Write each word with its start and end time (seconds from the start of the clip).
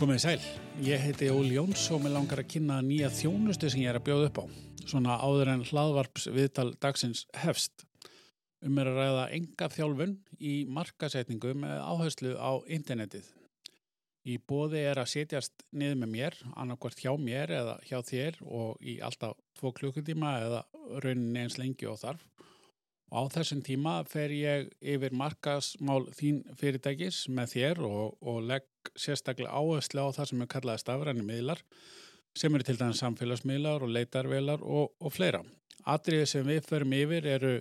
Komið 0.00 0.20
sæl, 0.22 0.44
ég 0.80 1.02
heiti 1.04 1.26
Óli 1.28 1.58
Jóns 1.58 1.82
og 1.92 1.98
mér 2.00 2.14
langar 2.14 2.40
að 2.40 2.46
kynna 2.54 2.78
nýja 2.80 3.10
þjónustu 3.12 3.68
sem 3.68 3.82
ég 3.82 3.90
er 3.90 3.98
að 3.98 4.06
bjóða 4.06 4.28
upp 4.30 4.38
á. 4.40 4.44
Svona 4.88 5.18
áður 5.20 5.50
en 5.52 5.64
hlaðvarps 5.68 6.24
viðtal 6.32 6.70
dagsins 6.80 7.26
hefst. 7.36 7.84
Um 8.64 8.80
er 8.80 8.88
að 8.88 8.96
ræða 8.96 9.26
enga 9.36 9.68
þjálfun 9.74 10.14
í 10.40 10.54
markasetningu 10.72 11.52
með 11.66 11.84
áherslu 11.84 12.32
á 12.40 12.64
internetið. 12.72 13.28
Í 14.24 14.38
bóði 14.40 14.86
er 14.88 15.02
að 15.02 15.10
setjast 15.18 15.66
niður 15.68 16.00
með 16.00 16.12
mér, 16.14 16.38
annarkvært 16.56 17.04
hjá 17.04 17.12
mér 17.20 17.52
eða 17.58 17.76
hjá 17.84 17.98
þér 18.00 18.40
og 18.48 18.80
í 18.80 18.96
alltaf 19.04 19.36
tvo 19.60 19.74
klukkutíma 19.76 20.32
eða 20.46 20.64
rauninni 21.04 21.44
eins 21.44 21.60
lengi 21.60 21.92
og 21.92 22.00
þarf. 22.00 22.24
Og 23.10 23.26
á 23.26 23.32
þessum 23.34 23.62
tíma 23.66 23.96
fer 24.06 24.30
ég 24.30 24.68
yfir 24.78 25.14
markasmál 25.18 26.04
þín 26.14 26.44
fyrirtækis 26.58 27.24
með 27.34 27.54
þér 27.56 27.80
og, 27.88 28.20
og 28.22 28.44
legg 28.46 28.92
sérstaklega 28.94 29.50
áherslu 29.50 30.04
á 30.06 30.14
það 30.14 30.30
sem 30.30 30.44
er 30.44 30.50
kallaði 30.52 30.82
stafræni 30.84 31.24
miðlar 31.26 31.64
sem 32.38 32.54
eru 32.54 32.66
til 32.66 32.76
dæmis 32.78 33.00
samfélagsmiðlar 33.02 33.82
og 33.82 33.90
leitarvelar 33.90 34.62
og, 34.62 34.92
og 35.02 35.10
fleira. 35.10 35.42
Atriðið 35.90 36.28
sem 36.30 36.46
við 36.46 36.62
förum 36.68 36.94
yfir 36.94 37.26
eru 37.26 37.54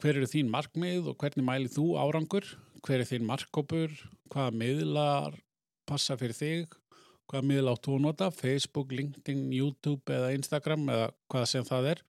hver 0.00 0.16
eru 0.16 0.30
þín 0.30 0.48
markmið 0.52 1.10
og 1.12 1.18
hvernig 1.20 1.44
mælið 1.44 1.76
þú 1.76 1.86
árangur, 2.00 2.48
hver 2.84 3.04
er 3.04 3.10
þín 3.10 3.28
markkópur, 3.28 3.92
hvaða 4.32 4.56
miðlar 4.62 5.36
passa 5.84 6.16
fyrir 6.16 6.38
þig, 6.38 6.78
hvaða 7.28 7.48
miðl 7.50 7.72
áttu 7.74 7.98
að 7.98 8.04
nota, 8.06 8.30
Facebook, 8.32 8.96
LinkedIn, 8.96 9.50
YouTube 9.52 10.08
eða 10.08 10.32
Instagram 10.38 10.88
eða 10.88 11.10
hvaða 11.28 11.50
sem 11.52 11.68
það 11.68 11.92
er 11.92 12.04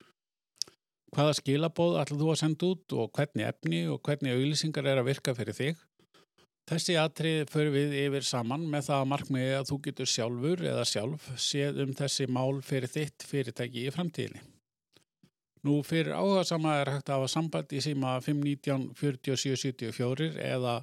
hvaða 1.16 1.36
skilabóð 1.40 2.00
ætlum 2.02 2.22
þú 2.22 2.32
að 2.32 2.40
senda 2.42 2.70
út 2.70 2.96
og 3.00 3.12
hvernig 3.16 3.48
efni 3.48 3.84
og 3.92 4.02
hvernig 4.04 4.36
auðlýsingar 4.36 4.90
er 4.92 5.02
að 5.02 5.10
virka 5.10 5.36
fyrir 5.38 5.56
þig. 5.56 5.84
Þessi 6.66 6.96
atrið 6.98 7.52
fyrir 7.54 7.72
við 7.76 7.94
yfir 8.02 8.26
saman 8.26 8.66
með 8.72 8.88
það 8.88 9.04
að 9.04 9.10
markmiði 9.12 9.54
að 9.60 9.70
þú 9.70 9.78
getur 9.86 10.10
sjálfur 10.10 10.64
eða 10.66 10.88
sjálf 10.90 11.30
séð 11.38 11.80
um 11.84 11.94
þessi 12.00 12.26
mál 12.26 12.60
fyrir 12.66 12.92
þitt 12.92 13.26
fyrirtæki 13.30 13.86
í 13.86 13.94
framtíðinni. 13.94 14.42
Nú 15.66 15.80
fyrir 15.86 16.14
áhuga 16.18 16.44
sama 16.46 16.76
er 16.82 16.92
hægt 16.96 17.10
að 17.10 17.22
hafa 17.22 17.32
samband 17.32 17.72
í 17.74 17.82
síma 17.86 18.18
519 18.22 18.92
4774 18.98 20.36
eða 20.42 20.76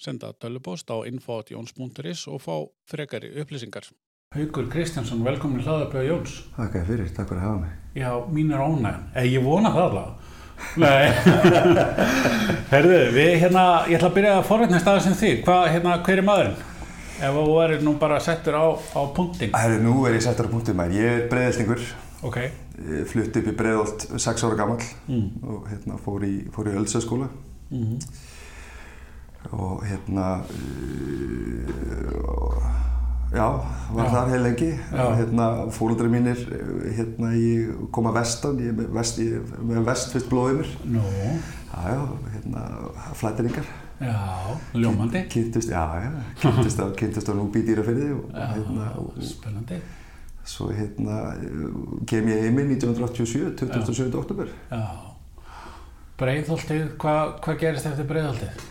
senda 0.00 0.32
tölubóst 0.32 0.90
á 0.92 0.96
info.jons.is 1.08 2.26
og 2.32 2.42
fá 2.44 2.56
frekari 2.88 3.30
upplýsingar. 3.40 3.88
Haugur 4.36 4.66
Kristjánsson, 4.68 5.22
velkomin 5.24 5.62
hlaðarpöða 5.64 6.02
Jóns. 6.04 6.32
Takk 6.52 6.74
fyrir, 6.84 7.06
takk 7.16 7.30
fyrir 7.30 7.38
að 7.40 7.46
hafa 7.46 7.60
mig. 7.62 7.70
Já, 7.96 8.10
mín 8.28 8.50
er 8.52 8.60
ánægum. 8.60 9.06
Eða 9.14 9.30
ég 9.32 9.40
vona 9.46 9.70
það 9.72 9.86
alveg. 9.86 10.10
Nei, 10.82 11.06
herðu, 12.74 12.98
við 13.14 13.30
hérna, 13.40 13.62
ég 13.88 13.96
ætla 13.96 14.10
að 14.10 14.16
byrja 14.18 14.32
að 14.34 14.48
forveitna 14.50 14.80
staðar 14.82 15.00
sem 15.06 15.14
þig. 15.16 15.40
Hvað, 15.46 15.62
hérna, 15.72 15.94
hver 16.04 16.20
er 16.20 16.26
maðurinn? 16.26 16.60
Ef 17.16 17.32
þú 17.38 17.54
erir 17.62 17.80
nú 17.86 17.92
bara 18.02 18.18
settur 18.26 18.54
á, 18.60 18.66
á 18.76 19.00
punktin. 19.16 19.56
Herru, 19.56 19.78
nú 19.86 19.94
er 20.04 20.12
ég 20.18 20.24
settur 20.26 20.44
á 20.44 20.52
punktin 20.52 20.76
maður. 20.76 21.00
Ég 21.00 21.08
er 21.14 21.24
breiðeltingur. 21.32 21.80
Ok. 22.28 22.36
Ég 22.84 23.08
flutti 23.08 23.40
upp 23.40 23.48
í 23.48 23.56
breiðolt 23.62 24.00
6 24.12 24.44
ára 24.44 24.60
gammal 24.60 24.84
mm. 25.08 25.28
og 25.54 25.60
hérna 25.72 25.96
fór 26.04 26.20
í, 26.28 26.44
fór 26.52 26.68
í 26.68 26.76
Ölsaskóla. 26.76 27.32
Mm 27.72 27.80
-hmm. 27.80 27.96
Og 29.56 29.80
hérna... 29.88 30.44
Uh, 30.52 31.88
Já, 33.28 33.46
var 33.92 34.06
já. 34.06 34.10
þar 34.14 34.30
heil 34.32 34.42
lengi. 34.46 34.70
Hérna, 34.92 35.48
Fólundri 35.74 36.08
mínir 36.12 36.38
hérna, 36.96 37.32
koma 37.92 38.12
vestan, 38.16 38.56
ég 38.62 38.72
er 38.72 38.88
vest, 38.94 39.20
með 39.60 39.84
vest 39.88 40.14
fyrst 40.14 40.30
blóðið 40.32 40.62
mér. 40.62 40.72
Nú. 40.96 41.04
Já, 41.68 41.92
já, 41.92 42.00
hérna, 42.34 42.64
flætiringar. 43.20 43.68
Já, 43.98 44.16
ljómandi. 44.78 45.24
Kynntust, 45.28 45.68
já, 45.74 45.84
já, 46.00 46.10
kynntust 46.40 46.80
á, 46.80 46.86
kynntust 46.96 47.28
á 47.28 47.34
núbí 47.36 47.64
dýrafyrði. 47.66 48.08
Já, 48.32 48.46
hérna, 48.54 48.88
spennandi. 49.20 49.82
Svo 50.48 50.70
hérna 50.72 51.18
kem 52.08 52.30
ég 52.32 52.46
heiminn 52.46 52.72
1987, 52.72 53.52
27. 53.60 54.16
oktober. 54.16 54.48
Já. 54.72 54.82
Breiðholtið, 56.18 56.86
hvað 56.98 57.36
hva 57.44 57.58
gerist 57.60 57.86
eftir 57.86 58.08
breiðholtið? 58.08 58.64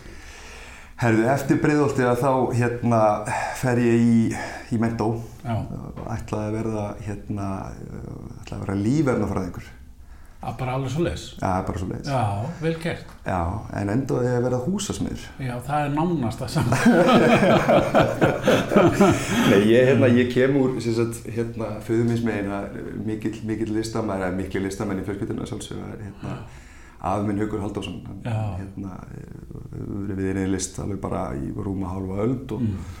Herðu, 0.98 1.28
eftir 1.30 1.60
breyðoltið 1.62 2.08
að 2.10 2.22
þá 2.24 2.30
hérna 2.58 3.00
fer 3.60 3.78
ég 3.78 4.00
í, 4.02 4.22
í 4.74 4.78
mentó 4.82 5.12
ætlaði 6.10 6.48
að 6.48 6.56
verða 6.56 6.86
hérna, 7.06 7.50
ætlaði 8.40 8.56
að 8.56 8.64
vera 8.64 8.78
lífernafræðingur. 8.80 9.68
Að 10.38 10.56
bara 10.58 10.74
alveg 10.78 10.92
svo 10.94 11.02
leiðis? 11.02 11.22
Já, 11.38 11.52
bara 11.66 11.80
svo 11.80 11.86
leiðis. 11.90 12.10
Já, 12.10 12.50
vel 12.62 12.74
gert. 12.82 13.14
Já, 13.26 13.38
en 13.78 13.88
endaði 13.94 14.28
að 14.32 14.44
verða 14.48 14.60
húsasmiður. 14.66 15.24
Já, 15.42 15.54
það 15.66 15.86
er 15.86 15.96
nánast 15.96 16.42
það 16.42 16.52
saman. 16.56 16.78
Nei, 19.50 19.58
ég, 19.70 19.88
hérna, 19.92 20.10
ég 20.14 20.30
kem 20.34 20.58
úr, 20.58 20.76
sem 20.82 20.94
sagt, 20.98 21.26
hérna, 21.34 21.72
föðuminsmeina, 21.86 22.64
mikill, 23.06 23.34
mikill 23.50 23.74
listamæri, 23.78 24.30
mikil 24.38 24.62
listamæni 24.66 25.02
í 25.02 25.08
fjölskyldinu 25.10 25.46
að 25.46 25.50
sjálfsögða, 25.54 25.90
hérna, 26.06 26.38
aðminn 26.98 27.42
Haugur 27.42 27.62
Haldásson 27.62 28.00
hérna, 28.24 28.96
við 30.18 30.24
erum 30.32 30.48
í 30.48 30.52
list 30.54 30.78
alveg 30.82 31.00
bara 31.02 31.28
í 31.38 31.52
rúma 31.54 31.92
hálfa 31.92 32.22
öld 32.24 32.54
og, 32.56 32.64
mm. 32.64 32.94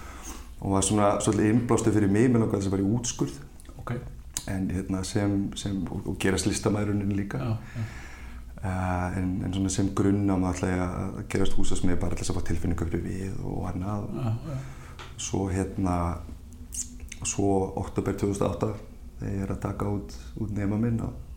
og 0.60 0.76
var 0.76 0.86
svona 0.86 1.08
svolítið 1.24 1.52
innblástu 1.52 1.94
fyrir 1.94 2.12
mig 2.12 2.28
með 2.28 2.44
náttúrulega 2.44 2.66
sem 2.66 2.74
var 2.76 2.84
í 2.84 2.90
útskurð 2.98 3.38
okay. 3.82 4.02
en 4.46 4.68
hérna, 4.74 5.02
sem, 5.06 5.38
sem 5.58 5.80
og, 5.88 6.06
og 6.12 6.18
gerast 6.22 6.50
listamæðurunin 6.50 7.16
líka 7.18 7.42
já, 7.42 7.56
já. 7.78 7.88
Uh, 8.58 9.18
en, 9.18 9.26
en 9.46 9.52
svona 9.54 9.70
sem 9.70 9.92
grunn 9.94 10.26
á 10.26 10.34
maður 10.34 10.72
að 10.82 11.20
gerast 11.30 11.54
húsasmið 11.54 12.00
bara 12.02 12.16
þess 12.18 12.32
að 12.32 12.40
fá 12.40 12.48
tilfinningu 12.48 12.88
uppi 12.88 12.98
við 13.04 13.36
og 13.46 13.68
hann 13.68 13.84
að 13.86 14.08
svo 15.18 15.44
hérna 15.52 15.94
svo 17.22 17.52
oktober 17.78 18.16
2008 18.18 18.72
þegar 19.20 19.34
ég 19.34 19.44
er 19.44 19.52
að 19.54 19.62
taka 19.62 19.90
út, 19.90 20.14
út 20.42 20.50
nema 20.54 20.78
minn 20.80 20.98
og 21.06 21.27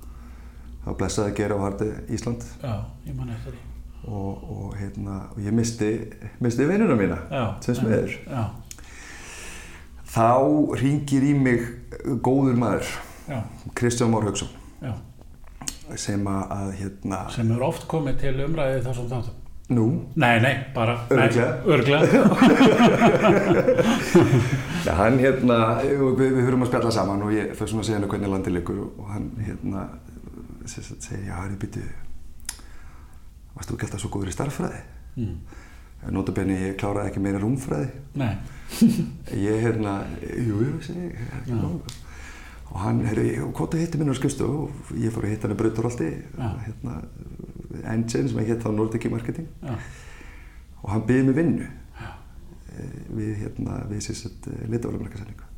þá 0.85 0.89
blessaði 0.97 1.31
að 1.31 1.37
gera 1.41 1.57
á 1.57 1.63
hardi 1.65 1.89
Ísland. 2.15 2.47
Já, 2.61 2.73
ég 3.07 3.17
man 3.17 3.35
eftir 3.35 3.55
því. 3.55 3.67
Og, 4.01 4.45
og, 4.55 4.69
hérna, 4.79 5.17
og 5.29 5.43
ég 5.45 5.53
misti, 5.53 5.91
misti 6.41 6.65
vinnuna 6.65 6.95
mína 6.97 7.19
já, 7.29 7.43
sem 7.61 7.75
smiður 7.77 8.15
já. 8.25 8.47
þá 10.09 10.31
ringir 10.81 11.27
í 11.29 11.35
mig 11.37 11.67
góður 12.25 12.57
maður 12.57 12.89
já. 13.29 13.43
Kristján 13.77 14.09
Már 14.09 14.25
Haugsson 14.25 14.49
sem 15.99 16.23
að 16.31 16.71
hérna 16.79 17.17
sem 17.33 17.49
eru 17.51 17.65
oft 17.67 17.83
komið 17.91 18.21
til 18.23 18.35
umræðið 18.45 18.85
þessum 18.87 19.09
þáttum. 19.11 19.37
Nú? 19.71 19.85
Nei, 20.19 20.35
nei, 20.43 20.55
bara 20.75 20.97
Örglega 21.07 21.63
Örglega 21.63 22.03
Já, 24.85 24.91
hann 24.97 25.15
hérna, 25.21 25.79
við, 25.85 26.25
við 26.25 26.41
höfum 26.43 26.65
að 26.65 26.71
spjalla 26.73 26.91
saman 26.91 27.23
og 27.23 27.31
ég 27.31 27.53
fyrir 27.55 27.71
svona 27.71 27.83
að 27.85 27.87
segja 27.87 27.99
henni 27.99 28.09
hvernig 28.11 28.31
landi 28.33 28.51
liggur 28.51 28.81
og 28.89 29.05
hann 29.13 29.29
hérna 29.39 29.85
segir, 30.71 31.25
já, 31.27 31.35
það 31.35 31.49
er 31.49 31.59
býtið 31.61 31.89
varst 33.55 33.69
þú 33.69 33.77
ekki 33.77 33.87
alltaf 33.87 34.03
svo 34.03 34.11
góður 34.13 34.31
í 34.31 34.35
starffræði 34.35 34.81
mm. 35.19 35.33
notabenni 36.15 36.59
ég 36.59 36.77
kláraði 36.79 37.11
ekki 37.11 37.23
meira 37.23 37.41
rúmfræði. 37.41 37.89
Ég 39.49 39.65
hérna, 39.65 39.97
jú, 40.21 40.61
jú, 40.63 40.77
segi 40.85 41.11
og 42.71 42.79
hann, 42.79 43.01
herru, 43.03 43.49
hvort 43.51 43.75
að 43.75 43.81
hitti 43.83 43.99
minna 43.99 44.13
á 44.15 44.19
skrifstu 44.19 44.47
og 44.47 44.93
ég 44.95 45.11
fór 45.11 45.25
að 45.27 45.33
hitta 45.33 45.43
hann 45.43 45.57
að 45.57 45.59
Brauturhaldi 45.59 46.07
hérna, 46.39 46.93
Engine 47.81 48.31
sem 48.31 48.39
ég 48.39 48.53
hitt 48.53 48.63
á 48.63 48.71
Nordic 48.71 49.09
Marketing. 49.11 49.49
Ja. 49.59 49.75
og 50.81 50.93
hann 50.93 51.03
byði 51.09 51.25
mig 51.27 51.35
vinnu 51.35 51.67
við 53.11 53.33
hérna, 53.41 53.81
við 53.91 54.05
sérstætt 54.07 54.47
litafælumarkasendingu 54.71 55.49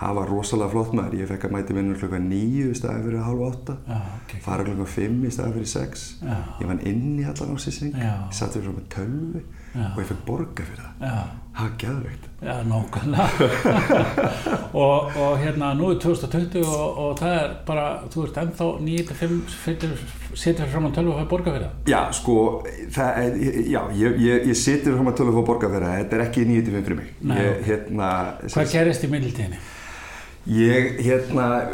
það 0.00 0.18
var 0.18 0.30
rosalega 0.32 0.72
flott 0.74 0.94
maður, 0.96 1.18
ég 1.20 1.30
fekk 1.30 1.46
að 1.48 1.54
mæti 1.54 1.76
vinnur 1.76 2.00
klukka 2.00 2.20
nýju 2.22 2.72
í 2.72 2.78
staði 2.78 3.06
fyrir 3.06 3.24
halv 3.28 3.46
átta. 3.48 3.78
Okay. 4.24 4.42
fara 4.44 4.66
klukka 4.66 4.88
fimm 4.96 5.22
í 5.24 5.32
staði 5.34 5.56
fyrir 5.58 5.70
sex. 5.74 6.04
Já. 6.24 6.36
ég 6.60 6.70
var 6.70 6.84
inn 6.90 7.06
í 7.20 7.26
allan 7.30 7.54
ásýsing 7.54 7.96
ég 8.00 8.28
satt 8.34 8.58
fyrir 8.58 8.74
með 8.74 8.90
tölvi 8.96 9.44
og 9.74 9.98
ég 10.02 10.10
fekk 10.10 10.22
borga 10.26 10.66
fyrir 10.66 10.84
það. 10.84 11.08
Já. 11.08 11.16
það 11.54 11.64
var 11.64 11.74
gæðveikt 11.84 12.30
Já, 12.44 12.62
nákvæmlega. 12.68 13.30
Og, 14.84 15.16
og 15.16 15.38
hérna 15.38 15.70
nú 15.78 15.92
er 15.94 16.00
2020 16.02 16.64
og, 16.66 16.98
og 16.98 17.12
það 17.20 17.36
er 17.38 17.52
bara, 17.66 17.84
þú 18.10 18.24
ert 18.26 18.40
ennþá 18.42 18.66
9-5 18.82 19.36
setur 20.34 20.66
fram 20.72 20.88
á 20.88 20.90
tölvi 20.96 21.12
og 21.12 21.20
fær 21.20 21.28
borga 21.30 21.54
fyrir 21.54 21.68
það? 21.68 21.92
Já, 21.92 22.00
sko, 22.18 22.34
það 22.96 23.20
er, 23.22 23.38
já, 23.70 23.80
ég, 23.94 24.18
ég, 24.18 24.48
ég 24.50 24.58
setur 24.58 24.98
fram 24.98 25.08
á 25.08 25.14
tölvi 25.14 25.30
og 25.30 25.38
fær 25.38 25.48
borga 25.52 25.70
fyrir 25.70 25.86
það. 25.86 26.02
Þetta 26.02 26.18
er 26.18 26.24
ekki 26.26 26.46
9-5 26.50 26.82
fyrir 26.88 27.00
mig. 27.00 27.14
Ég, 27.30 27.62
hérna, 27.70 28.10
Hvað 28.48 28.74
gerist 28.74 29.06
í 29.06 29.12
middiltíðinni? 29.14 29.62
Ég, 30.44 31.00
hérna, 31.00 31.70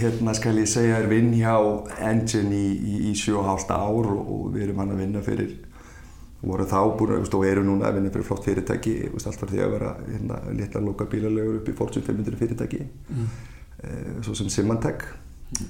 hérna 0.00 0.32
skal 0.34 0.58
ég 0.58 0.66
segja, 0.66 0.96
er 0.98 1.06
vinn 1.06 1.30
hjá 1.36 1.54
Engine 2.02 2.50
í, 2.50 2.72
í, 2.74 2.96
í 3.10 3.14
7,5 3.14 3.70
ár 3.70 4.08
og, 4.16 4.48
við 4.54 4.64
erum 4.66 4.82
hann 4.82 4.94
að 4.96 5.02
vinna 5.04 5.22
fyrir, 5.22 5.52
voru 6.42 6.66
þá 6.66 6.80
búin 6.98 7.14
að, 7.14 7.30
og 7.38 7.46
eru 7.46 7.62
núna 7.66 7.86
að 7.86 8.00
vinna 8.00 8.12
fyrir 8.14 8.26
flott 8.26 8.48
fyrirtæki, 8.48 8.96
allt 9.14 9.44
var 9.44 9.54
því 9.54 9.62
að 9.62 9.74
vera 9.76 9.94
hérna, 10.08 10.42
litla 10.58 10.82
loka 10.82 11.06
bílalegur 11.06 11.60
upp 11.60 11.70
í 11.70 11.76
Fortune 11.78 12.06
500 12.08 12.42
fyrirtæki, 12.42 12.82
mm. 13.14 13.32
uh, 13.84 14.12
svo 14.26 14.34
sem 14.34 14.50
Symantec. 14.50 15.06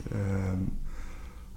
Um, 0.08 0.68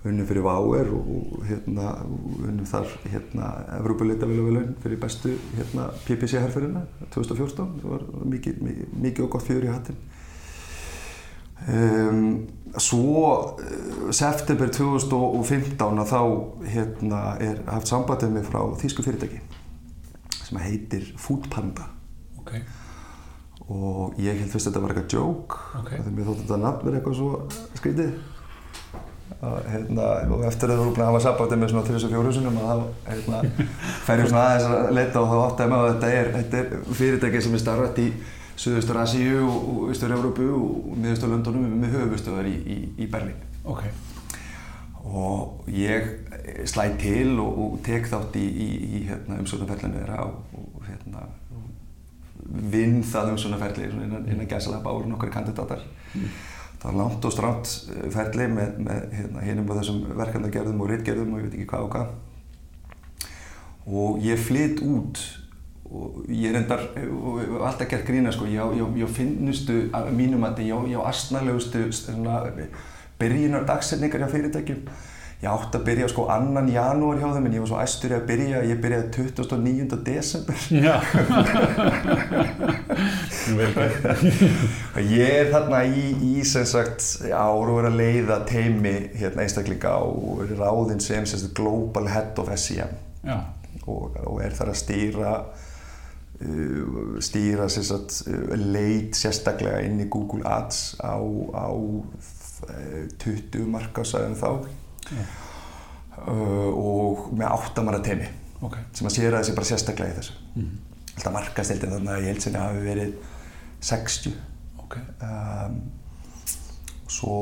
unnum 0.04 0.26
fyrir 0.26 0.44
Váer 0.44 0.88
og 0.98 1.44
hérna 1.46 1.92
unnum 2.10 2.66
þar 2.66 2.90
hérna 3.06 3.52
Evrópuleita 3.78 4.26
viljavelun 4.30 4.72
fyrir 4.82 4.98
bestu 5.02 5.36
hérna 5.54 5.92
PPC-herferina 6.08 6.82
2014 7.14 7.76
það 7.84 7.92
var 7.92 8.08
mikið, 8.32 8.64
mikið, 8.66 8.96
mikið 9.04 9.28
og 9.28 9.36
gott 9.36 9.46
fjör 9.46 9.68
í 9.68 9.70
hattin 9.70 10.00
um, 11.68 12.26
svo 12.80 13.24
september 14.16 14.72
2015 14.72 16.06
þá 16.12 16.22
hérna 16.74 17.24
er 17.44 17.64
haft 17.68 17.92
sambandið 17.92 18.36
mig 18.36 18.46
frá 18.48 18.62
þýsku 18.82 19.06
fyrirtæki 19.06 19.42
sem 20.42 20.62
heitir 20.64 21.10
Foodpanda 21.20 21.90
okay. 22.40 22.64
og 23.68 24.20
ég 24.22 24.40
held 24.40 24.52
fyrst 24.52 24.70
að 24.70 24.74
þetta 24.74 24.84
var 24.86 24.96
eitthvað 24.96 25.18
joke 25.18 25.64
okay. 25.82 26.00
þegar 26.00 26.16
mér 26.18 26.30
þótt 26.30 26.44
þetta 26.46 26.62
nafn 26.66 26.86
verið 26.88 27.02
eitthvað 27.02 27.20
svo 27.22 27.34
skrítið 27.80 28.14
Hérna, 29.42 30.04
og 30.30 30.44
eftir 30.46 30.70
að 30.70 30.78
þú 30.78 30.84
eru 30.84 30.92
búin 30.94 31.02
að 31.02 31.08
hafa 31.10 31.20
sambandið 31.24 31.60
með 31.62 31.72
svona 31.72 31.86
34 31.88 32.34
sinum 32.36 32.58
og 32.62 32.66
þá 32.68 33.08
hérna, 33.08 33.40
fer 34.06 34.22
ég 34.22 34.28
svona 34.30 34.44
aðeins 34.44 34.68
að 34.68 34.92
leita 34.94 35.24
og 35.24 35.32
þá 35.32 35.38
áttaði 35.48 35.72
maður 35.72 35.88
að 35.88 35.96
þetta 35.96 36.12
er, 36.18 36.30
þetta 36.36 36.60
er 36.60 36.84
fyrirtæki 37.00 37.42
sem 37.42 37.56
er 37.58 37.64
starfætt 37.64 38.02
í 38.04 38.06
Suðaustur 38.62 39.00
Asíu 39.02 39.42
og 39.48 39.90
Ístur-Európu 39.94 40.48
og 40.54 40.92
miðaustur 41.02 41.32
Londonum 41.32 41.80
með 41.82 41.98
höfustöðar 41.98 42.50
í, 42.50 42.56
í, 42.62 42.78
í 43.02 43.10
Berlín. 43.10 43.40
Okay. 43.66 43.90
Og 45.02 45.66
ég 45.74 46.12
slæði 46.70 46.98
til 47.02 47.40
og, 47.42 47.58
og 47.66 47.80
tek 47.86 48.06
þátt 48.12 48.38
í, 48.38 48.46
í 48.46 49.04
hérna, 49.10 49.40
umsóknarferðinu 49.42 49.98
þeirra 49.98 50.24
og, 50.28 50.62
og 50.62 50.86
hérna, 50.86 51.26
vinn 52.72 53.02
það 53.08 53.36
umsóknarferðli 53.36 53.90
innan, 53.90 54.30
innan 54.30 54.50
gæsalapa 54.50 54.94
ára 54.94 55.10
nokkari 55.10 55.34
kandidatar. 55.34 55.86
Mm 56.14 56.32
það 56.82 56.90
var 56.90 56.98
langt 56.98 57.26
og 57.26 57.34
stránt 57.36 57.72
eh, 57.94 58.10
ferli 58.14 58.48
með, 58.50 58.78
með 58.82 59.02
hérna, 59.20 59.46
hinnum 59.46 59.70
á 59.70 59.78
þessum 59.78 60.02
verkandagerðum 60.18 60.82
og 60.82 60.90
rittgerðum 60.90 61.34
og 61.36 61.42
ég 61.42 61.46
veit 61.48 61.58
ekki 61.60 61.70
hvað 61.70 61.86
og 61.86 61.92
hvað 61.96 62.08
og 64.02 64.12
ég 64.26 64.42
flytt 64.42 64.82
út 64.86 65.22
og 65.92 66.26
ég 66.32 66.52
er 66.52 66.62
endar 66.62 66.86
alltaf 66.96 67.90
gert 67.92 68.08
grína 68.08 68.32
sko 68.32 68.48
ég, 68.48 68.78
ég, 68.80 68.98
ég 69.04 69.12
finnustu 69.12 69.78
að 69.96 70.12
mínum 70.16 70.46
að 70.48 70.64
ég, 70.64 70.96
á 70.96 71.02
astnælegustu 71.12 71.90
byrjunar 73.22 73.66
dagsetningar 73.70 74.24
hjá 74.24 74.30
fyrirtækjum. 74.32 74.86
Ég 75.42 75.50
átti 75.50 75.80
að 75.80 75.86
byrja 75.88 76.08
sko 76.12 76.28
annan 76.30 76.68
janúar 76.70 77.18
hjá 77.18 77.32
þeim 77.34 77.48
en 77.50 77.56
ég 77.56 77.64
var 77.64 77.70
svo 77.72 77.80
æstur 77.82 78.12
að 78.14 78.28
byrja 78.30 78.60
ég 78.70 78.82
byrjaði 78.82 79.08
29. 79.16 79.98
desember. 80.06 80.58
Já. 80.70 80.96
Ég 85.02 85.32
er 85.40 85.50
þarna 85.50 85.80
í, 85.90 86.04
í 86.28 86.44
sem 86.46 86.66
sagt 86.70 87.02
að 87.26 87.64
vera 87.72 87.90
að 87.90 87.98
leiða 87.98 88.38
teimi 88.46 88.94
hérna 89.18 89.42
einstaklinga 89.48 89.96
og 90.06 90.46
ráðinn 90.60 91.02
sem 91.02 91.26
sem 91.26 91.42
sagt 91.42 91.58
Global 91.58 92.06
Head 92.12 92.38
of 92.42 92.54
SEM 92.54 92.94
og, 93.26 94.14
og 94.22 94.38
er 94.46 94.54
þar 94.54 94.76
að 94.76 94.82
stýra 94.84 95.34
stýra 97.22 97.68
sem 97.70 97.84
sagt 97.86 98.24
leit 98.58 99.18
sérstaklega 99.18 99.82
inn 99.86 100.02
í 100.02 100.10
Google 100.12 100.46
Ads 100.48 100.96
á, 101.02 101.18
á 101.54 101.70
20 103.22 103.66
markasæðum 103.72 104.36
þá 104.38 104.50
uh, 106.28 106.28
og 106.28 107.32
með 107.38 107.48
8 107.56 107.86
manna 107.86 108.02
teimi 108.06 108.28
okay. 108.62 108.84
sem 108.94 109.08
að 109.08 109.18
sér 109.18 109.34
að 109.34 109.44
þessi 109.44 109.58
bara 109.58 109.70
sérstaklega 109.72 110.14
í 110.14 110.18
þessu 110.20 110.34
mm. 110.56 110.72
alltaf 111.16 111.34
markastildin 111.38 111.96
þannig 111.96 112.14
að 112.14 112.22
ég 112.22 112.30
held 112.34 112.44
sem 112.46 112.58
að 112.58 112.68
hafi 112.68 112.82
verið 112.86 113.12
60 113.92 114.36
okay. 114.86 115.04
um, 115.26 115.74
svo 117.12 117.36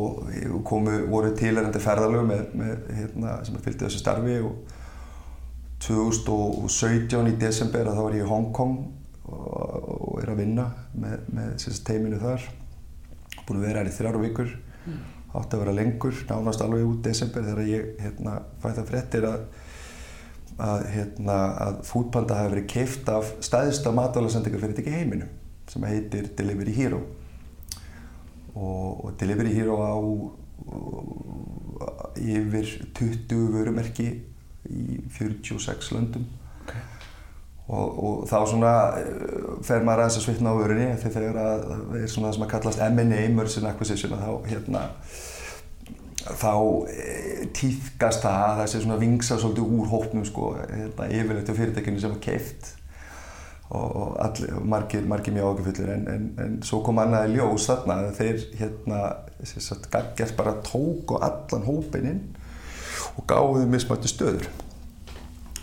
komu 0.65 0.91
voru 1.11 1.29
tilærandi 1.37 1.79
ferðalög 1.83 2.23
með, 2.29 2.43
með, 2.57 2.75
hérna, 2.97 3.29
sem 3.45 3.55
fylgdi 3.61 3.85
þessu 3.85 3.99
starfi 4.01 4.35
og 4.41 4.53
2017 5.85 7.29
í 7.31 7.35
desember 7.39 7.87
þá 7.87 8.01
var 8.01 8.17
ég 8.17 8.25
í 8.25 8.29
Hong 8.29 8.49
Kong 8.55 8.79
og, 9.29 9.87
og 10.09 10.19
er 10.23 10.33
að 10.33 10.41
vinna 10.43 10.65
með, 10.93 11.23
með 11.35 11.67
teiminu 11.87 12.19
þar. 12.21 12.49
Búin 13.45 13.61
að 13.61 13.65
vera 13.67 13.83
hér 13.83 13.91
í 13.91 13.95
þrjáru 13.95 14.25
vikur. 14.25 14.53
Mm. 14.85 14.99
átti 15.37 15.53
að 15.53 15.61
vera 15.61 15.73
lengur, 15.77 16.21
nánast 16.25 16.61
alveg 16.65 16.87
út 16.87 17.01
desember 17.05 17.43
þegar 17.45 17.67
ég 17.69 17.89
hérna, 18.01 18.39
fæði 18.63 18.77
það 18.79 18.87
fréttir 18.89 19.27
að 19.29 19.43
að, 20.59 20.85
hérna, 20.93 21.37
að 21.63 21.77
Foodpanda 21.87 22.37
hafi 22.37 22.53
verið 22.55 22.67
keift 22.73 23.09
af 23.11 23.31
staðista 23.45 23.93
matvælasendingar 23.95 24.63
fyrir 24.63 24.81
ekki 24.81 24.95
heiminum 24.95 25.31
sem 25.69 25.85
heitir 25.85 26.31
Delivery 26.37 26.73
Hero. 26.75 27.03
Og, 28.55 29.05
og 29.05 29.13
Delivery 29.19 29.53
Hero 29.53 29.77
á 29.85 29.95
uh, 29.95 31.11
yfir 32.19 32.73
20 32.97 33.53
vörumerki 33.53 34.09
í 34.67 34.99
46 35.15 35.91
löndum. 35.95 36.27
Okay. 36.65 36.81
og, 37.67 37.99
og 38.03 38.27
þá 38.29 38.37
svona 38.51 38.73
uh, 38.99 39.57
fer 39.65 39.85
maður 39.85 40.05
aðeins 40.05 40.19
að 40.19 40.25
svitna 40.27 40.53
á 40.53 40.59
vörunni 40.59 40.89
þegar 41.01 41.39
það 41.39 41.99
er 42.01 42.11
svona 42.11 42.29
það 42.29 42.37
sem 42.37 42.45
að 42.45 42.53
kallast 42.53 42.85
M&A, 42.89 43.21
Merchant 43.33 43.69
Acquisition 43.71 44.15
og 44.17 44.23
þá 44.23 44.49
hérna 44.51 44.85
þá 46.19 46.51
e, 46.91 47.45
týðkast 47.55 48.25
það 48.25 48.41
að 48.43 48.57
það 48.59 48.67
sé 48.71 48.81
svona 48.83 48.99
vingsa 48.99 49.37
svolítið 49.39 49.71
úr 49.77 49.87
hópnum 49.93 50.25
sko, 50.27 50.49
hérna, 50.59 51.07
yfirleitt 51.15 51.49
á 51.49 51.55
fyrirtekinu 51.55 52.01
sem 52.01 52.13
var 52.13 52.21
keift 52.23 52.73
og 53.69 54.15
allir, 54.17 54.55
margir, 54.65 55.03
margir 55.05 55.35
mjög 55.35 55.59
ágifullir 55.59 55.91
en, 55.93 56.05
en, 56.09 56.23
en 56.41 56.55
svo 56.65 56.81
kom 56.85 56.97
annaði 57.03 57.37
ljós 57.37 57.67
þarna 57.69 57.97
þeir 58.17 58.45
hérna 58.57 59.01
gaggjast 59.93 60.35
bara 60.39 60.55
tók 60.65 61.13
og 61.13 61.25
allan 61.25 61.67
hópin 61.67 62.09
inn 62.09 62.23
og 63.15 63.25
gáði 63.29 63.65
mismættu 63.69 64.11
stöður. 64.11 64.49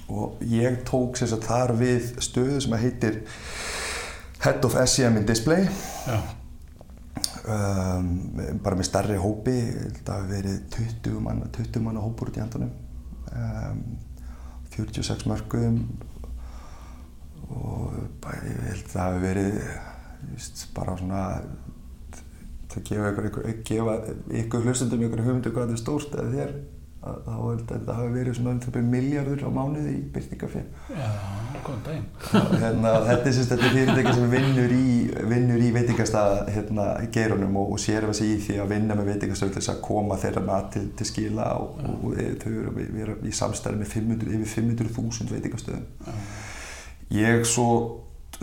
Og 0.07 0.43
ég 0.47 0.83
tók 0.87 1.19
sagt, 1.19 1.47
þar 1.49 1.75
við 1.79 2.13
stöðu 2.23 2.61
sem 2.63 2.79
heitir 2.79 3.23
Head 4.45 4.65
of 4.65 4.77
SEM 4.87 5.17
in 5.19 5.27
Display. 5.27 5.69
Um, 7.47 8.09
bara 8.63 8.75
með 8.75 8.89
starri 8.89 9.17
hópi 9.23 9.55
það 10.03 10.17
hefur 10.17 10.31
verið 10.33 10.57
20 10.75 11.21
manna 11.23 11.47
20 11.55 11.85
manna 11.85 12.01
hópur 12.03 12.33
út 12.33 12.39
í 12.41 12.43
handunum 12.43 12.73
um, 13.31 13.85
46 14.75 15.29
mörgum 15.31 15.77
og 17.47 17.95
bara, 18.25 18.41
ég 18.51 18.65
held 18.67 18.83
að 18.83 18.91
það 18.97 19.13
hefur 19.13 19.23
verið 19.29 19.61
just, 20.33 20.65
bara 20.75 20.97
svona 20.99 21.23
það 22.73 22.89
gefa 22.91 23.13
ykkur, 23.13 23.31
ykkur, 23.31 23.55
gefa 23.71 23.97
ykkur 24.43 24.67
hlustundum 24.67 25.07
ykkur 25.07 25.25
hugmyndu 25.29 25.55
hvað 25.55 25.71
þetta 25.71 25.79
er 25.79 25.85
stórt 25.85 26.19
eða 26.19 26.35
þér 26.35 26.55
þá 27.27 27.33
held 27.35 27.63
að 27.63 27.73
þetta 27.73 27.97
hafi 27.97 28.13
verið 28.15 28.37
svona 28.39 28.53
um 28.55 28.61
það 28.63 28.75
byrjum 28.77 28.95
miljardur 28.95 29.45
á 29.47 29.51
mánuði 29.57 29.93
í 29.93 30.01
byrtingafér 30.15 30.65
Já, 30.97 31.11
góðan 31.67 31.83
daginn. 31.87 32.07
Hérna, 32.63 32.95
Þetta 33.07 33.31
er 33.31 33.37
þetta 33.39 33.71
fyrirtæki 33.75 34.15
sem 34.17 34.33
vinnur 34.33 34.75
í, 34.77 34.89
vinnur 35.33 35.67
í 35.67 35.71
veitingastað 35.77 36.33
hérna, 36.55 36.89
geirunum 37.15 37.61
og, 37.63 37.75
og 37.77 37.83
sér 37.83 38.09
að 38.09 38.17
sig 38.21 38.33
í 38.35 38.41
því 38.47 38.59
að 38.63 38.75
vinna 38.75 38.99
með 38.99 39.13
veitingastöð 39.13 39.55
til 39.57 39.65
að 39.73 39.85
koma 39.87 40.19
þeirra 40.23 40.47
mat 40.47 40.73
til, 40.77 40.87
til 40.99 41.11
skila 41.11 41.53
og, 41.61 41.79
og, 41.85 42.09
og 42.11 42.19
þau 42.43 42.51
eru 42.55 42.75
við 42.81 43.05
erum 43.07 43.27
í 43.27 43.37
samstæði 43.37 43.83
með 43.83 43.95
500, 43.95 44.35
yfir 44.41 44.53
500.000 44.57 45.37
veitingastöðum. 45.37 45.87
Já. 46.07 46.19
Ég 47.17 47.47
svo 47.47 47.71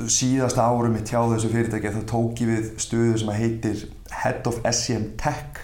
síðast 0.10 0.58
árum 0.58 0.96
mitt 0.96 1.12
hjá 1.12 1.20
þessu 1.30 1.52
fyrirtæki 1.52 1.92
þá 1.94 2.02
tók 2.10 2.42
ég 2.42 2.50
við 2.50 2.72
stöðu 2.82 3.20
sem 3.22 3.36
heitir 3.36 3.86
Head 4.14 4.48
of 4.50 4.62
SEM 4.72 5.12
Tech 5.22 5.60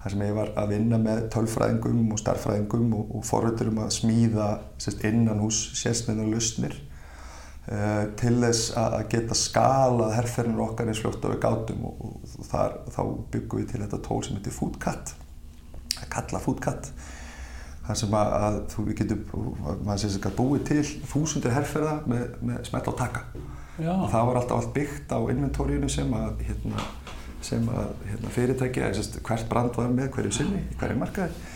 þar 0.00 0.14
sem 0.14 0.22
ég 0.24 0.36
var 0.36 0.52
að 0.58 0.70
vinna 0.74 0.98
með 1.00 1.26
tölfræðingum 1.34 2.14
og 2.14 2.20
starffræðingum 2.22 2.94
og, 2.96 3.10
og 3.18 3.26
foröldurum 3.28 3.82
að 3.84 3.92
smíða 3.98 4.48
sérst, 4.80 5.04
innan 5.08 5.42
hús 5.42 5.58
sérsniðna 5.76 6.28
lausnir 6.30 6.76
uh, 7.68 8.06
til 8.20 8.34
þess 8.40 8.72
að 8.80 8.98
geta 9.12 9.36
skalað 9.36 10.16
herrferðinur 10.16 10.70
okkar 10.70 10.88
eins 10.88 11.02
fljótt 11.04 11.24
á 11.24 11.32
við 11.32 11.40
gátum 11.44 11.86
og, 11.90 12.02
og 12.08 12.48
þar, 12.48 12.78
þá 12.88 13.02
byggum 13.34 13.62
við 13.62 13.72
til 13.74 13.82
þetta 13.84 14.02
tól 14.08 14.20
sem 14.24 14.40
heitir 14.40 14.56
Foodcat 14.56 15.14
að 16.00 16.12
kalla 16.16 16.42
Foodcat 16.46 16.92
þar 17.84 18.00
sem 18.00 18.16
að, 18.16 18.34
að 18.40 18.58
þú 18.72 18.88
getur, 19.02 19.22
maður 19.84 20.02
sé 20.02 20.12
að 20.20 20.36
búið 20.38 20.66
til 20.70 20.82
þúsundir 21.12 21.56
herrferða 21.56 21.96
með, 22.08 22.26
með 22.40 22.62
smell 22.70 22.86
á 22.88 22.92
taka 23.04 23.24
Já. 23.80 23.94
og 23.94 24.08
það 24.12 24.28
var 24.28 24.40
alltaf 24.40 24.60
allt 24.60 24.74
byggt 24.76 25.12
á 25.12 25.18
inventóriunu 25.32 25.88
sem 25.92 26.12
að, 26.16 26.44
hérna, 26.48 26.84
sem 27.44 27.68
að 27.72 27.92
hérna, 28.08 28.32
fyrirtækja, 28.34 28.90
hvert 29.26 29.48
brand 29.50 29.76
var 29.78 29.92
með 29.94 30.10
hverju 30.16 30.34
sinni, 30.36 30.62
hverju 30.80 30.98
markaði. 31.00 31.46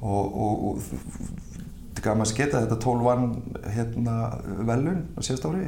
Og, 0.00 0.36
og, 0.44 0.62
og 0.68 0.82
þetta 0.82 2.04
gaf 2.04 2.18
maður 2.20 2.32
að 2.32 2.38
geta 2.40 2.62
þetta 2.64 2.78
12 2.84 3.72
hérna, 3.76 4.18
velun 4.68 5.02
á 5.16 5.20
síðast 5.20 5.48
ári 5.48 5.64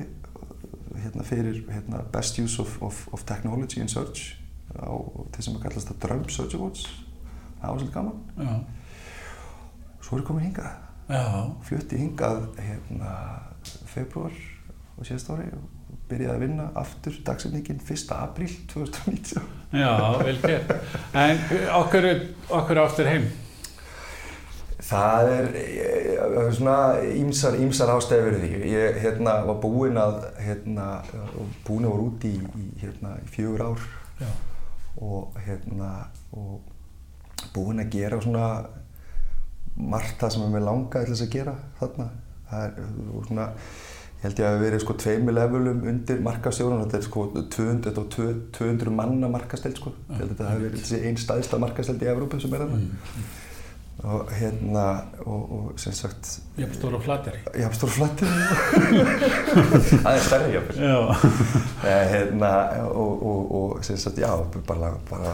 hérna, 1.03 1.27
fyrir 1.29 1.65
hérna, 1.69 2.05
Best 2.13 2.39
Use 2.41 2.63
of, 2.63 2.79
of, 2.85 3.03
of 3.13 3.27
Technology 3.29 3.83
in 3.83 3.91
Search 3.93 4.37
á 4.73 4.93
því 5.35 5.45
sem 5.45 5.59
að 5.59 5.67
kallast 5.67 5.91
það 5.91 6.01
Drum 6.07 6.23
Search 6.33 6.57
Awards. 6.57 6.87
Það 7.61 7.67
var 7.67 7.83
svolítið 7.83 7.99
gaman. 7.99 8.23
Já. 8.39 8.55
Svo 10.03 10.17
er 10.17 10.23
ég 10.23 10.27
komin 10.29 10.49
hingað 10.49 10.73
flutti 11.67 11.99
hingað 12.01 12.45
hérna 12.63 13.13
februar 13.91 14.35
og 14.97 15.07
síðast 15.07 15.31
ári 15.33 15.49
og 15.53 15.65
byrjaði 16.13 16.37
að 16.37 16.45
vinna 16.47 16.71
aftur 16.79 17.19
dagsefningin 17.27 17.83
1. 17.83 18.17
apríl 18.17 18.57
2019 18.73 19.61
Já, 19.73 19.93
vel 20.21 20.37
gert 20.43 20.75
En 21.17 21.41
okkur, 21.81 22.09
okkur 22.61 22.83
áttur 22.85 23.09
heim? 23.09 23.31
Það 24.83 25.29
er, 25.31 25.49
er 26.19 26.49
svona 26.57 26.77
ímsar, 27.15 27.55
ímsar 27.63 27.93
ástæði 27.95 28.25
verið 28.27 28.43
því. 28.43 28.73
Ég 28.73 28.97
hérna, 29.05 29.37
var 29.47 29.61
búinn 29.63 29.99
að, 30.01 30.17
hérna, 30.43 30.87
búinn 31.67 31.87
að 31.87 31.95
voru 31.95 32.09
úti 32.11 32.33
í, 32.35 32.41
í, 32.59 32.67
hérna, 32.83 33.15
í 33.23 33.31
fjögur 33.31 33.63
ár 33.69 33.85
Já. 34.19 34.29
og, 34.99 35.39
hérna, 35.47 35.93
og 36.35 37.47
búinn 37.55 37.85
að 37.85 37.95
gera 37.95 38.19
svona 38.25 38.49
margt 39.79 40.19
það 40.21 40.35
sem 40.35 40.59
ég 40.59 40.67
langaði 40.67 41.09
til 41.09 41.15
þess 41.15 41.27
að 41.29 41.35
gera 41.37 41.57
þarna. 41.79 42.09
Það 42.51 42.67
er 42.67 42.93
svona, 43.31 43.49
held 44.23 44.39
ég 44.39 44.47
að 44.47 44.53
hefur 44.55 44.65
verið 44.67 44.85
sko 44.85 44.97
tveimur 45.03 45.37
levelum 45.37 45.87
undir 45.93 46.21
markastjórun, 46.23 46.83
þetta 46.85 46.99
er 46.99 47.07
sko 47.07 47.25
200, 47.57 47.95
200 48.59 48.95
manna 48.95 49.31
markasteld 49.33 49.81
sko. 49.81 49.95
Ég 50.13 50.21
held 50.23 50.35
að 50.35 50.43
það 50.43 50.53
hefur 50.53 50.67
verið 50.69 51.07
einn 51.09 51.23
staðista 51.23 51.63
markasteld 51.63 52.05
í 52.05 52.13
Evrópa 52.13 52.43
sem 52.43 52.55
er 52.55 52.67
þarna. 52.67 52.83
Mm 52.83 53.33
og 54.03 54.33
hérna 54.33 54.85
og, 55.27 55.53
og 55.53 55.73
sem 55.81 55.93
sagt 55.93 56.41
Jafnstóru 56.59 56.97
og 56.97 57.05
flatteri 57.05 57.39
Jafnstóru 57.61 57.91
og 57.91 57.95
flatteri 57.95 58.31
það 60.03 60.09
er 60.13 60.25
stærri 60.27 60.57
jafnvel. 60.57 60.81
Eh, 61.83 62.05
hérna 62.11 62.49
og, 62.87 63.23
og, 63.27 63.55
og 63.59 63.85
sem 63.85 63.97
sagt 63.97 64.19
já 64.19 64.31
bara, 64.67 64.93
bara 65.11 65.33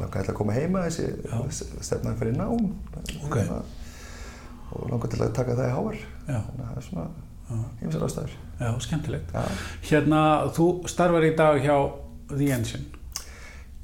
langaði 0.00 0.32
að 0.32 0.36
koma 0.38 0.54
heima 0.56 0.86
þessi 0.86 1.10
stefnaði 1.84 2.16
fyrir 2.22 2.38
nám. 2.38 2.70
Okay. 3.26 3.44
hérna, 3.44 3.58
og 4.72 4.86
langaði 4.88 5.12
til 5.14 5.24
að 5.26 5.34
taka 5.36 5.58
það 5.58 5.68
í 5.68 5.74
háar 5.76 5.98
þannig 6.24 6.62
að 6.64 6.70
það 6.70 6.78
er 6.80 6.86
svona 6.88 7.06
ymsar 7.82 8.06
ástæður 8.06 8.38
Já, 8.60 8.70
skemmtilegt 8.84 9.34
já. 9.34 9.44
Hérna, 9.88 10.22
þú 10.56 10.66
starfar 10.90 11.24
í 11.24 11.34
dag 11.38 11.60
hjá 11.64 11.76
The 12.32 12.50
Engine 12.56 12.84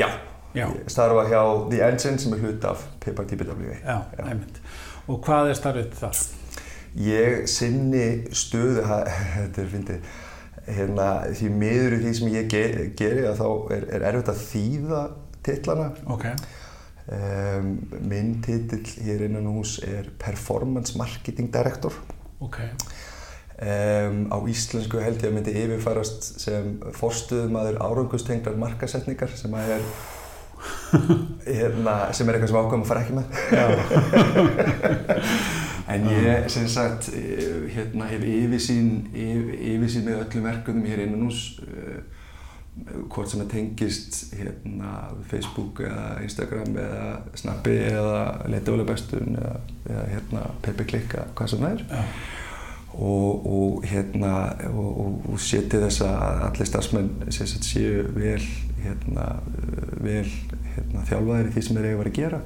Já 0.00 0.08
Já. 0.56 0.66
starfa 0.88 1.26
hjá 1.28 1.42
The 1.70 1.82
Engine 1.90 2.18
sem 2.18 2.32
er 2.36 2.44
hlut 2.44 2.64
af 2.64 2.84
Pipar 3.04 3.28
TPW 3.28 3.74
Já, 3.82 3.98
einmitt. 4.24 4.60
Og 5.06 5.20
hvað 5.24 5.52
er 5.52 5.58
starfið 5.58 5.96
þar? 6.00 6.20
Ég 6.96 7.44
sinni 7.50 8.06
stöðu, 8.32 8.80
þetta 9.36 9.62
er 9.62 9.68
fyndið, 9.72 10.12
hérna, 10.78 11.08
því 11.36 11.50
miður 11.52 11.96
í 11.98 12.02
því 12.04 12.12
sem 12.18 12.30
ég 12.32 12.48
ger, 12.50 12.78
geri 12.96 13.26
að 13.28 13.42
þá 13.42 13.48
er, 13.76 13.88
er 13.98 14.06
erfitt 14.10 14.30
að 14.32 14.40
þýða 14.46 15.02
titlana. 15.46 15.90
Okay. 16.16 16.32
Um, 17.06 17.68
minn 18.02 18.32
titill 18.42 18.82
hér 19.04 19.28
innan 19.28 19.46
hús 19.52 19.76
er 19.86 20.08
Performance 20.18 20.96
Marketing 20.98 21.52
Director. 21.54 21.94
Okay. 22.42 22.72
Um, 23.56 24.26
á 24.28 24.36
íslensku 24.52 25.00
held 25.00 25.22
ég 25.22 25.30
að 25.30 25.36
myndi 25.38 25.52
yfirfærast 25.56 26.26
sem 26.42 26.74
forstuðumadur 26.92 27.78
árangustenglar 27.80 28.58
markasetningar 28.60 29.32
sem 29.32 29.54
að 29.56 29.78
er 29.78 29.86
hérna, 31.46 31.94
sem 32.12 32.28
er 32.28 32.36
eitthvað 32.36 32.50
sem 32.52 32.60
ákvæm 32.60 32.84
að 32.84 32.90
fara 32.90 33.04
ekki 33.06 33.16
með. 33.16 33.26
En 35.86 36.02
ég 36.10 36.48
sem 36.50 36.64
sagt 36.66 37.12
hérna, 37.70 38.08
hef 38.10 38.24
yfirsýn 38.26 39.06
yfirsýn 39.14 40.02
með 40.08 40.24
öllum 40.24 40.48
verkunum 40.48 40.88
hér 40.90 41.04
innan 41.04 41.28
hús 41.28 41.60
uh, 41.62 42.00
hvort 43.06 43.30
sem 43.30 43.40
það 43.44 43.52
tengist 43.52 44.18
hérna, 44.36 44.96
Facebook 45.30 45.84
eða 45.86 46.08
Instagram 46.26 46.74
eða 46.82 47.04
Snappi 47.38 47.76
eða 47.86 48.18
Leitavölu-bestun 48.50 49.38
eða, 49.38 49.54
eða 49.86 50.08
hérna, 50.10 50.42
Peppi-klikka, 50.66 51.28
hvað 51.38 51.54
sem 51.54 51.62
það 51.62 51.78
er. 51.78 51.86
Já. 51.94 52.02
Og, 52.96 53.46
og 53.46 53.84
hérna 53.88 54.32
og, 54.70 55.20
og 55.32 55.40
seti 55.42 55.80
þess 55.82 56.04
að 56.06 56.46
allir 56.48 56.70
starfsmenn 56.70 57.10
séu 57.30 58.06
vel 58.16 58.40
hérna, 58.80 59.28
vel 60.00 60.24
hérna, 60.76 61.04
þjálfaðir 61.08 61.50
í 61.50 61.54
því 61.54 61.66
sem 61.66 61.78
þeir 61.78 61.88
eiga 61.88 61.94
að 61.96 62.02
vera 62.02 62.12
að 62.12 62.18
gera 62.20 62.42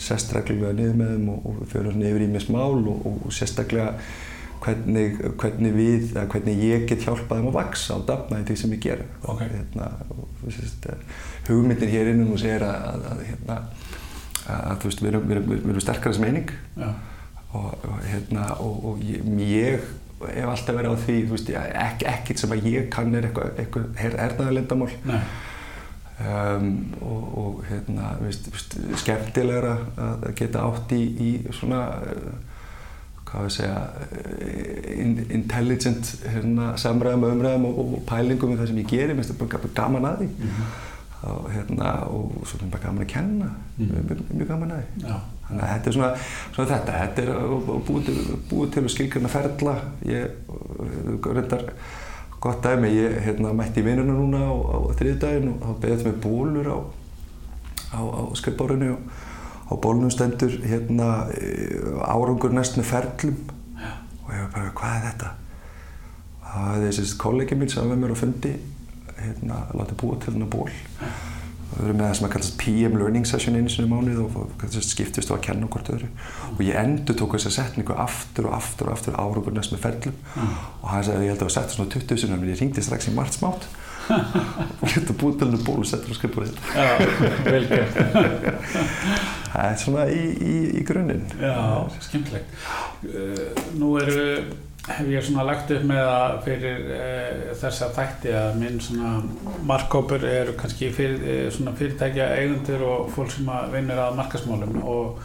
sérstaklega 0.00 0.72
niður 0.76 0.98
með 1.00 1.14
þeim 1.14 1.30
og, 1.34 1.46
og 1.50 1.62
fyrir 1.68 2.02
yfir 2.10 2.24
í 2.24 2.28
mig 2.32 2.44
smál 2.46 2.80
og, 2.80 3.06
og 3.10 3.34
sérstaklega 3.36 3.94
hvernig, 4.60 5.20
hvernig 5.40 5.76
við, 5.76 6.10
eða 6.14 6.26
hvernig 6.32 6.64
ég 6.64 6.86
get 6.88 7.04
hjálpað 7.04 7.40
þeim 7.40 7.50
að 7.50 7.56
vaksa 7.56 7.96
og 7.96 8.06
dafna 8.08 8.40
í 8.40 8.46
því 8.48 8.56
sem 8.60 8.74
ég 8.76 8.82
gera 8.84 9.06
okay. 9.32 9.48
hérna, 9.52 9.90
og 10.12 10.28
hugmyndin 11.48 11.92
hér 11.92 12.12
innan 12.12 12.32
hús 12.32 12.44
er 12.48 12.64
að, 12.64 12.82
að, 12.90 13.06
að, 13.12 13.22
hérna, 13.28 13.58
að 14.56 14.82
þú 14.82 14.90
veist, 14.90 15.02
við 15.04 15.12
erum, 15.12 15.32
erum, 15.36 15.56
erum 15.60 15.84
sterkara 15.84 16.16
sem 16.16 16.28
eining 16.28 16.52
ja. 16.76 16.92
Og, 17.52 17.86
hérna, 18.06 18.46
og 18.62 18.98
ég, 19.02 19.24
ég 19.42 19.86
hef 20.20 20.50
alltaf 20.52 20.76
verið 20.76 20.92
á 20.92 21.02
því, 21.04 21.20
veist, 21.30 21.54
ekki, 21.56 22.06
ekkert 22.06 22.42
sem 22.42 22.52
að 22.54 22.66
ég 22.70 22.90
kann 22.92 23.14
er 23.14 23.30
eitthvað, 23.30 23.94
hernaðarlendamál 23.96 24.90
Um, 26.20 26.94
og, 27.00 27.38
og 27.38 27.64
hérna, 27.64 28.10
veist, 28.20 28.50
veist, 28.52 28.74
skemmtilegra 29.00 29.70
að 29.96 30.26
geta 30.36 30.66
átt 30.68 30.92
í, 30.92 30.98
í 31.16 31.28
svona, 31.56 31.78
uh, 32.12 32.58
hvað 33.30 33.46
við 33.46 33.54
segja, 33.54 33.78
uh, 34.04 34.90
in, 35.00 35.14
intelligent 35.38 36.10
hérna, 36.26 36.74
samræðum, 36.82 37.24
umræðum 37.30 37.64
og, 37.70 37.80
og 37.86 38.04
pælingum 38.10 38.52
með 38.52 38.60
það 38.60 38.68
sem 38.72 38.82
ég 38.82 38.92
gerir, 38.92 39.14
mér 39.14 39.22
finnst 39.22 39.32
þetta 39.32 39.62
bara 39.62 39.72
gaman 39.80 40.08
að 40.10 40.20
því 40.20 40.28
mm 40.28 40.52
-hmm. 40.58 40.76
og, 41.30 41.50
hérna, 41.54 41.94
og 42.10 42.36
svo 42.42 42.58
er 42.58 42.58
þetta 42.58 42.70
bara 42.76 42.84
gaman 42.84 43.06
að 43.06 43.12
kenna, 43.14 43.50
mm 43.78 43.86
-hmm. 43.86 44.04
mjög, 44.10 44.24
mjög 44.34 44.48
gaman 44.52 44.76
að 44.76 44.82
því. 44.82 45.08
Já. 45.08 45.39
Þannig 45.50 45.64
að 45.64 45.70
þetta 45.72 45.90
er 45.90 45.94
svona, 45.96 46.10
svona 46.54 46.70
þetta, 46.70 46.98
þetta 47.00 47.22
er 47.22 47.30
búið 47.88 48.04
til, 48.06 48.36
búið 48.50 48.68
til 48.76 48.90
skilgjörna 48.94 49.30
ferla, 49.32 49.72
ég 50.06 51.24
reyndar 51.26 51.64
gott 52.40 52.62
dæmi, 52.62 52.92
ég 52.94 53.16
hérna, 53.24 53.50
mætti 53.56 53.82
í 53.82 53.86
vinnuna 53.88 54.14
núna 54.14 54.44
á, 54.46 54.54
á 54.54 54.78
þriðdægin 55.00 55.50
og 55.56 55.64
þá 55.64 55.80
beðið 55.82 56.06
með 56.06 56.20
bólur 56.22 56.70
á, 56.70 56.78
á, 57.98 58.00
á 58.00 58.22
skrippbárinu 58.38 58.92
og 58.94 59.10
á 59.66 59.74
bólunum 59.74 60.14
stendur 60.14 60.54
hérna, 60.62 61.08
árangur 62.06 62.54
næst 62.54 62.78
með 62.78 62.92
ferlum. 62.92 63.42
Já. 63.74 63.90
og 64.22 64.30
ég 64.36 64.46
var 64.46 64.54
bara, 64.54 64.76
hvað 64.78 64.94
er 64.94 65.08
þetta? 65.08 65.32
Það 66.50 66.70
er 66.76 66.86
þessi 66.86 67.18
kollegi 67.18 67.58
mín 67.58 67.74
sem 67.74 67.82
var 67.82 67.96
með 67.96 68.06
mér 68.06 68.14
á 68.14 68.22
fundi 68.22 68.54
hérna, 69.18 69.60
látið 69.74 70.00
búa 70.04 70.22
til 70.22 70.30
þennan 70.36 70.54
ból. 70.54 70.70
Já 70.70 71.29
við 71.70 71.84
erum 71.86 71.98
með 72.00 72.06
það 72.06 72.16
sem 72.18 72.26
að 72.26 72.32
kallast 72.34 72.56
PM 72.60 72.96
Learning 72.98 73.28
Session 73.28 73.58
einu 73.58 73.72
sinni 73.72 73.90
mánuð 73.90 74.22
og 74.26 74.64
skiptist 74.84 75.30
á 75.30 75.34
að 75.36 75.44
kenna 75.46 75.68
okkur 75.68 75.92
öðru. 75.94 76.08
Og 76.56 76.64
ég 76.66 76.78
endur 76.80 77.18
tók 77.18 77.36
þessa 77.36 77.52
setningu 77.58 77.94
aftur 77.94 78.50
og 78.50 78.56
aftur 78.58 78.90
og 78.90 78.96
aftur 78.96 79.18
árangur 79.20 79.54
næst 79.54 79.74
með 79.74 79.84
ferlum. 79.86 80.16
Mm. 80.34 80.56
og 80.80 80.88
hann 80.90 81.06
sagði 81.06 81.20
að 81.20 81.26
ég 81.26 81.32
held 81.34 81.36
að 81.36 81.44
það 81.44 81.48
var 81.50 81.56
sett 81.58 81.76
svona 81.76 81.94
20 81.94 82.22
sinni 82.22 82.36
en 82.36 82.50
ég 82.50 82.60
ringdi 82.60 82.84
strax 82.84 83.10
í 83.10 83.14
margt 83.16 83.38
smátt. 83.38 83.68
Og 84.10 84.88
geta 84.90 85.14
búið 85.14 85.36
til 85.38 85.46
hennu 85.46 85.60
ból 85.66 85.82
og 85.84 85.86
setja 85.86 86.10
á 86.10 86.14
skrifbúrið 86.18 86.56
Já, 86.74 86.88
vel 87.46 87.68
gert. 87.70 88.00
Það 89.52 89.66
er 89.66 89.78
svona 89.82 90.06
í, 90.10 90.24
í, 90.34 90.56
í 90.80 90.82
grunninn. 90.86 91.22
Já, 91.38 91.54
skemmtilegt. 92.06 92.58
Uh, 93.04 93.62
Nú 93.78 93.92
eru 94.02 94.26
hef 94.88 95.10
ég 95.12 95.24
svona 95.24 95.44
lagt 95.44 95.70
upp 95.74 95.84
með 95.86 96.06
að 96.08 96.36
fyrir 96.46 96.86
e, 96.94 97.02
þessa 97.60 97.90
þætti 97.96 98.32
að 98.36 98.56
minn 98.62 98.80
svona 98.82 99.12
markkópur 99.68 100.24
eru 100.24 100.56
kannski 100.58 100.88
fyrir, 100.94 101.20
e, 101.20 101.36
svona 101.52 101.74
fyrirtækja 101.76 102.30
eigundir 102.38 102.82
og 102.86 103.10
fólk 103.14 103.34
sem 103.34 103.50
að 103.52 103.76
vinnir 103.76 104.00
að 104.00 104.16
markasmálum 104.20 104.80
og 104.80 105.20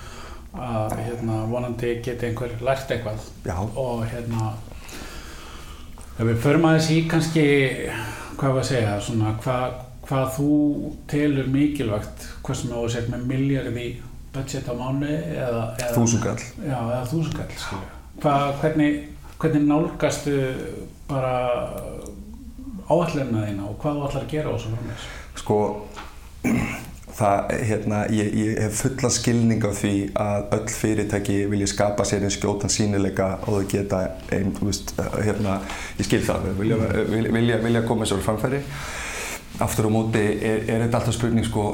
að 0.56 0.96
hérna 1.02 1.42
vonandi 1.52 1.98
geti 2.04 2.30
einhver 2.30 2.54
lært 2.64 2.92
eitthvað. 2.92 3.24
Já. 3.44 3.58
og 3.60 4.06
hérna 4.08 4.54
ef 6.16 6.24
við 6.24 6.38
förum 6.44 6.70
aðeins 6.70 6.92
í 6.92 7.00
kannski 7.12 7.48
hvað 8.40 8.54
var 8.58 8.62
að 8.62 8.70
segja 8.70 8.94
svona 9.04 9.34
hvað, 9.44 9.80
hvað 10.08 10.30
þú 10.38 10.52
telur 11.12 11.50
mikilvægt 11.52 12.30
hvað 12.44 12.62
sem 12.62 12.76
þú 12.76 12.86
segir 12.94 13.12
með 13.16 13.26
miljardi 13.32 13.88
budget 14.36 14.68
á 14.68 14.74
mánu 14.76 15.12
eða, 15.12 15.66
eða 15.80 15.92
þúsungall 15.96 16.40
já, 16.40 16.78
eða 16.78 17.04
þúsungall 17.12 17.60
hvað, 18.24 18.48
hvernig 18.62 19.04
hvernig 19.42 19.68
nálgastu 19.68 20.36
bara 21.10 21.36
áallina 22.90 23.46
þína 23.46 23.70
og 23.70 23.78
hvað 23.82 24.00
þú 24.00 24.10
ætlar 24.10 24.26
að 24.26 24.34
gera 24.34 24.52
á 24.52 24.56
þessu 24.56 24.74
framins? 24.74 25.06
Sko, 25.36 25.58
það, 27.16 27.54
hérna, 27.70 28.02
ég, 28.14 28.30
ég 28.40 28.60
hef 28.66 28.82
fulla 28.84 29.12
skilning 29.14 29.66
á 29.66 29.72
því 29.76 29.94
að 30.20 30.46
öll 30.58 30.76
fyrirtæki 30.76 31.38
vilja 31.52 31.70
skapa 31.72 32.06
sér 32.08 32.26
einn 32.26 32.34
skjótan 32.34 32.74
sínileika 32.74 33.32
og 33.46 33.60
þau 33.60 33.72
geta 33.72 34.02
einn, 34.36 34.54
þú 34.58 34.70
veist, 34.70 34.94
hérna, 35.16 35.60
ég 36.00 36.10
skil 36.10 36.22
það, 36.26 36.52
vilja, 36.60 36.80
vilja, 37.34 37.60
vilja 37.64 37.86
koma 37.88 38.08
sér 38.10 38.24
framfæri. 38.26 38.62
Aftur 39.64 39.88
á 39.88 39.92
móti 39.94 40.20
er, 40.20 40.66
er 40.68 40.84
þetta 40.84 41.00
alltaf 41.00 41.16
spurning, 41.16 41.48
sko, 41.48 41.68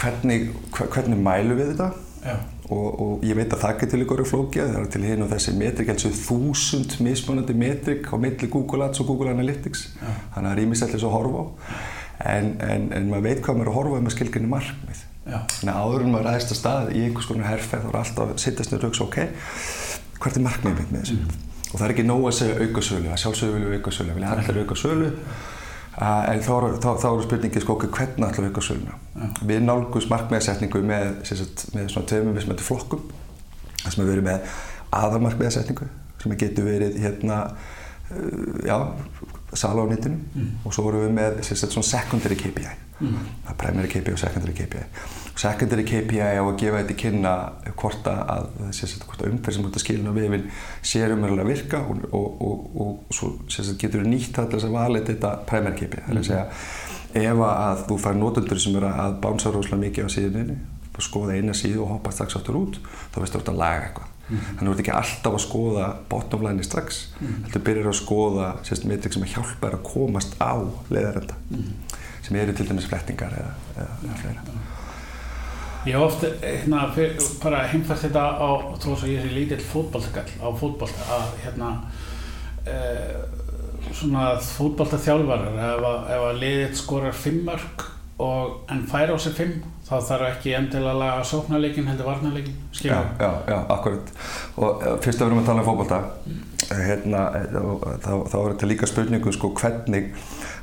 hvernig, 0.00 0.50
hvernig 0.74 1.20
mælu 1.22 1.58
við 1.58 1.74
þetta? 1.74 1.92
Já. 2.26 2.36
Og, 2.66 2.86
og 2.98 3.22
ég 3.22 3.36
veit 3.38 3.52
að 3.54 3.60
það 3.62 3.76
getur 3.80 4.00
líka 4.00 4.14
orðið 4.16 4.30
flókja, 4.32 4.64
það 4.72 4.80
er 4.80 4.88
til 4.90 5.02
hinn 5.06 5.20
og 5.22 5.28
þessi 5.30 5.52
metrik, 5.54 5.90
eins 5.92 6.06
og 6.08 6.16
þúsund 6.18 6.96
mismunandi 7.06 7.54
metrik 7.54 8.08
á 8.10 8.18
milli 8.18 8.48
Google 8.50 8.88
Ads 8.88 9.02
og 9.04 9.10
Google 9.12 9.30
Analytics, 9.30 9.84
Já. 10.00 10.08
þannig 10.34 10.40
að 10.40 10.48
það 10.48 10.50
er 10.56 10.62
ímislegt 10.64 10.96
þess 10.96 11.06
að 11.06 11.14
horfa 11.14 11.44
á, 11.44 11.46
en, 12.32 12.48
en, 12.66 12.88
en 12.96 13.06
maður 13.12 13.28
veit 13.28 13.44
hvað 13.44 13.60
maður 13.60 13.68
er 13.68 13.70
að 13.70 13.78
horfa 13.78 14.00
um 14.00 14.10
að 14.10 14.16
skilgjörni 14.16 14.50
markmið. 14.50 15.04
Já. 15.26 15.38
Þannig 15.52 15.72
að 15.76 15.82
áður 15.86 16.06
en 16.06 16.12
maður 16.16 16.28
ræðist 16.30 16.54
að 16.54 16.60
stað 16.60 16.90
í 16.90 17.04
einhvers 17.06 17.28
konar 17.30 17.50
herrferð 17.52 17.86
þá 17.86 17.90
er 17.92 18.00
alltaf 18.00 18.32
að 18.32 18.42
sittast 18.42 18.72
niður 18.72 18.88
og 18.88 18.90
hugsa, 18.90 19.06
ok, 19.06 19.18
hvert 20.22 20.40
er 20.40 20.46
markmiðið 20.46 20.80
mitt 20.80 20.92
með 20.94 21.04
þessu? 21.04 21.20
Mm. 21.22 21.54
Og 21.66 21.76
það 21.76 21.86
er 21.86 21.94
ekki 21.94 22.06
nóg 22.06 22.26
að 22.26 22.36
segja 22.40 22.58
aukasölu, 22.62 23.08
að 23.10 23.22
sjálfsögðu 23.22 23.56
vilja 23.60 23.78
aukasölu, 23.80 24.14
vilja 24.16 24.34
allir 24.36 24.60
aukasölu, 24.62 25.08
en 25.10 25.16
þá, 25.16 25.55
þá, 25.96 26.88
þá 27.00 27.06
eru 27.08 27.24
spurningið 27.24 27.64
sko 27.64 27.76
okkur 27.76 27.92
hvernig 27.96 28.26
ætlum 28.28 28.46
við 28.46 28.52
auka 28.52 28.64
söluna. 28.64 28.96
Ja. 29.16 29.28
Við 29.48 29.62
nálgumst 29.64 30.10
markmiðarsetningu 30.12 30.82
með, 30.84 31.06
sagt, 31.28 31.66
með 31.76 31.88
svona 31.94 32.10
tveimum 32.10 32.36
vissmænti 32.36 32.66
flokkum. 32.66 33.06
þar 33.82 33.94
sem 33.94 34.04
við 34.04 34.12
erum 34.16 34.28
með 34.28 34.58
aðalmarkmiðasetningu 34.96 35.88
sem 36.22 36.36
getur 36.40 36.66
verið 36.68 36.98
hérna, 37.00 37.40
uh, 38.10 38.60
já, 38.66 38.76
nýttinu 39.90 40.16
mm. 40.16 40.50
og 40.64 40.74
svo 40.74 40.86
vorum 40.86 41.06
við 41.06 41.14
með 41.16 41.38
svona 41.46 41.86
secondary 41.86 42.36
KPI 42.40 42.66
mm. 43.00 43.16
primary 43.58 43.90
KPI 43.92 44.14
og 44.14 44.20
secondary 44.20 44.54
KPI 44.56 44.84
secondary 45.36 45.84
KPI 45.84 46.20
á 46.40 46.44
að 46.44 46.52
gefa 46.62 46.82
þetta 46.82 46.94
í 46.94 47.00
kynna 47.02 47.34
hvort 47.76 48.10
að 48.12 49.30
umferð 49.30 49.58
sem 49.58 49.68
út 49.68 49.76
af 49.76 49.84
skilinu 49.84 50.14
við 50.16 50.30
vil 50.32 50.42
sér 50.80 51.16
umverulega 51.16 51.50
virka 51.50 51.82
og, 51.84 52.06
og, 52.12 52.40
og, 52.46 52.70
og 52.80 53.16
svo 53.16 53.34
sagt, 53.48 53.76
getur 53.82 54.04
við 54.04 54.14
nýtt 54.14 54.32
það 54.36 54.50
til 54.50 54.60
þess 54.60 54.70
að 54.70 54.78
valið 54.78 55.10
þetta 55.10 55.34
primary 55.50 55.80
KPI 55.82 56.06
það 56.06 56.14
er 56.14 56.22
að 56.22 56.30
segja 56.30 56.46
ef 57.16 57.44
að 57.48 57.84
þú 57.88 58.00
fær 58.02 58.18
nótundur 58.20 58.60
sem 58.60 58.80
eru 58.80 58.90
að 58.90 59.20
bánsa 59.24 59.52
rosalega 59.52 59.84
mikið 59.86 60.08
á 60.08 60.10
síðunni 60.16 60.58
skoða 61.04 61.36
eina 61.36 61.52
síðu 61.56 61.84
og 61.84 61.96
hoppa 61.96 62.12
strax 62.14 62.38
áttur 62.38 62.56
út 62.62 62.78
þá 62.80 63.18
veistu 63.20 63.36
að 63.36 63.40
þú 63.40 63.42
ert 63.42 63.52
að 63.52 63.60
laga 63.60 63.88
eitthvað 63.88 64.15
Mm 64.28 64.36
-hmm. 64.36 64.56
Þannig 64.58 64.60
að 64.60 64.66
þú 64.66 64.72
ert 64.72 64.80
ekki 64.80 64.96
alltaf 65.00 65.34
að 65.34 65.42
skoða 65.46 65.86
bottom 66.08 66.46
line 66.46 66.62
strax, 66.62 67.08
mm 67.20 67.26
-hmm. 67.26 67.42
heldur 67.44 67.62
byrjar 67.62 67.86
að 67.86 68.00
skoða 68.00 68.54
metrik 68.84 69.12
sem 69.12 69.22
hjálpar 69.22 69.74
að 69.74 69.82
komast 69.82 70.34
á 70.40 70.54
leiðarenda, 70.90 71.34
mm 71.50 71.56
-hmm. 71.56 71.96
sem 72.22 72.36
eru 72.36 72.52
til 72.52 72.68
dæmis 72.68 72.86
flettingar 72.86 73.32
eða, 73.32 73.52
eða, 73.76 74.14
fleira. 74.22 74.40
Ég 75.86 75.92
hef 75.92 76.02
ofta 76.02 76.26
hérna, 76.42 76.94
bara 77.42 77.66
heimfært 77.66 77.98
þetta 77.98 78.20
á, 78.20 78.50
þó 78.82 78.88
að 78.92 79.08
ég 79.08 79.22
sé 79.22 79.28
lítill 79.28 79.60
fótballtakall 79.60 80.30
á 80.42 80.48
fótball, 80.60 80.90
að 81.10 81.26
hérna, 81.44 81.80
e, 82.66 82.74
svona 83.92 84.38
fótballtaþjálfarar, 84.38 85.54
ef 85.54 85.84
að, 85.84 86.28
að 86.28 86.38
liðið 86.40 86.74
skorar 86.74 87.12
fimmörk 87.12 87.95
en 88.18 88.86
fær 88.88 89.12
á 89.12 89.16
sig 89.20 89.34
fimm, 89.36 89.56
þá 89.84 89.96
þarf 90.08 90.26
ekki 90.30 90.54
endilega 90.56 90.94
að 90.94 91.00
laga 91.02 91.24
sóknarleikin 91.28 91.88
heldur 91.90 92.08
varnarleikin 92.08 92.54
já, 92.72 92.96
já, 93.20 93.30
já, 93.44 93.58
akkurat 93.74 94.12
og 94.56 94.86
eh, 94.86 94.94
fyrst 95.04 95.20
að 95.20 95.26
við 95.26 95.26
erum 95.26 95.42
að 95.42 95.50
tala 95.50 95.62
um 95.64 95.68
fókbalta 95.68 95.98
mm. 96.24 96.38
hérna, 96.80 97.26
þá, 98.00 98.10
þá 98.32 98.38
er 98.38 98.48
þetta 98.54 98.70
líka 98.70 98.88
spurningu 98.88 99.34
sko 99.36 99.52
hvernig 99.60 100.08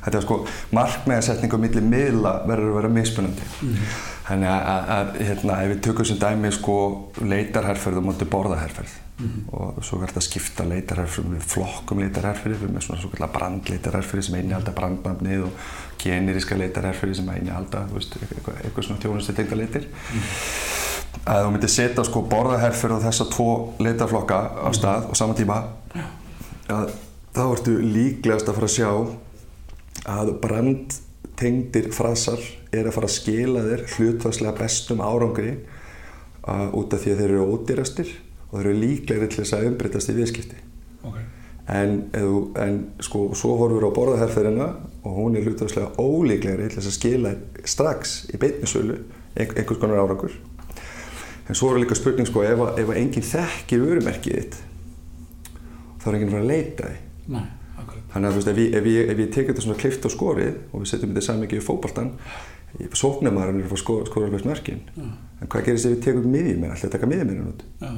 þetta 0.04 0.18
er 0.18 0.26
sko 0.26 0.40
markmeðarsetningu 0.74 1.62
millir 1.62 1.86
miðla 1.94 2.34
verður 2.48 2.72
að 2.72 2.80
vera 2.80 2.92
misspunandi 2.98 3.48
mm. 3.54 3.94
þannig 4.32 4.52
að, 4.56 4.92
að 4.98 5.16
hérna, 5.30 5.62
ef 5.62 5.72
við 5.76 5.80
tökum 5.88 6.10
sem 6.10 6.20
dæmi 6.26 6.52
sko 6.58 6.76
leitarherferð 7.22 8.02
og 8.02 8.08
móti 8.10 8.30
borðaherferð 8.34 9.00
Mm 9.14 9.26
-hmm. 9.26 9.54
og 9.54 9.84
svo 9.84 9.98
verður 9.98 10.10
þetta 10.10 10.18
að 10.18 10.26
skipta 10.26 10.64
leitarherfyrir 10.64 11.34
við 11.34 11.42
flokkum 11.46 12.00
leitarherfyrir 12.02 12.56
við 12.58 12.70
með 12.74 12.82
svona 12.82 13.00
svona 13.00 13.28
brandleitarherfyrir 13.36 14.24
sem 14.26 14.34
einni 14.34 14.54
halda 14.54 14.72
brandnafnið 14.74 15.44
og 15.46 15.52
generiska 16.04 16.58
leitarherfyrir 16.60 17.16
sem 17.18 17.28
einni 17.32 17.50
halda 17.50 17.86
eitthvað, 17.96 18.60
eitthvað 18.62 18.88
svona 18.88 19.00
tjónustu 19.02 19.36
tengda 19.36 19.60
leitir 19.60 19.88
mm 19.88 20.20
að 21.22 21.46
þú 21.46 21.52
myndir 21.54 21.72
setja 21.72 22.04
sko 22.06 22.22
borðaherfyrir 22.30 22.96
og 22.98 23.04
þessa 23.04 23.26
tvo 23.32 23.50
leitarflokka 23.82 24.40
á 24.60 24.68
stað 24.74 24.98
mm 24.98 25.04
-hmm. 25.04 25.10
og 25.10 25.16
saman 25.16 25.36
tíma 25.36 25.58
að 26.68 26.90
þá 27.34 27.44
ertu 27.52 27.78
líklegast 27.80 28.48
að 28.48 28.54
fara 28.54 28.68
að 28.68 28.76
sjá 28.78 28.90
að 30.04 30.32
brandtengdir 30.40 31.92
frasar 31.92 32.40
er 32.72 32.86
að 32.86 32.94
fara 32.94 33.06
að 33.06 33.16
skila 33.18 33.60
þér 33.60 33.80
hlutvarslega 33.96 34.58
bestum 34.58 35.00
árangri 35.00 35.56
út 36.72 36.94
af 36.94 37.00
því 37.00 37.10
að 37.10 37.18
þeir 37.18 37.30
eru 37.30 37.48
ódýrastir 37.52 38.08
og 38.50 38.58
þeir 38.58 38.66
eru 38.66 38.80
líklegri 38.80 39.28
til 39.28 39.44
þess 39.44 39.52
að 39.52 39.66
umbreytast 39.66 40.08
í 40.08 40.18
viðskipti 40.18 40.56
okay. 41.02 41.24
En, 41.70 41.94
eðu, 42.16 42.40
en 42.60 42.80
sko, 43.04 43.30
svo 43.38 43.54
horfum 43.60 43.80
við 43.80 43.88
á 43.88 43.96
borðaherrferðina 43.98 44.68
og 45.04 45.16
hún 45.18 45.38
er 45.38 45.46
hlutværslega 45.46 45.94
ólíklegri 46.00 46.68
til 46.68 46.80
þess 46.80 46.90
að 46.90 46.98
skila 46.98 47.34
strax 47.64 48.16
í 48.32 48.40
beitnisölu 48.40 48.98
einhvers 49.34 49.80
konar 49.80 50.02
árangur. 50.04 50.36
En 51.48 51.56
svo 51.56 51.72
er 51.72 51.82
líka 51.82 51.96
spurning 51.96 52.28
sko 52.28 52.44
ef, 52.44 52.62
ef 52.80 52.94
enginn 52.94 53.26
þekkir 53.26 53.84
vörumerkið 53.84 54.40
þitt 54.40 54.62
þá 56.04 56.10
er 56.10 56.18
enginn 56.18 56.30
að 56.30 56.36
fara 56.36 56.44
að 56.44 56.50
leita 56.50 56.88
því 56.88 57.32
Nei, 57.34 57.44
þannig 58.12 58.28
að 58.28 58.36
veist, 58.36 58.50
ef 58.50 58.58
ég, 58.60 58.88
ég, 58.92 59.12
ég 59.24 59.30
tekja 59.32 59.52
þetta 59.52 59.64
svona 59.64 59.80
klift 59.80 60.04
á 60.04 60.10
skorið 60.12 60.58
og 60.70 60.82
við 60.82 60.90
setjum 60.90 61.14
þetta 61.14 61.24
saman 61.24 61.46
ekki 61.46 61.60
í 61.60 61.64
fókbaltan 61.64 62.12
sóknarmarinn 62.98 63.62
er 63.62 63.68
að 63.68 63.72
fá 63.72 63.80
skóraðarflöksmerkin 63.84 64.82
ja. 64.98 65.10
en 65.40 65.50
hvað 65.50 65.68
gerist 65.68 65.88
ef 65.88 65.94
við 65.94 66.04
tekum 66.08 66.28
miðjum 66.28 66.60
minn 66.60 66.74
alltaf 66.74 66.92
taka 66.92 67.08
miðjum 67.08 67.30
minn 67.30 67.52
út 67.52 67.64
ja, 67.80 67.92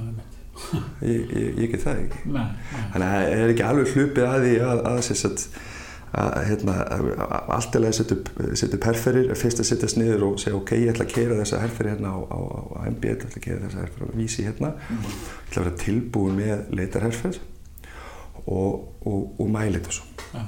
ég, 1.02 1.30
ég, 1.30 1.48
ég 1.62 1.72
get 1.72 1.82
það 1.84 2.02
ekki 2.02 2.20
nei, 2.26 2.42
nei. 2.42 2.84
þannig 2.92 3.06
að 3.06 3.14
það 3.14 3.32
er 3.38 3.54
ekki 3.54 3.66
alveg 3.70 3.94
hlupið 3.94 4.28
að 4.28 4.46
því 4.46 4.52
að, 4.66 4.84
að, 4.90 5.00
að, 5.30 5.48
að 6.16 6.36
hérna, 6.48 6.76
allt 7.56 7.76
er 7.76 7.88
að 7.88 7.96
setja 7.98 8.16
upp, 8.16 8.30
upp 8.78 8.86
herferir, 8.88 9.32
fyrst 9.36 9.60
að 9.60 9.68
setjast 9.70 10.00
niður 10.00 10.28
og 10.30 10.38
segja 10.40 10.56
ok, 10.60 10.72
ég 10.80 10.94
ætla 10.94 11.06
að 11.08 11.12
kera 11.16 11.40
þessa 11.42 11.60
herferi 11.64 11.92
hérna 11.92 12.14
á, 12.14 12.18
á, 12.24 12.38
á 12.72 12.78
MB, 12.92 13.10
ég 13.10 13.18
ætla 13.18 13.32
að 13.32 13.44
kera 13.48 13.64
þessa 13.66 13.84
herferi 13.84 14.08
á 14.08 14.18
vísi 14.22 14.46
hérna, 14.46 14.72
mm. 14.76 15.04
ég 15.10 15.50
ætla 15.50 15.60
að 15.60 15.66
vera 15.66 15.82
tilbúin 15.82 16.40
með 16.40 16.72
leitarherfer 16.78 17.40
og, 18.46 18.94
og, 19.04 19.40
og 19.40 19.50
mæli 19.50 19.82
þessu 19.82 20.06
ja, 20.32 20.46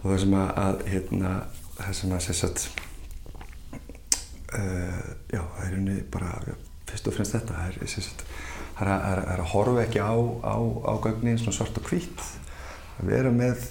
og 0.00 0.10
það 0.10 0.18
sem 0.24 0.36
að 0.40 0.84
hérna, 0.90 1.32
það 1.76 1.96
sem 2.00 2.14
að 2.16 2.24
sérstætt 2.26 2.66
uh, 4.56 5.02
já, 5.32 5.42
það 5.42 5.64
er 5.66 5.78
unni 5.80 5.96
bara 6.12 6.32
fyrst 6.86 7.10
og 7.10 7.16
fremst 7.16 7.36
þetta 7.36 7.58
það 7.60 7.80
er 7.82 7.92
sérstætt 7.94 8.26
það 8.76 8.90
er, 8.92 9.06
er, 9.12 9.22
er 9.34 9.42
að 9.42 9.52
horfa 9.52 9.84
ekki 9.86 10.02
á, 10.04 10.16
á, 10.44 10.56
á 10.60 10.92
gögnin 11.04 11.38
svona 11.40 11.56
svart 11.56 11.78
og 11.80 11.88
hvít 11.90 12.24
að 13.00 13.10
vera 13.12 13.32
með 13.32 13.64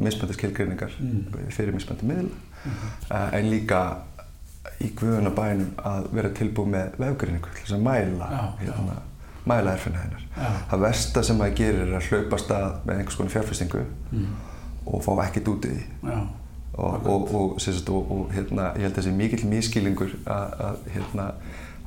mismönda 0.00 0.36
skilgreiningar 0.36 0.94
mm. 1.00 1.50
fyrir 1.52 1.74
mismönda 1.76 2.06
miðl 2.08 2.30
mm 2.30 2.72
-hmm. 2.72 3.34
en 3.36 3.50
líka 3.50 3.80
í 4.80 4.90
guðunabænum 4.96 5.72
að 5.76 6.10
vera 6.16 6.32
tilbúið 6.36 6.74
með 6.74 6.98
vefgreiningu 6.98 7.54
til 7.54 7.62
þess 7.64 7.76
að 7.76 7.86
mæla 7.86 8.28
hérna, 8.60 8.98
mæla 9.44 9.72
erfinna 9.72 10.04
hennar 10.04 10.26
það 10.70 10.84
versta 10.84 11.22
sem 11.22 11.40
maður 11.40 11.56
gerir 11.56 11.86
er 11.86 11.96
að 11.98 12.10
hlaupa 12.10 12.38
stað 12.38 12.76
með 12.84 12.98
einhvers 12.98 13.16
konar 13.16 13.34
fjárfestingu 13.34 13.84
mm. 14.10 14.28
og 14.86 15.04
fá 15.04 15.10
ekkert 15.26 15.48
út 15.48 15.64
í 15.64 15.74
því 15.74 15.84
og, 16.80 17.06
og, 17.06 17.34
og, 17.34 17.60
sagt, 17.60 17.88
og 17.90 18.30
hérna, 18.32 18.70
ég 18.76 18.86
held 18.86 18.92
að 18.94 19.00
það 19.00 19.08
sé 19.08 19.16
mikill 19.16 19.48
mískilingur 19.50 20.14
að 20.26 20.76
hérna 20.94 21.32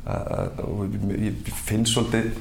og 0.06 0.96
ég 1.16 1.52
finn 1.64 1.86
svolítið 1.88 2.34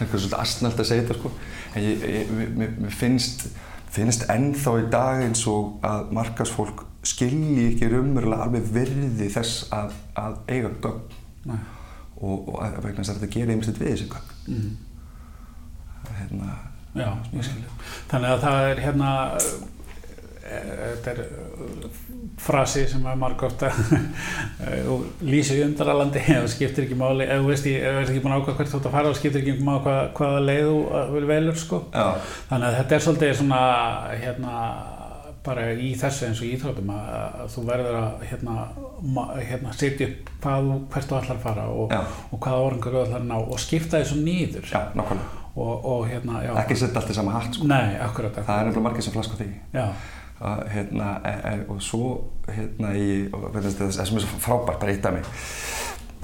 eitthvað 0.00 0.22
svolítið 0.22 0.38
astnælt 0.40 0.80
að 0.80 0.88
segja 0.88 1.06
þetta 1.06 1.18
sko. 1.18 1.32
En 1.74 1.84
ég, 1.84 2.06
ég, 2.08 2.30
mér, 2.56 2.76
mér 2.80 2.94
finnst 2.96 3.48
finnst 3.90 4.28
ennþá 4.30 4.76
í 4.78 4.84
dag 4.92 5.24
eins 5.24 5.42
og 5.50 5.80
að 5.86 6.12
markasfólk 6.14 6.84
skilji 7.06 7.72
ekki 7.72 7.88
raunverulega 7.90 8.46
alveg 8.46 8.68
verði 8.70 9.30
þess 9.32 9.64
að, 9.74 9.96
að 10.20 10.36
eiga 10.52 10.70
gögn. 10.84 11.18
Og, 12.20 12.52
og 12.52 12.56
að 12.62 12.78
vegna 12.84 13.02
þess 13.02 13.14
að 13.14 13.18
þetta 13.18 13.34
gerir 13.34 13.54
einmitt 13.54 13.80
við 13.80 13.92
þessi 13.94 14.08
gögn. 14.12 14.38
Mm 14.46 14.70
hérna 16.20 16.56
Já, 16.90 17.06
ég 17.30 17.44
skilji. 17.46 17.68
Þannig 18.10 18.32
að 18.32 18.40
það 18.42 18.64
er 18.66 18.80
hérna 18.82 19.10
þetta 20.50 21.12
er 21.12 21.20
uh, 21.24 21.88
frasi 22.40 22.84
sem 22.90 23.04
er 23.06 23.18
margótt 23.20 23.64
og 24.92 25.24
lýsir 25.26 25.60
í 25.60 25.64
undralandi 25.66 26.22
það 26.28 26.48
skiptir 26.54 26.86
ekki 26.86 26.98
máli 26.98 27.26
ef 27.26 27.42
þú 27.42 27.50
veist 27.50 27.68
ég, 27.70 27.88
ert 27.90 28.12
ekki 28.12 28.22
búin 28.24 28.36
að 28.36 28.44
ákvæða 28.44 28.60
hvert 28.60 28.72
þú 28.72 28.80
ert 28.80 28.88
að 28.90 28.96
fara 28.96 29.10
þá 29.10 29.20
skiptir 29.20 29.42
ekki 29.42 29.66
máli 29.66 29.82
hvað, 29.86 30.00
hvaða 30.20 30.46
leið 30.46 30.70
þú 30.70 30.78
uh, 30.86 31.28
velur 31.30 31.60
sko. 31.60 31.82
Já. 31.94 32.06
þannig 32.52 32.70
að 32.70 32.78
þetta 32.80 32.96
er 32.96 33.04
svolítið 33.06 33.36
svona 33.42 33.60
hérna 34.20 34.64
bara 35.44 35.70
í 35.72 35.90
þessu 35.96 36.26
eins 36.28 36.40
og 36.42 36.48
íþrótum 36.50 36.90
að, 36.92 37.36
þú 37.54 37.62
verður 37.64 37.96
að 37.96 38.24
hérna, 38.28 38.54
hérna 39.38 39.74
setja 39.76 40.08
upp 40.10 40.32
hvað, 40.42 40.70
hvert 40.92 41.08
þú 41.08 41.18
ætlar 41.20 41.38
að 41.38 41.44
fara 41.46 41.66
og, 41.72 41.94
og 42.28 42.40
hvaða 42.44 42.64
orðingar 42.66 42.96
þú 42.96 43.04
ætlar 43.06 43.22
að 43.22 43.28
ná 43.30 43.36
og 43.40 43.62
skipta 43.62 44.02
þessu 44.02 44.20
nýður 44.20 44.68
Já, 44.68 44.82
og, 45.00 45.72
og 45.80 46.04
hérna, 46.10 46.42
já, 46.44 46.52
ekki 46.60 46.76
setja 46.78 47.00
allt 47.00 47.12
í 47.12 47.16
sama 47.16 47.38
hatt 47.38 47.56
sko. 47.56 47.68
Nei, 47.70 47.96
akkurat, 47.96 48.34
akkurat. 48.34 48.46
það 48.46 48.60
er 48.60 48.68
nefnilega 48.68 48.86
margir 48.86 49.06
sem 49.06 49.16
flaska 49.16 49.40
því. 49.40 49.48
Já 49.74 49.86
að, 50.40 50.62
hérna, 50.72 51.10
e, 51.24 51.34
e, 51.50 51.52
og 51.68 51.82
svo 51.84 52.06
hérna 52.48 52.94
í, 52.96 53.10
og 53.32 53.50
það 53.52 53.68
sem 53.76 54.00
er 54.00 54.24
svo 54.24 54.40
frábært 54.40 54.80
bara 54.80 54.94
eitt 54.94 55.06
af 55.06 55.18
mig 55.18 55.28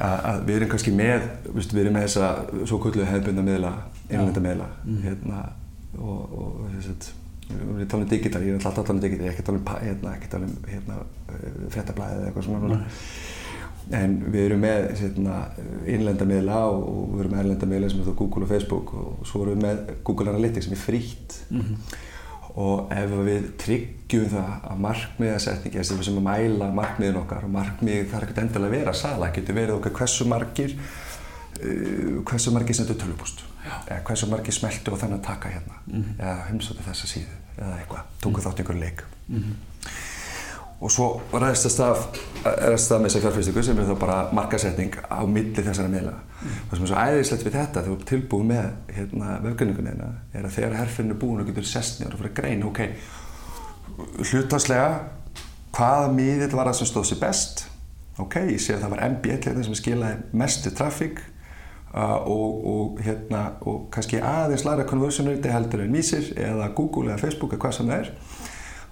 að, 0.00 0.40
við 0.48 0.56
erum 0.58 0.72
kannski 0.72 0.94
með, 0.96 1.28
við 1.52 1.82
erum 1.82 1.96
með 1.96 2.08
þessa 2.08 2.64
svo 2.68 2.80
kulluðu 2.80 3.08
hefðbundna 3.10 3.44
miðla, 3.44 3.76
innlenda 4.08 4.42
miðla 4.44 4.72
mm. 4.84 4.98
hérna 5.04 5.44
og, 6.00 6.36
og 6.40 6.58
þess 6.78 6.92
að 6.94 7.12
við 7.46 7.60
erum 7.60 7.90
talað 7.92 8.06
um 8.06 8.10
digital, 8.10 8.42
ég 8.42 8.56
er 8.56 8.58
alltaf 8.58 8.88
talað 8.88 8.96
um 8.96 9.04
digital, 9.04 9.54
um, 9.54 9.68
hérna, 9.76 10.14
ekki 10.16 10.32
talað 10.32 10.48
um 10.48 10.70
hérna, 10.72 10.98
frettablaðið 11.76 12.22
eða 12.22 12.30
eitthvað 12.30 12.48
svona 12.48 12.72
mm. 12.72 12.98
en 14.00 14.18
við 14.24 14.48
erum 14.48 14.66
með 14.66 14.88
hérna, 15.02 15.38
innlenda 15.84 16.32
miðla 16.32 16.64
og, 16.72 16.88
og 16.88 17.12
við 17.12 17.22
erum 17.26 17.36
með 17.36 17.44
erlenda 17.44 17.70
miðla 17.70 17.92
sem 17.92 18.02
er 18.02 18.10
þá 18.10 18.18
Google 18.24 18.48
og 18.48 18.52
Facebook 18.56 18.96
og 18.96 19.22
svo 19.28 19.44
erum 19.44 19.60
við 19.60 19.64
með 19.68 19.96
Google 20.08 20.32
Analytics 20.32 20.70
sem 20.70 20.76
er 20.76 20.84
frítt. 20.88 21.40
Mm 21.52 21.64
-hmm 21.68 22.04
og 22.56 22.92
ef 22.96 23.10
við 23.26 23.48
tryggjum 23.60 24.30
það 24.32 24.52
að 24.70 24.78
markmiðasetningi, 24.86 25.76
þess 25.76 25.92
að 25.92 25.98
við 26.00 26.08
sem 26.08 26.20
að 26.20 26.26
mæla 26.26 26.70
markmiðin 26.78 27.20
okkar 27.20 27.44
og 27.44 27.52
markmið 27.52 28.06
þarf 28.12 28.26
ekkert 28.26 28.40
endilega 28.44 28.70
að 28.70 28.76
vera 28.78 28.94
sala, 28.96 29.28
getur 29.36 29.58
verið 29.58 29.76
okkar 29.76 29.94
hversu 29.98 30.28
margir 30.30 30.76
uh, 30.76 32.22
hversu 32.30 32.54
margir 32.56 32.78
sendur 32.78 33.00
tölupúst 33.02 33.44
eða 33.66 34.00
hversu 34.06 34.30
margir 34.30 34.56
smeltu 34.56 34.94
og 34.94 35.00
þannig 35.02 35.20
að 35.20 35.26
taka 35.28 35.52
hérna 35.52 35.80
mm 35.84 36.02
-hmm. 36.02 36.20
eða 36.22 36.36
heimsóti 36.48 36.86
þessa 36.86 37.10
síðu 37.12 37.38
eða 37.58 37.78
eitthvað, 37.80 38.04
tungu 38.20 38.38
mm 38.38 38.42
-hmm. 38.42 38.48
þátt 38.48 38.60
einhverju 38.60 38.80
leik 38.80 39.02
mm 39.28 39.42
-hmm. 39.42 39.54
Og 40.76 40.92
svo 40.92 41.06
ræðist 41.32 41.78
það 41.78 42.00
er 42.50 42.74
að 42.74 42.80
stað 42.82 43.02
með 43.02 43.08
þessa 43.08 43.22
fjárfæstingu 43.24 43.62
sem 43.64 43.78
er 43.80 43.86
þá 43.88 44.00
bara 44.00 44.16
markasetning 44.36 44.96
á 45.08 45.20
milli 45.24 45.64
þessara 45.64 45.92
miðla. 45.92 46.16
Mm. 46.16 46.56
Það 46.68 46.74
sem 46.76 46.86
er 46.86 46.90
svo 46.90 47.04
æðislegt 47.04 47.46
við 47.46 47.56
þetta 47.56 47.82
þegar 47.82 47.86
þú 47.88 47.96
er 47.96 48.08
tilbúið 48.10 48.48
með 48.50 48.66
hérna, 48.98 49.30
vefgönningunina 49.46 50.08
er 50.36 50.48
að 50.48 50.56
þegar 50.58 50.76
herfinn 50.82 51.14
er 51.14 51.20
búin 51.22 51.40
og 51.40 51.48
getur 51.48 51.68
sest 51.68 52.00
nýjar 52.00 52.12
og 52.12 52.20
fyrir 52.20 52.34
að 52.34 52.40
greina, 52.42 52.68
ok, 52.68 52.82
hlutanslega 54.30 54.90
hvaða 55.76 56.12
miðill 56.12 56.52
var 56.56 56.70
það 56.70 56.78
sem 56.80 56.90
stóð 56.90 57.08
sér 57.10 57.22
best, 57.22 57.64
ok, 58.20 58.36
ég 58.52 58.60
sé 58.60 58.76
að 58.76 58.84
það 58.84 58.94
var 58.94 59.04
MB1 59.10 59.48
hérna 59.48 59.64
sem 59.64 59.78
skilaði 59.80 60.36
mestu 60.36 60.72
trafík 60.76 61.22
uh, 61.94 62.20
og, 62.20 62.60
og, 62.72 63.00
hérna, 63.04 63.42
og 63.64 63.88
kannski 63.94 64.20
aðeins 64.20 64.66
læra 64.68 64.86
conversion 64.88 65.28
rate 65.30 65.52
heldur 65.52 65.84
en 65.84 65.92
Mísir 65.92 66.32
eða 66.36 66.68
Google 66.76 67.12
eða 67.12 67.22
Facebook 67.24 67.56
eða 67.56 67.64
hvað 67.64 67.78
sem 67.78 67.92
það 67.92 68.04
er. 68.04 68.12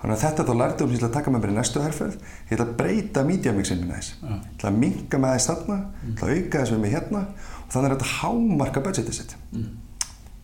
Þannig 0.04 0.18
að 0.18 0.24
þetta 0.26 0.44
þá 0.44 0.56
lærði 0.60 0.84
um 0.84 0.90
að 1.06 1.12
taka 1.14 1.32
með 1.32 1.40
mér 1.40 1.50
í 1.50 1.54
næstu 1.56 1.80
herrferð, 1.80 2.16
ég 2.44 2.50
ætla 2.52 2.64
að 2.66 2.72
breyta 2.76 3.22
mídjamixin 3.24 3.78
minna 3.80 3.94
þess. 3.96 4.16
Ég 4.20 4.50
ætla 4.50 4.68
að 4.68 4.76
minka 4.82 5.20
með 5.22 5.32
þess 5.32 5.48
þarna, 5.48 5.78
ég 6.02 6.10
ætla 6.10 6.26
að 6.28 6.34
auka 6.34 6.60
þess 6.60 6.74
með 6.74 6.82
mig 6.82 6.92
hérna 6.92 7.22
og 7.62 7.70
þannig 7.72 7.88
er 7.88 7.94
þetta 7.94 8.10
hámarka 8.18 8.82
budgetið 8.84 9.16
sitt. 9.16 9.32
Mm. 9.54 9.70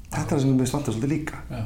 Þetta 0.07 0.23
er 0.23 0.31
það 0.31 0.41
sem 0.47 0.57
við 0.63 0.71
svantum 0.73 0.97
svolítið 0.97 1.13
líka. 1.13 1.43
Já. 1.53 1.61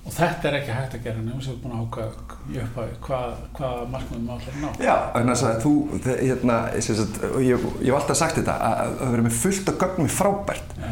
Og 0.00 0.14
þetta 0.14 0.48
er 0.48 0.58
ekki 0.60 0.76
hægt 0.76 0.94
að 0.94 1.02
gera 1.08 1.24
nefnum 1.24 1.42
sem 1.42 1.50
þú 1.50 1.56
er 1.56 1.64
búin 1.64 1.74
að 1.74 1.82
ákvæða 1.82 2.38
í 2.54 2.62
upphafi 2.62 2.94
hvað, 3.08 3.42
hvað 3.58 3.82
markmiðum 3.96 4.30
að 4.36 4.46
ná. 4.62 4.70
Já, 4.86 4.94
þannig 5.16 5.44
að 5.50 5.58
þú, 5.66 5.74
hérna, 6.06 6.60
sagt, 6.86 7.20
ég 7.42 7.66
hef 7.66 7.98
alltaf 7.98 8.20
sagt 8.22 8.38
þetta, 8.38 8.56
að 8.70 8.94
það 9.02 9.10
verður 9.10 9.26
með 9.26 9.36
fullt 9.42 9.74
af 9.74 9.82
gögnum 9.82 10.10
frábært, 10.14 10.72
Já. 10.78 10.88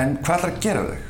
en 0.00 0.16
hvað 0.24 0.34
ætlar 0.40 0.54
að 0.56 0.60
gera 0.64 0.88
þau? 0.88 1.09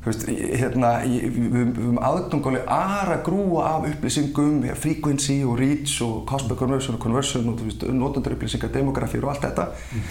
Veist, 0.00 0.22
hérna, 0.32 0.94
við 1.04 1.50
höfum 1.76 1.98
aðgangáli 2.00 2.62
aðra 2.64 3.18
grúa 3.24 3.66
af 3.74 3.88
upplýsingum, 3.90 4.62
frequency 4.80 5.42
og 5.44 5.58
reach 5.60 5.98
og 6.06 6.22
per 6.30 6.56
conversion 6.56 6.96
og 6.96 7.02
conversion 7.02 7.50
og 7.52 7.60
notandarupplýsingar, 7.98 8.72
demografíur 8.72 9.26
og 9.26 9.34
allt 9.34 9.44
þetta. 9.44 9.66
Mm. 9.92 10.06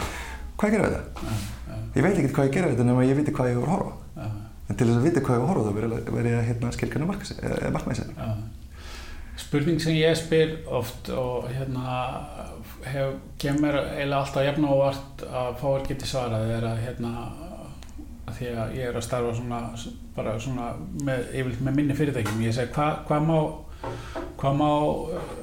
Hvað 0.59 0.75
gerir 0.75 0.85
þetta? 0.85 1.25
Ja, 1.25 1.39
ja. 1.71 1.79
Ég 1.95 2.05
veit 2.05 2.21
ekki 2.21 2.35
hvað 2.35 2.51
ég 2.51 2.53
gerir 2.53 2.75
þetta 2.75 2.85
nema 2.85 3.07
ég 3.07 3.17
viti 3.17 3.33
hvað 3.33 3.49
ég 3.49 3.57
voru 3.57 3.71
að 3.71 3.75
horfa. 3.79 3.97
Ja. 4.19 4.29
En 4.69 4.77
til 4.77 4.85
þess 4.85 4.99
að 4.99 5.09
viti 5.09 5.25
hvað 5.25 5.39
ég 5.39 5.43
voru 5.47 5.49
að 5.49 5.69
horfa 5.71 5.73
þá 5.73 6.13
verður 6.19 6.29
ég 6.29 6.37
að 6.37 6.47
hérna, 6.51 6.73
skilkana 6.77 7.09
markmæðisæðina. 7.09 8.31
Spurning 9.39 9.81
sem 9.81 9.95
ég 9.95 10.17
spyr 10.19 10.57
oft 10.67 11.09
og 11.15 11.47
hérna 11.49 11.99
hef, 12.85 13.15
kemur 13.41 13.77
eiginlega 13.79 14.19
alltaf 14.19 14.45
jafn 14.45 14.67
og 14.69 14.81
vart 14.83 15.23
að 15.25 15.53
fáir 15.63 15.85
geti 15.87 16.09
svarað 16.09 16.51
er 16.59 16.67
að 16.69 16.81
hérna 16.83 17.13
því 18.37 18.51
að 18.63 18.75
ég 18.77 18.89
er 18.89 18.99
að 18.99 19.05
starfa 19.07 19.33
svona, 19.37 19.61
bara 20.15 20.35
svona 20.41 20.69
með, 21.05 21.33
með 21.59 21.73
minni 21.73 21.97
fyrirtækjum. 21.97 22.43
Ég 22.45 22.55
segi 22.55 22.73
hvað 22.75 23.03
hva 23.09 23.19
má 23.23 23.39
hvað 24.39 24.59
má 24.59 24.69
uh, 24.69 25.37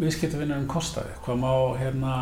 viðskiptavinnarinn 0.00 0.70
kostaði 0.70 1.14
hvað 1.24 1.42
má 1.42 1.52
hérna 1.78 2.14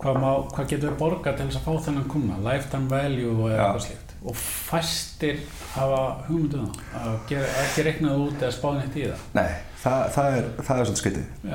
hvað, 0.00 0.16
má, 0.20 0.30
hvað 0.54 0.70
getur 0.72 0.90
við 0.90 0.96
borga 1.00 1.34
til 1.36 1.46
þess 1.48 1.60
að 1.60 1.68
fá 1.68 1.84
þennan 1.86 2.08
kuna 2.10 2.40
lifetime 2.44 2.90
value 2.90 3.34
og 3.34 3.46
eitthvað 3.50 3.84
slíkt. 3.86 4.00
Og 4.24 4.36
fæstir 4.40 5.40
hafa 5.74 6.00
hugmynduða 6.26 6.64
um 6.64 6.98
að 7.00 7.16
gera, 7.28 7.48
ekki 7.60 7.84
reiknað 7.84 8.22
út 8.24 8.42
eða 8.42 8.54
spáðin 8.56 8.86
eitt 8.86 8.96
í 8.96 9.04
það. 9.10 9.24
Nei, 9.36 9.50
það, 9.82 10.04
það 10.14 10.36
er, 10.38 10.48
er 10.58 10.68
svolítið 10.68 11.00
skritið 11.02 11.50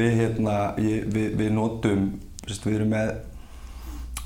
við, 0.00 0.16
hérna, 0.20 0.56
ég, 0.84 1.06
við, 1.14 1.28
við 1.40 1.52
notum 1.56 2.06
við 2.50 2.76
erum 2.76 2.92
með 2.92 3.12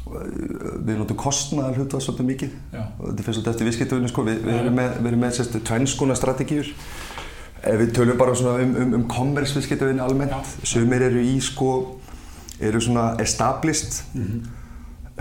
við 0.04 0.98
notum 0.98 1.16
kostnaðar 1.16 1.78
hlutu 1.78 2.00
svolítið 2.02 2.28
mikið. 2.28 2.56
Og 2.74 3.04
þetta 3.08 3.26
fyrir 3.26 3.36
svolítið 3.38 3.52
eftir 3.52 3.68
viðskiptunum 3.70 4.10
sko. 4.12 4.24
við, 4.26 4.40
við 4.44 4.58
erum 4.60 4.78
með, 4.78 4.98
með 5.22 5.60
tvennskona 5.70 6.16
strategíur. 6.18 6.72
Við 7.64 7.94
tölum 7.96 8.18
bara 8.20 8.34
um, 8.36 8.74
um, 8.76 8.96
um 9.00 9.06
commerce 9.08 9.56
viðskiptunum 9.56 10.02
almennt 10.04 10.58
sumir 10.66 11.06
eru 11.06 11.22
í 11.24 11.38
sko 11.40 12.00
eru 12.60 12.80
svona 12.80 13.14
established 13.22 14.04
mm 14.14 14.24
-hmm. 14.24 14.42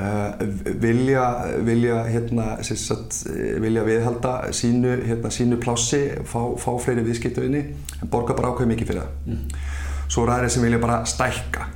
uh, 0.04 0.82
vilja 0.82 1.46
vilja, 1.66 2.04
hérna, 2.04 2.64
sagt, 2.64 3.26
vilja 3.60 3.84
viðhalda 3.84 4.52
sínu, 4.52 4.98
hérna, 5.08 5.30
sínu 5.30 5.58
plássi 5.58 6.02
fá, 6.26 6.58
fá 6.58 6.80
fleiri 6.80 7.04
viðskiptunni 7.04 7.64
en 8.02 8.08
borga 8.12 8.34
bara 8.34 8.48
ákveð 8.48 8.68
mikið 8.68 8.88
fyrir 8.88 9.02
það. 9.02 9.10
Mm 9.26 9.34
-hmm. 9.34 9.56
svo 10.08 10.24
er 10.24 10.30
aðeins 10.30 10.54
sem 10.54 10.64
vilja 10.64 10.80
bara 10.80 11.06
stækka 11.06 11.68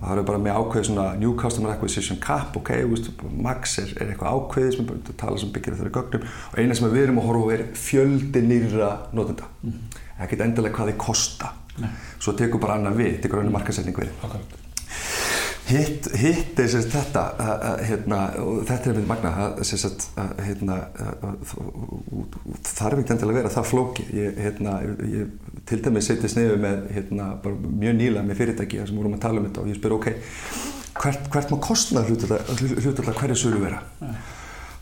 það 0.00 0.14
eru 0.14 0.24
bara 0.30 0.40
með 0.40 0.58
ákveð 0.60 0.86
svona 0.88 1.06
New 1.20 1.34
Customer 1.40 1.74
Acquisition 1.74 2.20
Cap, 2.22 2.56
ok, 2.56 2.70
veist, 2.90 3.10
Max 3.46 3.76
er, 3.82 3.92
er 4.00 4.12
eitthvað 4.12 4.38
ákveðið 4.38 4.76
sem 4.76 4.88
við 4.88 5.12
tala 5.20 5.40
sem 5.40 5.52
byggir 5.54 5.76
þeirra 5.78 5.94
gögnum 5.98 6.24
og 6.24 6.58
eina 6.58 6.78
sem 6.78 6.88
við 6.88 7.04
erum 7.04 7.20
að 7.20 7.28
horfa 7.28 7.56
er 7.56 7.66
fjöldi 7.86 8.44
nýra 8.46 8.90
notenda 9.16 9.50
mm 9.60 9.70
-hmm. 9.70 10.00
ekkert 10.24 10.46
endilega 10.46 10.76
hvað 10.76 10.92
þið 10.92 10.98
kosta 11.04 11.52
Nei. 11.80 11.90
svo 12.18 12.32
tekur 12.32 12.60
bara 12.60 12.74
annan 12.80 12.96
við, 12.96 13.20
tekur 13.22 13.40
annan 13.40 13.52
markasetning 13.52 13.96
við 13.96 14.10
okay. 14.24 14.40
Hitt, 15.70 16.08
hitt 16.18 16.60
er 16.60 16.68
sérst 16.70 16.92
þetta 16.92 17.22
að, 17.40 17.52
að, 17.68 17.82
hérna, 17.88 18.18
og 18.42 18.58
þetta 18.68 18.90
er 18.90 18.98
með 18.98 19.06
magna 19.10 19.30
að, 19.44 19.60
sérst, 19.68 20.06
hérna, 20.40 20.76
þarf 22.66 23.00
ekki 23.02 23.14
endilega 23.14 23.30
að 23.30 23.38
vera 23.38 23.52
það 23.54 23.68
flóki 23.70 24.06
ég, 24.16 24.40
hérna, 24.44 24.74
ég 25.10 25.62
til 25.70 25.80
dæmis 25.84 26.10
setjast 26.10 26.38
nefið 26.38 26.60
með 26.64 26.82
hérna, 26.96 27.30
mjög 27.84 27.96
nýla 28.00 28.26
með 28.26 28.42
fyrirtæki 28.42 28.82
sem 28.82 29.00
vorum 29.00 29.16
að 29.16 29.24
tala 29.26 29.42
um 29.42 29.48
þetta 29.48 29.64
og 29.64 29.70
ég 29.70 29.80
spyr 29.80 29.96
ok, 29.96 30.10
hvert, 31.00 31.30
hvert 31.32 31.54
má 31.54 31.58
kostna 31.68 32.04
hlutallega 32.08 33.16
hverja 33.22 33.38
sölu 33.38 33.62
vera? 33.62 33.80
Það 34.00 34.12
ja. 34.12 34.20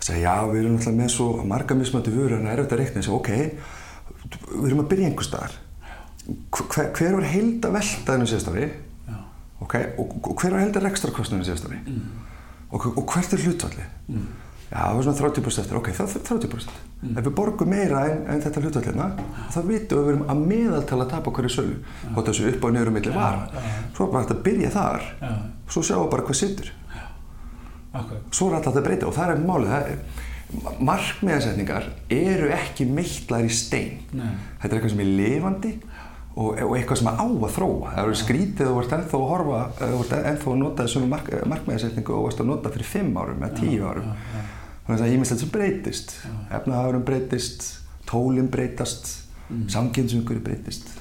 segja 0.08 0.24
já, 0.24 0.50
við 0.52 0.60
erum 0.64 0.80
alltaf 0.80 0.98
með 0.98 1.14
svo 1.14 1.30
marga 1.54 1.78
mismöndi 1.78 2.16
vörur 2.16 2.38
en 2.40 2.48
það 2.48 2.54
er 2.56 2.64
auðvitað 2.64 2.84
reiknið 2.84 3.00
og 3.00 3.08
segja 3.08 3.22
ok, 3.22 3.32
við 4.50 4.68
erum 4.72 4.84
að 4.84 4.92
byrja 4.92 5.12
einhver 5.12 5.28
staðar. 5.28 5.56
Hver, 6.28 6.92
hver 6.92 7.14
var 7.16 7.24
heilda 7.24 7.70
veltaðinu 7.72 8.28
síðast 8.28 8.52
ári? 8.52 8.68
Ja. 8.68 8.87
Okay, 9.64 9.92
og, 9.98 10.12
og 10.22 10.34
hver 10.38 10.54
var 10.54 10.62
heilda 10.62 10.82
rekstrakostnaðinu 10.84 11.48
síðast 11.48 11.66
ári? 11.66 11.80
Mm. 11.82 12.28
Og, 12.68 12.84
og 12.92 13.02
hvert 13.08 13.32
er 13.34 13.42
hlutfallið? 13.42 13.88
Mm. 14.12 14.28
Já, 14.68 14.76
það 14.76 14.98
var 14.98 15.04
svona 15.06 15.18
30% 15.18 15.62
eftir, 15.62 15.76
ok, 15.78 15.86
það 15.96 16.14
er 16.18 16.24
30%. 16.28 16.80
Mm. 17.00 17.12
Ef 17.16 17.26
við 17.26 17.34
borgum 17.38 17.70
meira 17.72 18.02
en, 18.10 18.18
en 18.28 18.42
þetta 18.44 18.62
hlutvallina, 18.62 19.06
þá 19.54 19.58
vitum 19.64 19.96
við 19.96 20.02
að 20.02 20.08
við 20.08 20.12
erum 20.12 20.24
að 20.28 20.42
meðaltala 20.50 21.06
að 21.06 21.14
tapa 21.14 21.32
hverju 21.38 21.52
sölu. 21.54 21.78
Hvort 22.12 22.28
þessu 22.28 22.50
upp 22.50 22.66
á 22.66 22.68
neyru 22.76 22.92
milli 22.92 23.14
var. 23.14 23.38
Svo 23.96 24.10
bara 24.12 24.24
hægt 24.26 24.34
að 24.36 24.42
byrja 24.44 24.72
þar, 24.76 25.06
svo 25.72 25.84
sjáum 25.88 26.04
við 26.04 26.12
bara 26.14 26.26
hvað 26.28 26.40
sittur. 26.42 26.72
Okay. 27.98 28.18
Svo 28.28 28.50
er 28.50 28.58
alltaf 28.58 28.74
þetta 28.74 28.82
að 28.82 28.90
breyta 28.90 29.08
og 29.08 29.16
það 29.16 29.32
er 29.32 29.46
málið. 29.48 29.70
Það, 29.72 30.26
markmiðansetningar 30.80 31.88
eru 32.12 32.48
ekki 32.56 32.86
meittlar 32.88 33.44
í 33.44 33.52
stein. 33.52 33.98
Nei. 34.16 34.30
Þetta 34.60 34.68
er 34.70 34.76
eitthvað 34.78 34.92
sem 34.94 35.02
er 35.04 35.10
lifandi 35.18 35.72
og, 36.38 36.60
og 36.64 36.76
eitthvað 36.78 37.00
sem 37.00 37.10
er 37.10 37.18
á 37.18 37.26
að 37.26 37.54
þróa. 37.56 37.94
Það 37.94 38.04
eru 38.04 38.18
skrítið 38.22 38.70
og 38.72 38.80
ert 38.82 38.94
ennþá 38.98 39.18
að 39.18 39.26
horfa, 39.32 39.62
ert 39.88 40.14
ennþá 40.18 40.52
að 40.52 40.60
nota 40.62 40.86
þessum 40.86 41.08
mark, 41.10 41.32
markmiðansetningu 41.54 42.14
og 42.14 42.30
ert 42.30 42.44
að 42.44 42.50
nota 42.52 42.72
fyrir 42.74 42.90
5 42.92 43.18
árum 43.22 43.42
eða 43.42 43.58
10 43.58 43.88
árum. 43.88 44.14
þannig 44.86 45.04
að 45.08 45.16
ímislegt 45.16 45.42
sem 45.42 45.52
breytist. 45.52 46.14
Efnahagurum 46.60 47.04
breytist, 47.08 47.68
tólinn 48.08 48.48
breytast 48.52 49.12
mm. 49.50 49.66
samkynnsungur 49.74 50.40
breytist 50.44 50.94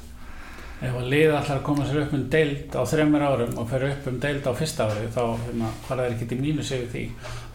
Ef 0.77 0.93
að 0.93 1.07
liða 1.09 1.39
allar 1.39 1.55
að 1.57 1.63
koma 1.65 1.85
sér 1.87 2.03
upp 2.03 2.11
um 2.13 2.25
deild 2.29 2.75
á 2.77 2.81
þreymur 2.85 3.23
árum 3.25 3.55
og 3.57 3.65
fer 3.71 3.85
upp 3.87 4.03
um 4.11 4.19
deild 4.21 4.45
á 4.45 4.53
fyrsta 4.59 4.85
ári 4.85 5.07
þá 5.09 5.23
hérna, 5.47 5.71
fara 5.87 6.03
þeir 6.05 6.13
ekki 6.13 6.27
til 6.29 6.37
mínus 6.43 6.69
yfir 6.75 6.91
því. 6.91 7.01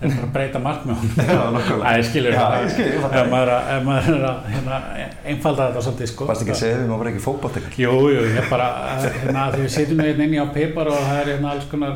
Þeir 0.01 0.09
fara 0.17 0.25
að 0.27 0.33
breyta 0.35 0.63
markmjóðum 0.65 1.11
Það 1.21 1.87
er 1.93 2.03
skilur 2.09 2.35
ef 2.35 3.31
maður 3.31 3.53
er 3.53 4.27
að 4.27 4.41
hérna, 4.57 4.81
einfalda 5.23 5.69
þetta 5.69 5.87
svolítið 5.87 6.11
sko. 6.11 6.27
Varst 6.33 6.43
ekki 6.43 6.57
að 6.57 6.61
segja 6.65 6.75
því 6.75 6.83
að 6.83 6.91
maður 6.91 7.03
var 7.05 7.13
ekki 7.13 7.25
fókbátt 7.29 7.79
Jú, 7.79 7.95
jú, 8.11 8.27
ég 8.35 8.51
bara 8.51 8.69
hérna, 9.07 9.47
því 9.55 9.61
við 9.63 9.73
setjum 9.79 10.03
hérna 10.03 10.27
inn 10.27 10.35
í 10.35 10.43
á 10.43 10.47
pipar 10.59 10.91
og 10.91 10.99
það 10.99 11.23
er 11.23 11.29
hérna 11.37 11.55
alls 11.55 11.71
konar 11.71 11.95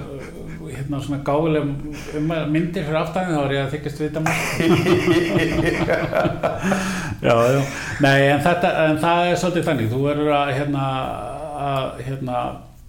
hérna 0.77 1.01
svona 1.03 1.21
gáðileg 1.25 1.63
um 2.19 2.33
myndir 2.53 2.85
fyrir 2.87 2.99
aftæðin 3.01 3.37
þá 3.37 3.43
er 3.43 3.53
ég 3.55 3.61
að 3.63 3.73
þykist 3.75 4.01
vita 4.03 4.21
maður 4.25 4.41
já, 7.27 7.37
já. 7.53 7.63
Nei, 8.05 8.19
en, 8.31 8.43
þetta, 8.45 8.73
en 8.87 9.01
það 9.03 9.31
er 9.31 9.41
svolítið 9.43 9.71
þannig. 9.71 9.89
Þú 9.93 10.03
verður 10.07 10.35
að 10.37 10.53
hérna, 10.57 10.91
að 11.67 12.05
hérna 12.07 12.43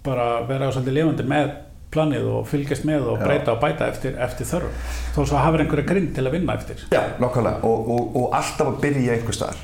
bara 0.06 0.28
vera 0.48 0.70
svolítið 0.72 0.98
lifandi 1.00 1.26
með 1.28 1.56
planið 1.92 2.26
og 2.28 2.42
fylgjast 2.48 2.84
með 2.84 3.06
og 3.14 3.22
breyta 3.22 3.48
já. 3.48 3.54
og 3.54 3.62
bæta 3.62 3.86
eftir, 3.88 4.16
eftir 4.20 4.48
þörf 4.48 4.96
þó 5.14 5.22
svo 5.22 5.38
hafur 5.40 5.62
einhverja 5.62 5.88
grinn 5.88 6.10
til 6.16 6.26
að 6.26 6.34
vinna 6.36 6.56
eftir. 6.58 6.82
Já, 6.92 7.00
nokkvæmlega 7.22 7.64
og, 7.64 7.88
og, 7.94 8.18
og 8.20 8.36
alltaf 8.36 8.74
að 8.74 8.80
byrja 8.82 9.16
einhver 9.16 9.36
staðar. 9.38 9.62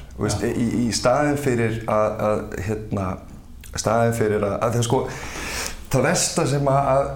Í, 0.48 0.68
í 0.86 0.88
staðin 0.96 1.36
fyrir 1.40 1.82
að, 1.90 2.22
að 2.28 2.44
hérna, 2.68 3.08
staðin 3.74 4.16
fyrir 4.16 4.46
að, 4.46 4.56
að 4.56 4.78
það 4.78 4.86
sko 4.88 5.02
það 5.94 6.08
versta 6.08 6.46
sem 6.50 6.70
að 6.70 7.10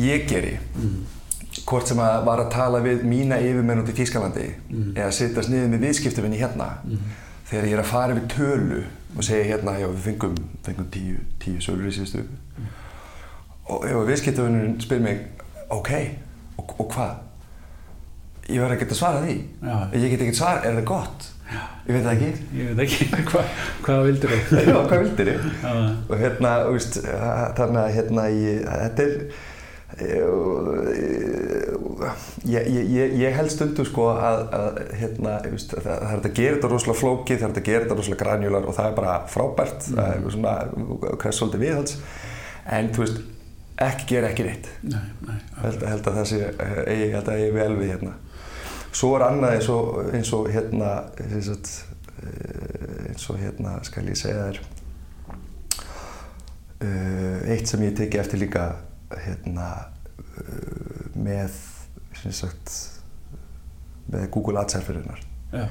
ég 0.00 0.28
geri 0.30 0.54
mm. 0.60 0.98
Hvort 1.70 1.90
sem 1.90 2.00
að 2.02 2.24
var 2.26 2.42
að 2.42 2.52
tala 2.54 2.82
við 2.84 3.04
mína 3.06 3.38
yfirmenn 3.42 3.82
út 3.82 3.92
í 3.92 3.96
Tískalandi 3.96 4.46
mm. 4.50 4.92
eða 4.96 5.10
sittast 5.14 5.52
niður 5.52 5.72
með 5.72 5.86
viðskiptufinni 5.86 6.40
hérna 6.40 6.70
mm. 6.82 7.08
þegar 7.50 7.68
ég 7.70 7.76
er 7.76 7.82
að 7.84 7.90
fara 7.92 8.18
við 8.18 8.28
tölu 8.34 8.82
og 9.16 9.26
segja 9.26 9.48
hérna, 9.52 9.76
já 9.78 9.88
við 9.88 10.04
fengum, 10.04 10.36
fengum 10.66 10.90
tíu, 10.94 11.18
tíu 11.42 11.62
sölur 11.62 11.90
í 11.90 11.94
síðustu 11.94 12.24
og 13.70 13.86
ef 13.86 14.06
viðskiptufinnurinn 14.10 14.78
spyr 14.82 15.02
mig 15.04 15.26
ok, 15.70 15.92
og, 16.58 16.76
og 16.82 16.94
hvað? 16.94 17.18
Ég 18.50 18.72
ekkert 18.74 18.96
að 18.96 18.98
svara 18.98 19.22
því 19.22 19.36
já. 19.38 19.76
ég 19.94 20.08
get 20.10 20.24
ekkert 20.24 20.40
svara, 20.40 20.64
er 20.66 20.80
það 20.80 20.88
gott? 20.90 21.30
Já. 21.50 21.62
Ég 21.86 21.96
veit 21.96 22.04
það 22.04 22.12
ekki. 22.14 22.42
Ég 22.54 22.66
veit 22.68 22.82
ekki, 22.84 23.06
Hva, 23.30 23.40
hvað 23.86 24.04
vildur 24.06 24.32
þau? 24.32 24.58
Já, 24.68 24.74
hvað 24.76 25.00
vildur 25.04 25.30
þau? 25.30 25.70
Og 26.06 26.20
hérna, 26.20 26.52
þannig 27.58 27.80
að 27.82 27.94
hérna, 27.96 28.26
ég, 28.34 28.60
þetta 28.84 29.06
er, 29.06 29.14
ég, 32.48 32.68
ég, 32.94 33.12
ég 33.20 33.34
held 33.36 33.52
stundu 33.52 33.84
sko 33.88 34.06
að, 34.14 34.44
að 34.56 34.78
hérna, 35.00 35.34
veist, 35.50 35.74
það, 35.74 35.90
það 35.90 36.14
er 36.14 36.28
að 36.30 36.38
gera 36.38 36.54
þetta 36.56 36.70
rosalega 36.72 37.00
flókið, 37.00 37.42
það 37.42 37.50
er 37.50 37.60
að 37.60 37.68
gera 37.68 37.82
þetta 37.84 37.98
rosalega 38.00 38.22
granjular 38.24 38.70
og 38.70 38.74
það 38.78 38.88
er 38.88 38.96
bara 39.00 39.18
frábært, 39.34 39.80
mm. 39.90 40.00
það 40.00 40.08
er 40.14 40.18
svona 40.36 40.54
kress 41.22 41.42
svolítið 41.42 41.64
viðhalds, 41.66 41.94
en 42.78 42.90
þú 42.94 43.04
veist, 43.04 43.18
ekki 43.90 44.04
gera 44.14 44.32
ekki 44.32 44.48
neitt. 44.48 44.66
Nei, 44.86 45.06
nei. 45.28 45.38
Held, 45.62 45.80
held 45.92 46.04
að 46.10 46.18
það 46.20 46.26
sé, 46.32 46.40
ég 47.00 47.14
held 47.16 47.28
að 47.32 47.40
ég 47.40 47.48
er 47.52 47.56
vel 47.56 47.74
við 47.78 47.88
hérna. 47.94 48.12
Svo 48.90 49.14
er 49.16 49.22
annað 49.28 49.54
eins 49.56 49.68
og, 49.70 49.84
eins 50.16 50.30
og 50.34 50.42
hérna, 50.50 50.90
eins 51.22 51.48
og 53.30 53.36
hérna, 53.40 53.70
skal 53.86 54.04
ég 54.10 54.18
segja 54.18 54.50
þér, 54.50 54.58
eitt 57.54 57.68
sem 57.68 57.82
ég 57.84 57.96
teki 57.96 58.18
eftir 58.20 58.40
líka 58.40 58.64
hérna 59.26 59.68
með, 61.14 61.50
sem 61.50 61.79
sagt, 62.36 62.76
með 64.12 64.30
Google 64.34 64.60
Ads 64.60 64.78
herfirinnar. 64.78 65.22
Já. 65.54 65.66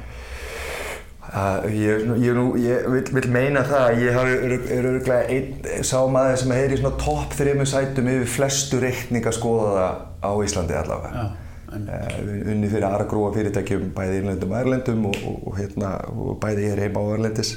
Uh, 1.30 1.66
ég, 1.70 2.08
ég, 2.18 2.38
ég 2.64 2.86
vil, 2.90 3.04
vil 3.14 3.28
meina 3.30 3.62
það 3.68 3.84
að 3.86 4.00
ég 4.02 4.16
er 4.18 4.80
öruglega 4.80 5.28
einn 5.30 5.84
sá 5.86 6.00
maður 6.10 6.40
sem 6.42 6.54
er 6.56 6.74
í 6.74 6.80
svona 6.80 6.98
topp 7.04 7.36
þrejum 7.38 7.68
sætum 7.70 8.10
yfir 8.10 8.32
flestu 8.34 8.80
reikninga 8.82 9.34
skoðaða 9.38 9.90
á 10.26 10.32
Íslandi 10.42 10.78
allavega. 10.80 11.28
Uh, 11.70 12.32
unni 12.50 12.72
fyrir 12.72 12.88
aðra 12.88 13.06
gróa 13.12 13.30
fyrirtækjum 13.36 13.92
bæði 13.94 14.24
innlendum 14.24 14.56
og 14.56 14.62
erlendum 14.64 15.06
og, 15.12 15.20
og, 15.22 15.38
og, 15.52 15.60
hérna, 15.60 15.92
og 16.10 16.40
bæði 16.42 16.72
er 16.72 16.82
heima 16.88 17.06
á 17.06 17.14
erlendis. 17.20 17.54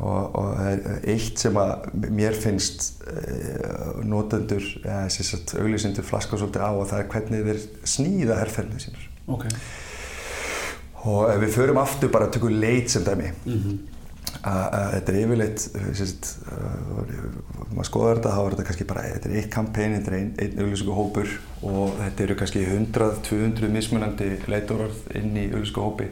Og 0.00 0.36
það 0.56 0.68
er 0.70 1.08
eitt 1.12 1.38
sem 1.42 1.58
að 1.60 1.88
mér 2.08 2.34
finnst 2.34 2.86
uh, 3.04 4.00
notendur, 4.08 4.64
eða 4.82 5.04
ja, 5.06 5.40
auglýsindur 5.60 6.06
flaska 6.08 6.40
svolítið 6.40 6.64
á 6.64 6.70
og 6.72 6.86
það 6.90 7.02
er 7.02 7.10
hvernig 7.12 7.48
þeir 7.50 7.64
sníða 7.94 8.38
herrferðinu 8.40 8.84
sínur. 8.86 9.08
Okay 9.36 9.52
og 11.08 11.30
ef 11.32 11.40
við 11.42 11.56
förum 11.56 11.80
aftur 11.82 12.12
bara 12.12 12.28
að 12.28 12.36
tökja 12.36 12.60
leit 12.62 12.92
sem 12.92 13.04
dæmi 13.06 13.30
mm 13.32 13.56
-hmm. 13.62 13.78
að 14.48 14.92
þetta 14.94 15.12
er 15.12 15.18
yfirleitt 15.22 15.64
maður 17.72 17.88
skoðar 17.88 18.20
þetta 18.20 18.34
þá 18.34 18.42
er 18.42 18.54
þetta 18.54 18.66
kannski 18.68 18.84
bara 18.84 19.02
þetta 19.08 19.28
er 19.28 19.36
eitt 19.36 19.50
kampæn, 19.50 19.96
þetta 19.96 20.10
er 20.10 20.18
einn 20.18 20.34
ein 20.38 20.60
auglísku 20.62 20.94
hópur 20.94 21.28
og 21.62 21.96
þetta 21.98 22.22
eru 22.22 22.34
kannski 22.34 22.66
100-200 22.66 23.68
mismunandi 23.68 24.30
leitororð 24.46 25.02
inn 25.14 25.36
í 25.36 25.48
auglísku 25.50 25.80
hópi 25.80 26.08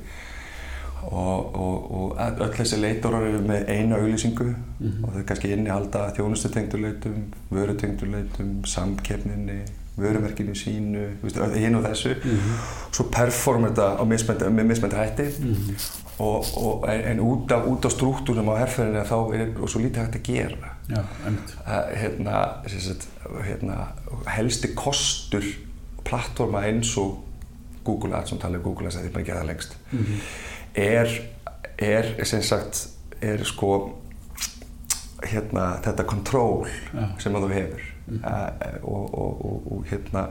og, 1.02 1.54
og, 1.54 1.90
og 2.00 2.20
öll 2.20 2.54
þessi 2.56 2.80
leitororð 2.80 3.28
eru 3.28 3.42
með 3.48 3.68
eina 3.68 3.96
auglísingu 3.96 4.44
mm 4.44 4.54
-hmm. 4.80 5.04
og 5.04 5.12
það 5.12 5.20
er 5.20 5.26
kannski 5.26 5.52
innihalda 5.52 6.06
þjónustutengturleitum, 6.16 7.22
vörutengturleitum, 7.50 8.64
samkeppninni 8.64 9.60
vörumerkinu 10.00 10.54
sínu, 10.54 11.06
hinn 11.54 11.74
og 11.74 11.84
þessu 11.84 12.14
mm 12.14 12.30
-hmm. 12.30 12.92
svo 12.92 13.04
performa 13.12 13.68
þetta 13.68 14.50
með 14.50 14.64
mismænt 14.64 14.92
hætti 14.92 15.22
mm 15.22 15.54
-hmm. 15.54 15.90
og, 16.18 16.44
og, 16.56 16.88
en 16.94 17.20
út 17.20 17.52
af, 17.52 17.84
af 17.84 17.92
struktúrum 17.92 18.48
á 18.48 18.54
herrferðinu 18.58 19.04
þá 19.04 19.34
er 19.34 19.66
svo 19.66 19.80
lítið 19.80 20.00
hægt 20.02 20.16
að 20.16 20.22
gera 20.22 20.76
Já, 20.88 21.02
að, 21.66 21.96
hérna, 21.96 22.48
sagt, 22.66 23.08
hérna, 23.46 23.74
helsti 24.26 24.68
kostur 24.74 25.42
plattforma 26.04 26.58
eins 26.66 26.96
og 26.96 27.24
Google 27.84 28.16
Ads, 28.16 28.28
sem 28.28 28.38
tala 28.38 28.56
um 28.56 28.62
Google 28.62 28.86
Ads 28.86 28.96
að 28.96 29.02
því 29.02 29.12
maður 29.12 29.26
gera 29.26 29.40
það 29.40 29.46
lengst 29.46 29.76
-hmm. 29.92 30.20
Er, 30.74 31.12
er 31.78 32.24
sem 32.24 32.42
sagt 32.42 32.88
er 33.20 33.44
sko 33.44 33.72
hérna, 35.26 35.76
þetta 35.85 36.06
kontról 36.09 36.66
sem 37.20 37.35
að 37.37 37.46
þú 37.46 37.52
hefur 37.54 37.87
mm 38.06 38.18
-hmm. 38.18 38.83
og, 38.83 39.14
og, 39.14 39.72
og 39.72 39.85
hérna 39.90 40.28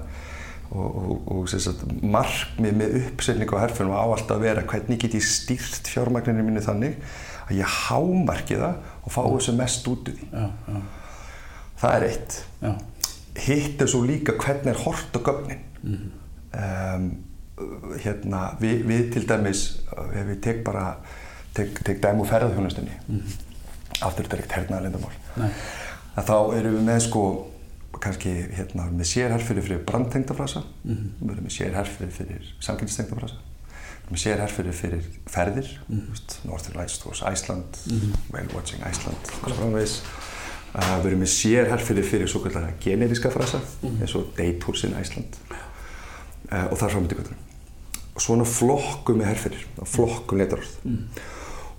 og 0.69 1.49
markmið 2.01 2.75
með 2.77 2.95
uppsetning 2.99 3.49
á 3.49 3.57
herfunum 3.65 3.95
á 3.97 4.05
alltaf 4.05 4.37
að 4.37 4.43
vera 4.43 4.61
hvernig 4.61 4.99
get 5.01 5.13
ég 5.17 5.25
stýrt 5.25 5.87
fjármagninu 5.87 6.43
mínu 6.45 6.61
þannig 6.61 6.95
að 7.49 7.57
ég 7.57 7.65
hámarki 7.65 8.55
það 8.55 8.75
og 9.03 9.11
fá 9.11 9.21
þessu 9.25 9.55
mest 9.57 9.87
út 9.87 10.09
úr 10.09 10.15
því 10.19 10.27
já, 10.31 10.49
já. 10.67 10.81
það 11.81 11.95
er 11.95 12.03
eitt 12.03 12.45
já. 12.61 12.73
hitt 13.35 13.81
er 13.81 13.87
svo 13.87 14.03
líka 14.05 14.37
hvernig 14.37 14.75
er 14.75 14.83
hort 14.85 15.17
á 15.17 15.19
gögnin 15.19 15.63
mm 15.81 16.11
um, 16.53 17.09
hérna 18.03 18.55
við, 18.59 18.85
við 18.87 19.13
til 19.13 19.27
dæmis 19.27 19.65
ef 20.13 20.25
við 20.27 20.41
tek 20.41 20.63
bara 20.63 20.95
tek, 21.53 21.83
tek 21.83 22.01
dæmu 22.03 22.25
ferðarhjónastunni 22.25 22.95
mm 23.07 23.19
-hmm. 23.19 24.01
aftur 24.01 24.25
þetta 24.25 24.35
er 24.35 24.43
ekkert 24.43 24.57
hernaðalindamál 24.57 25.13
þá 26.15 26.57
erum 26.57 26.75
við 26.75 26.83
með 26.83 26.99
sko 27.07 27.23
kannski 28.03 28.31
hérna 28.55 28.87
með 28.93 29.09
sérherfyrir 29.11 29.65
fyrir 29.65 29.83
brandtengdafrasa, 29.87 30.63
mm 30.83 30.95
-hmm. 30.95 31.11
við 31.21 31.31
erum 31.33 31.47
með 31.47 31.55
sérherfyrir 31.57 32.11
fyrir 32.15 32.53
samkynnistengdafrasa, 32.59 33.35
við 33.35 34.03
erum 34.03 34.15
með 34.15 34.23
sérherfyrir 34.23 34.73
fyrir 34.73 35.09
ferðir, 35.27 35.69
mm 35.87 35.99
-hmm. 35.99 36.47
Northern 36.47 36.79
Lights 36.79 36.97
Tours 36.99 37.23
Iceland, 37.33 37.77
-hmm. 37.85 38.15
Whale 38.31 38.53
Watching 38.55 38.81
Iceland. 38.91 39.17
Uh, 40.75 40.97
við 41.01 41.05
erum 41.05 41.19
með 41.19 41.27
sérherfyrir 41.33 42.03
fyrir 42.03 42.27
svo 42.27 42.39
kallar 42.39 42.73
generiska 42.79 43.29
frasa, 43.29 43.59
eins 44.01 44.15
og 44.15 44.25
Day 44.37 44.59
Tours 44.59 44.83
in 44.83 44.93
Iceland 45.01 45.37
uh, 46.51 46.71
og 46.71 46.77
þar 46.77 46.89
framöndi 46.89 47.15
kvöldunum. 47.15 47.48
Og 48.19 48.23
svona 48.25 48.43
flokkum 48.43 49.21
með 49.21 49.29
herfyrir, 49.31 49.61
flokkum 49.87 50.41
leitarorð. 50.41 50.73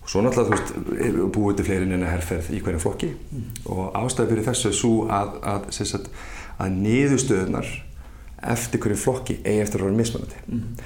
Svo 0.09 0.23
náttúrulega, 0.25 0.57
þú 0.57 0.95
veist, 0.95 1.27
búið 1.35 1.59
til 1.59 1.67
fleiri 1.67 1.89
en 1.93 2.07
herrferð 2.09 2.49
í 2.57 2.63
hverju 2.65 2.81
flokki 2.81 3.11
mm. 3.13 3.43
og 3.75 3.99
ástæði 4.01 4.33
fyrir 4.33 4.47
þessu 4.47 4.71
er 4.71 4.79
svo 4.79 4.93
að, 5.13 5.35
að, 5.53 5.69
að, 5.85 6.09
að 6.65 6.79
niðurstöðunar 6.87 7.69
eftir 8.55 8.83
hverju 8.83 8.97
flokki 9.03 9.37
eigi 9.45 9.61
eftir 9.67 9.85
að 9.85 9.91
vera 9.91 9.99
mismunandi. 9.99 10.41
Mm. 10.49 10.81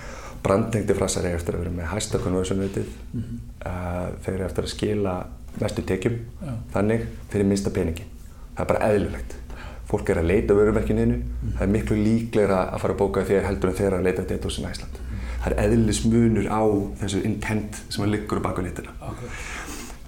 Brandtengti 0.45 0.99
frasar 0.99 1.29
eigi 1.31 1.39
eftir 1.39 1.57
að 1.57 1.63
vera 1.63 1.77
með 1.79 1.89
hæsta 1.93 2.21
konversiónvitið, 2.27 2.91
mm. 3.15 3.39
uh, 3.63 4.03
þeir 4.27 4.35
eru 4.35 4.47
eftir 4.51 4.67
að 4.69 4.75
skila 4.75 5.15
mestu 5.63 5.87
tekjum, 5.87 6.19
ja. 6.43 6.59
þannig 6.75 7.07
fyrir 7.31 7.49
minsta 7.55 7.73
peningi. 7.79 8.11
Það 8.51 8.67
er 8.67 8.71
bara 8.75 8.91
eðlulegt. 8.91 9.39
Fólk 9.89 10.11
er 10.11 10.21
að 10.21 10.29
leita 10.35 10.59
vörumerkininu, 10.59 11.23
það 11.55 11.65
er 11.65 11.73
miklu 11.79 12.03
líklegra 12.03 12.61
að 12.67 12.85
fara 12.85 12.99
að 12.99 13.03
bóka 13.07 13.25
þér 13.31 13.49
heldur 13.49 13.71
en 13.71 13.81
þeirra 13.81 14.03
að 14.03 14.11
leita 14.11 14.27
þetta 14.27 14.51
út 14.51 14.51
á 14.51 14.75
Ísland 14.75 15.04
það 15.45 15.53
er 15.53 15.61
eðlismunur 15.69 16.49
á 16.49 16.65
þessu 17.03 17.23
intent 17.29 17.81
sem 17.93 18.05
að 18.05 18.15
liggur 18.15 18.41
á 18.41 18.47
baka 18.47 18.65
litina 18.65 18.95
okay. 19.05 19.33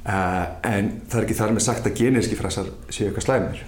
uh, 0.09 0.45
en 0.65 0.93
það 1.05 1.19
er 1.21 1.27
ekki 1.27 1.39
þar 1.41 1.57
með 1.57 1.67
sagt 1.67 1.89
að 1.91 1.99
geníski 2.01 2.39
frasar 2.39 2.71
séu 2.89 3.11
eitthvað 3.11 3.27
slæmir. 3.27 3.65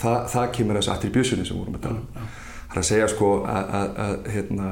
Þa, 0.00 0.14
það 0.32 0.52
kemur 0.56 0.80
þessu 0.80 0.94
attributioni 0.94 1.48
sem 1.48 1.60
vorum 1.60 1.76
að 1.76 1.84
tala 1.88 2.00
um. 2.00 2.30
Það 2.70 2.78
er 2.78 2.80
að 2.80 2.88
segja 2.88 3.10
sko 3.10 3.28
að, 3.50 3.74
að, 3.80 3.92
að, 4.06 4.16
hérna, 4.36 4.70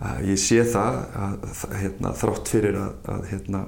að 0.00 0.28
ég 0.30 0.40
sé 0.40 0.64
það 0.72 0.98
að 1.20 1.78
hérna, 1.82 2.12
þrátt 2.16 2.52
fyrir 2.54 2.78
að 2.80 3.24
hérna, 3.28 3.64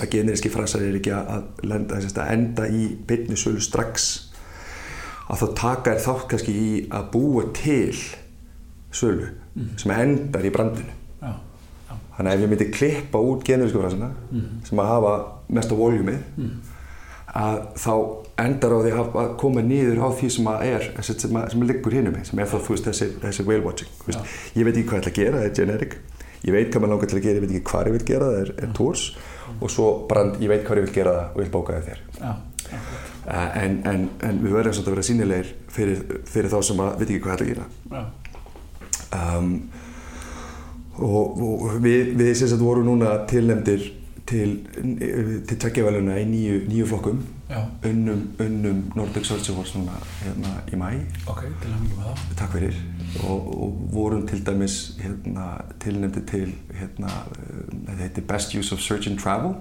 að 0.00 0.08
geníski 0.12 0.50
frasar 0.52 0.82
er 0.84 0.96
ekki 0.98 1.12
að 1.14 1.66
lenda, 1.68 2.00
enda 2.26 2.66
í 2.66 2.88
byrnisölu 3.06 3.62
strax 3.62 4.08
að 5.30 5.42
þá 5.42 5.46
taka 5.60 5.92
er 5.92 6.02
þátt 6.02 6.26
kannski 6.32 6.54
í 6.54 6.70
að 6.94 7.10
búa 7.14 7.46
til 7.56 7.94
sölu 8.96 9.26
mm. 9.28 9.72
sem 9.82 9.92
endar 9.96 10.46
í 10.46 10.52
brandinu. 10.54 10.94
Já, 11.20 11.32
já. 11.32 11.98
þannig 12.16 12.30
að 12.30 12.36
ef 12.36 12.44
ég 12.44 12.52
myndi 12.52 12.70
klippa 12.74 13.22
út 13.32 13.44
generísku 13.46 13.82
frasina 13.82 14.12
mm. 14.30 14.48
sem 14.68 14.82
að 14.82 14.92
hafa 14.92 15.12
mest 15.58 15.72
á 15.72 15.76
voljumið 15.78 16.22
mm. 16.36 16.56
að 17.42 17.60
þá 17.84 17.92
endar 18.46 18.76
á 18.76 18.78
því 18.84 18.92
að 18.96 19.30
koma 19.40 19.64
nýður 19.64 20.02
á 20.04 20.08
því 20.18 20.32
sem 20.34 20.50
að 20.50 20.66
er 20.66 20.90
sem, 21.00 21.38
að, 21.38 21.46
sem 21.52 21.62
að 21.62 21.70
liggur 21.70 21.96
hinn 21.96 22.10
um 22.10 22.16
mig 22.16 22.26
sem 22.28 22.42
er 22.42 22.50
þá 22.50 22.58
þú 22.58 22.74
veist 22.74 22.90
þessi, 22.90 23.08
þessi 23.22 23.46
whale 23.46 23.64
watching 23.64 24.18
ég 24.56 24.66
veit 24.66 24.74
ekki 24.74 24.88
hvað 24.90 24.98
ég 24.98 25.06
ætla 25.06 25.12
að 25.12 25.20
gera, 25.20 25.40
það 25.40 25.48
er 25.48 25.56
generic. 25.60 25.96
Ég 26.46 26.54
veit 26.54 26.68
hvað 26.70 26.82
maður 26.82 26.92
langar 26.92 27.10
til 27.10 27.16
að 27.16 27.24
gera, 27.24 27.38
ég 27.38 27.42
veit 27.42 27.54
ekki 27.54 27.70
hvað 27.70 27.88
ég 27.88 27.94
vil 27.96 28.04
gera 28.10 28.28
það 28.28 28.42
er, 28.42 28.52
er 28.62 28.74
tours 28.76 29.06
og 29.56 29.72
svo 29.72 29.86
brand, 30.10 30.36
ég 30.42 30.52
veit 30.52 30.66
hvað 30.66 30.82
ég 30.82 30.86
vil 30.86 30.94
gera 30.94 31.14
það 31.16 31.32
og 31.32 31.40
vil 31.40 31.48
bóka 31.54 31.78
það 31.78 31.88
þér. 31.88 32.02
Uh, 33.26 33.56
en, 33.62 33.76
en, 33.88 34.04
en 34.26 34.38
við 34.42 34.54
verðum 34.54 34.82
að 34.82 34.92
vera 34.92 35.04
sínilegir 35.06 35.50
fyrir, 35.72 36.02
fyrir 36.28 36.52
þá 36.52 36.56
sem 36.68 36.82
að 36.82 36.92
veit 37.00 37.08
ekki 37.08 37.22
hvað 37.24 37.32
ég 37.32 37.38
ætla 37.40 37.46
að 37.46 37.52
gera 37.54 38.04
um, 39.14 39.52
og, 40.96 41.38
og 41.42 41.78
við, 41.84 42.14
við 42.16 42.34
sem 42.38 42.50
sagt 42.50 42.64
vorum 42.64 42.88
núna 42.88 43.18
tilnefndir 43.28 43.84
til, 44.26 44.58
til 45.46 45.58
tveggjaveluna 45.60 46.18
í 46.20 46.26
nýju, 46.28 46.60
nýju 46.70 46.88
flokkum. 46.90 47.22
Unnum, 47.86 48.24
unnum 48.42 48.80
Nordic 48.98 49.28
Search 49.28 49.52
Awards 49.52 49.76
núna 49.76 49.94
hérna 50.24 50.56
í 50.66 50.78
mæ 50.80 50.88
ok, 51.30 51.44
til 51.62 51.70
að 51.70 51.84
mjög 51.84 51.92
með 51.92 52.08
það. 52.08 52.24
Takk 52.40 52.56
fyrir. 52.56 52.80
Og, 53.22 53.46
og 53.54 53.76
vorum 53.94 54.26
til 54.26 54.42
dæmis 54.46 54.78
hérna, 54.98 55.46
tilnefndi 55.82 56.24
til 56.26 56.50
hérna, 56.74 57.12
þetta 57.76 58.00
heitir 58.02 58.26
Best 58.32 58.56
Use 58.58 58.74
of 58.74 58.82
Search 58.82 59.06
and 59.10 59.22
Travel 59.22 59.54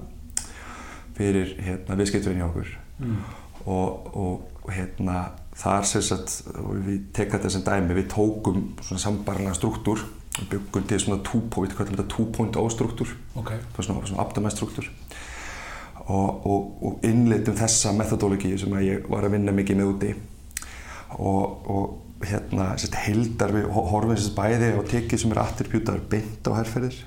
fyrir 1.16 1.54
hérna, 1.62 2.00
viðskipturinn 2.00 2.42
hjá 2.42 2.50
okkur. 2.50 2.74
Mm. 2.96 3.18
og, 3.66 4.16
og 4.16 4.70
hérna 4.72 5.26
þar 5.56 5.88
sem 5.88 6.04
sagt, 6.04 6.42
við 6.86 7.10
tekka 7.16 7.38
þetta 7.38 7.54
sem 7.54 7.66
dæmi, 7.66 7.98
við 7.98 8.08
tókum 8.12 8.62
svona 8.84 9.02
sambarlega 9.02 9.56
struktúr 9.56 10.04
við 10.36 10.50
byggum 10.52 10.88
til 10.90 11.00
svona 11.00 11.24
two-point, 11.24 11.74
hvað 11.76 11.86
er 11.86 11.94
þetta 11.94 12.08
two-point 12.12 12.58
O-struktúr 12.60 13.12
okay. 13.40 13.62
svona, 13.80 14.02
svona 14.04 14.24
optimæstruktúr 14.26 14.90
og, 16.06 16.46
og, 16.46 16.66
og 16.86 17.06
innleitum 17.08 17.56
þessa 17.58 17.94
metodológi 17.96 18.56
sem 18.62 18.74
ég 18.84 19.08
var 19.10 19.26
að 19.26 19.38
vinna 19.38 19.56
mikið 19.56 19.80
með 19.80 19.92
úti. 19.94 20.12
Og, 21.16 21.70
og 21.72 22.26
hérna 22.26 22.74
hildar 23.06 23.54
við 23.56 23.70
horfum 23.74 24.14
þess 24.14 24.32
að 24.32 24.40
bæði 24.40 24.72
og 24.80 24.90
tekið 24.92 25.22
sem 25.22 25.36
er 25.36 25.44
attributar 25.44 26.04
beint 26.12 26.50
á 26.50 26.52
herrferðir 26.60 27.00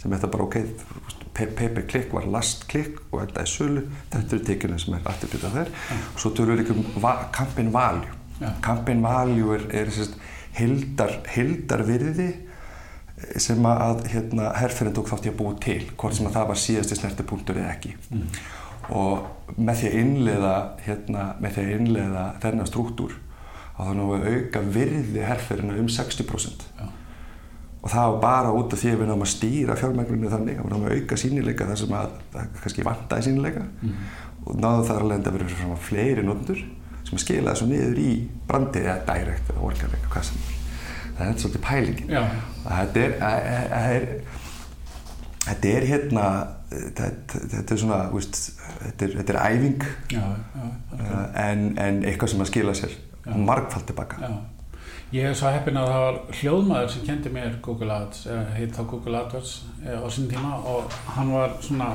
sem 0.00 0.12
er 0.12 0.22
það 0.22 0.34
bara 0.34 0.48
ok 0.48 1.23
paper 1.34 1.86
click 1.90 2.12
var 2.14 2.26
last 2.30 2.66
click 2.70 3.00
og 3.10 3.20
þetta 3.22 3.42
er 3.42 3.50
sölu 3.50 3.84
þetta 4.12 4.36
eru 4.36 4.44
tekjuna 4.48 4.78
sem 4.80 4.96
er 4.96 5.08
attributar 5.10 5.54
þær 5.54 5.70
mm. 5.72 6.04
og 6.14 6.22
svo 6.22 6.32
tölur 6.36 6.54
við 6.54 6.62
líka 6.62 6.76
um 6.76 7.02
va 7.02 7.14
campaign 7.34 7.72
value 7.74 8.10
yeah. 8.40 8.56
campaign 8.64 9.02
value 9.04 9.54
er, 9.56 9.68
er 9.82 9.92
sérst, 9.94 10.18
hildar, 10.58 11.18
hildar 11.34 11.84
virði 11.88 12.30
sem 13.40 13.66
að 13.68 14.04
hérna, 14.10 14.50
herrferðin 14.58 14.96
tók 14.96 15.08
þátt 15.10 15.28
í 15.28 15.32
að 15.32 15.38
búa 15.38 15.56
til 15.62 15.80
hvort 15.94 16.16
sem 16.16 16.26
að 16.28 16.36
það 16.36 16.48
var 16.50 16.60
síðasti 16.60 16.98
snertipunktur 16.98 17.60
eða 17.60 17.76
ekki 17.76 17.94
mm. 18.10 18.24
og 18.98 19.54
með 19.56 19.80
því 19.80 19.90
að 19.90 20.00
innlega 20.00 20.56
hérna, 20.86 21.28
með 21.40 21.56
því 21.56 21.64
að 21.64 21.76
innlega 21.78 22.24
þennan 22.42 22.70
struktúr 22.70 23.14
að 23.74 23.88
þannig 23.90 24.12
að 24.16 24.26
auka 24.34 24.62
virði 24.74 25.24
herrferðina 25.26 25.78
um 25.82 25.88
60% 25.90 26.68
Já. 26.78 26.84
Og 27.84 27.90
það 27.92 28.06
var 28.10 28.20
bara 28.22 28.52
út 28.56 28.72
af 28.72 28.80
því 28.80 28.92
að 28.94 29.00
við 29.00 29.10
náðum 29.10 29.24
að 29.26 29.30
stýra 29.34 29.74
fjármæglunni 29.76 30.30
þannig 30.32 30.56
að 30.56 30.64
við 30.64 30.72
náðum 30.72 30.86
að 30.88 30.94
auka 30.96 31.18
sínileika 31.20 31.66
þar 31.68 31.80
sem 31.82 31.96
að 31.98 32.14
það 32.32 32.54
kannski 32.62 32.86
vantaði 32.88 33.26
sínileika 33.26 33.64
mm. 33.66 33.98
og 34.44 34.62
náðu 34.62 34.86
þar 34.88 35.04
alveg 35.04 35.28
að 35.28 35.36
vera 35.36 35.48
svona 35.58 35.76
fleiri 35.84 36.24
nóttur 36.24 36.62
sem 37.04 37.18
að 37.18 37.24
skila 37.26 37.52
þessu 37.52 37.68
niður 37.68 38.00
í 38.00 38.14
brandið 38.48 38.88
eða 38.88 39.04
direkt 39.10 39.52
eða 39.52 39.66
orkanleika, 39.68 40.12
hvað 40.14 40.26
sem 40.30 40.40
er. 40.40 40.56
Það 41.14 41.26
er 41.26 41.36
svolítið 41.42 41.64
pælingin. 41.68 42.14
Þetta 42.64 43.02
er, 43.04 43.12
er 43.78 44.06
þetta 45.44 45.74
er 45.74 45.88
hérna 45.90 46.24
þetta, 46.72 47.60
er 47.60 47.82
svona 47.84 48.00
veist, 48.14 48.40
þetta, 48.80 49.06
er, 49.06 49.16
þetta 49.20 49.36
er 49.36 49.40
æfing. 49.44 49.86
Já, 50.14 50.24
já, 50.24 50.64
okay. 50.96 51.20
en, 51.44 51.68
en 51.84 52.00
eitthvað 52.08 52.32
sem 52.32 52.42
að 52.46 52.50
skila 52.50 52.76
sér 52.80 52.96
margfald 53.36 53.86
tilbaka 53.92 54.32
Ég 55.14 55.28
hef 55.28 55.36
svo 55.38 55.50
heppin 55.54 55.76
að 55.78 55.90
það 55.92 56.00
var 56.02 56.16
hljóðmaður 56.40 56.88
sem 56.90 57.02
kendi 57.06 57.30
mér 57.30 57.52
Google 57.62 57.98
Ads, 58.02 58.24
heit 58.56 58.72
þá 58.74 58.80
Google 58.90 59.20
AdWords 59.20 59.52
eh, 59.84 60.00
á 60.02 60.06
sín 60.10 60.24
tíma 60.26 60.56
og 60.66 60.96
hann 61.14 61.28
var 61.30 61.52
svona 61.62 61.92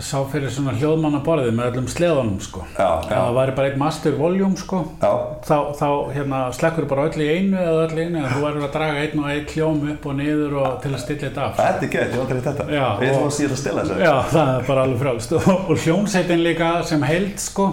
sá 0.00 0.18
fyrir 0.28 0.50
svona 0.52 0.74
hljóðmannaborðið 0.76 1.54
með 1.56 1.70
öllum 1.70 1.86
sleðunum 1.88 2.36
sko. 2.44 2.64
Já, 2.76 2.88
já. 3.08 3.14
það 3.14 3.36
væri 3.38 3.54
bara 3.56 3.70
einn 3.70 3.80
master 3.80 4.16
volume 4.18 4.60
sko. 4.60 4.80
Þá, 5.00 5.56
þá 5.78 5.86
hérna, 6.12 6.40
slekkur 6.56 6.88
bara 6.90 7.06
öll 7.08 7.24
í 7.24 7.28
einu 7.30 7.60
eða 7.60 7.86
öll 7.86 7.96
í 7.96 8.04
einu 8.04 8.20
en 8.20 8.28
þú 8.30 8.42
verður 8.44 8.66
að 8.66 8.74
draga 8.76 9.04
einn 9.04 9.22
og 9.22 9.30
einn 9.32 9.46
hljóm 9.52 9.80
upp 9.94 10.08
og 10.08 10.18
niður 10.18 10.56
og 10.62 10.74
til 10.84 10.92
að 10.92 11.02
stilla 11.04 11.22
þetta 11.26 11.46
af. 11.46 11.54
Sko. 11.54 11.68
Þetta 11.68 11.86
er 11.88 11.94
gett, 11.94 12.10
ég 12.12 12.22
vantar 12.22 12.42
í 12.42 12.44
þetta. 12.48 12.66
Já, 12.72 12.84
ég 12.88 13.14
ætlum 13.14 13.30
að 13.30 13.36
síðan 13.38 13.54
að 13.56 13.62
stilla 13.62 13.86
þetta 13.86 14.02
Já, 14.04 14.16
það 14.34 14.52
er 14.56 14.68
bara 14.68 14.84
alveg 14.86 15.00
frálst 15.06 15.32
og, 15.38 15.48
og 15.62 15.86
hljómsveitin 15.86 16.44
líka 16.44 16.74
sem 16.92 17.08
held 17.08 17.40
sko. 17.40 17.70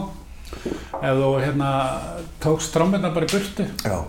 Ef 1.00 1.20
þú 1.20 1.34
hérna 1.44 1.74
tókst 2.44 2.74
trómmirna 2.76 3.12
bara 3.16 3.28
í 3.28 3.36
burtu. 3.36 3.68
Já 3.84 4.00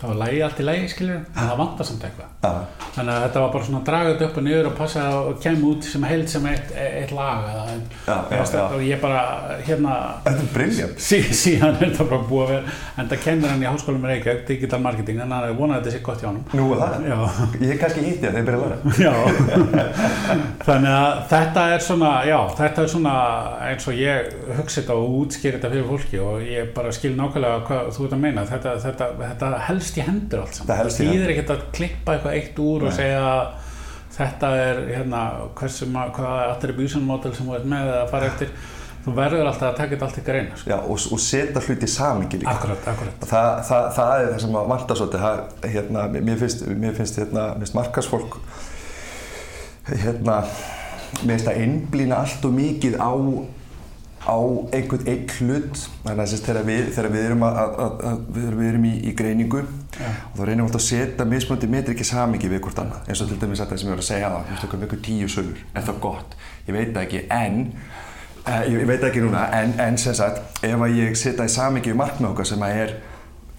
það 0.00 0.10
var 0.12 0.18
lægi 0.22 0.42
allt 0.46 0.60
í 0.60 0.66
lægi 0.66 0.90
skiljur 0.94 1.16
en 1.20 1.38
það 1.38 1.56
vant 1.60 1.82
að 1.82 1.88
samt 1.90 2.06
eitthvað. 2.08 2.28
Ja. 2.40 2.52
þannig 2.94 3.12
að 3.14 3.24
þetta 3.26 3.40
var 3.44 3.50
bara 3.54 3.66
svona 3.68 3.82
dragað 3.84 4.22
upp 4.26 4.38
og 4.40 4.44
niður 4.46 4.68
og 4.70 4.76
passa 4.78 5.02
að 5.10 5.26
kemja 5.44 5.66
út 5.70 5.88
sem 5.90 6.06
held 6.08 6.30
sem 6.32 6.46
eitt, 6.48 6.70
eitt 6.80 7.12
lag 7.12 7.50
en, 7.74 7.82
ja, 8.06 8.16
ja, 8.32 8.62
og 8.64 8.84
ég 8.84 9.02
bara 9.02 9.24
hérna 9.66 9.96
þetta 10.24 10.46
er 10.46 10.50
briljant 10.54 11.04
sí, 11.04 11.20
síðan 11.42 11.76
er 11.76 11.82
þetta 11.90 12.06
bara 12.14 12.28
búið 12.30 12.46
að 12.46 12.52
vera 12.54 12.76
en 12.96 13.10
það 13.12 13.22
kemur 13.26 13.52
hann 13.52 13.66
í 13.66 13.68
háskólum 13.68 14.00
með 14.00 14.14
Reykjavík 14.14 14.46
digital 14.48 14.80
marketing 14.86 15.20
en 15.20 15.34
það 15.36 15.50
er 15.50 15.58
vonað 15.60 15.76
að 15.76 15.84
þetta 15.84 15.96
sé 15.96 16.02
gott 16.08 16.24
hjá 16.24 16.30
hann 16.30 16.40
Nú 16.56 16.70
er 16.72 16.80
það, 16.80 17.58
ég 17.60 17.74
er 17.74 17.80
kannski 17.84 18.06
hýtti 18.06 18.30
að 18.30 18.38
þeir 18.38 18.48
byrja 18.48 19.12
að 19.12 19.28
vera 19.28 19.86
þannig 20.64 20.96
að 20.96 21.20
þetta 21.34 21.66
er 21.74 21.84
svona 21.84 22.14
já, 22.30 22.38
þetta 22.56 22.82
er 22.82 22.92
svona 22.94 23.14
eins 23.68 23.88
og 23.90 24.00
ég 24.00 24.32
hugsa 24.56 24.80
þetta 24.80 24.96
og 24.96 25.16
útskýr 25.20 25.56
þetta 25.56 25.70
fyrir 25.72 25.86
fólki 25.88 26.20
og 26.22 26.44
ég 26.44 26.72
bara 26.76 26.92
skil 26.94 27.12
nákvæmlega 27.18 27.62
hvað 27.68 27.90
þú 27.96 28.06
ert 28.06 28.16
að 28.16 28.22
meina. 28.24 28.44
Þetta, 28.48 28.74
þetta, 28.84 29.08
þetta 29.20 29.50
helst 29.68 29.89
helst 29.90 30.00
í 30.00 30.06
hendur 30.06 30.44
allt 30.44 30.58
saman 30.58 30.70
það 30.70 30.98
þýðir 31.00 31.32
ekkert 31.34 31.54
að 31.54 31.64
klippa 31.74 32.16
eitthvað 32.16 32.36
eitt 32.38 32.60
úr 32.62 32.84
Nei. 32.84 32.88
og 32.88 32.96
segja 32.96 33.30
þetta 34.14 34.50
er 34.58 34.82
hérna 34.90 35.22
hvaða 35.56 36.50
attribution 36.50 37.06
model 37.06 37.32
sem 37.34 37.48
þú 37.48 37.56
ert 37.58 37.70
með 37.70 37.90
að 37.96 38.10
fara 38.12 38.30
eftir 38.30 38.52
þú 39.00 39.14
verður 39.16 39.48
alltaf 39.48 39.70
að 39.70 39.78
taka 39.78 39.94
þetta 39.94 40.08
allt 40.08 40.18
ykkur 40.20 40.38
einn 40.38 40.50
sko. 40.60 40.80
og, 40.80 41.04
og 41.14 41.22
setja 41.24 41.62
hluti 41.64 41.86
í 41.86 41.92
samingi 41.94 42.40
líka 42.42 42.52
akkurat, 42.52 42.90
akkurat. 42.92 43.22
Það, 43.30 43.52
það, 43.70 43.86
það 43.96 44.16
er 44.16 44.26
það 44.26 44.42
sem 44.44 44.58
að 44.60 44.68
vanta 44.74 44.98
svolítið 44.98 45.70
hérna, 45.76 46.02
mér 46.18 46.42
finnst, 46.42 46.66
mér 46.82 46.98
finnst 46.98 47.22
hérna, 47.22 47.46
markasfólk 47.78 48.36
hérna 49.88 50.42
mér 51.22 51.32
finnst 51.32 51.48
að 51.50 51.62
einblýna 51.64 52.20
allt 52.20 52.44
og 52.44 52.54
mikið 52.58 53.00
á 53.00 53.12
á 54.20 54.36
einhvern 54.76 55.06
einn 55.08 55.28
hlut. 55.38 55.84
Þannig 56.04 56.22
að 56.24 56.42
þegar 56.44 56.66
við, 56.66 56.90
þegar 56.94 57.10
við 57.14 57.26
erum, 57.28 57.44
að, 57.46 57.60
að, 57.84 58.02
að, 58.10 58.20
við 58.36 58.68
erum 58.68 58.84
í, 58.84 58.92
í 59.08 59.14
greiningu 59.16 59.62
ja. 59.62 60.10
og 60.10 60.36
þá 60.36 60.42
reynum 60.44 60.66
við 60.66 60.66
alltaf 60.66 60.80
að 60.80 60.86
setja 60.88 61.26
mismöndi 61.28 61.70
metri 61.72 61.96
ekki 61.96 62.08
samingi 62.08 62.50
við 62.52 62.62
hvort 62.66 62.82
annað. 62.82 63.08
Eins 63.08 63.24
og 63.24 63.30
til 63.30 63.40
dæmis 63.40 63.62
þetta 63.62 63.80
sem 63.80 63.88
ég 63.88 63.94
var 63.94 64.04
að 64.04 64.08
segja 64.10 64.32
það 64.34 64.50
við 64.50 64.60
stökum 64.60 64.86
ykkur 64.86 65.02
tíu 65.08 65.30
sölur, 65.32 65.62
er 65.72 65.86
það 65.88 66.00
gott? 66.04 66.36
Ég 66.66 66.76
veit 66.76 67.00
ekki, 67.00 67.22
en 67.32 67.60
uh, 68.44 68.64
ég 68.68 68.88
veit 68.90 69.06
ekki 69.08 69.24
núna, 69.24 69.46
en, 69.56 69.76
en 69.86 70.00
sem 70.00 70.16
sagt 70.18 70.64
ef 70.68 70.84
að 70.86 70.98
ég 71.00 71.16
setja 71.18 71.48
í 71.48 71.54
samingi 71.56 71.94
við 71.94 72.00
markmið 72.02 72.32
okkar 72.34 72.50
sem 72.52 72.66
að 72.66 72.82
er 72.84 72.96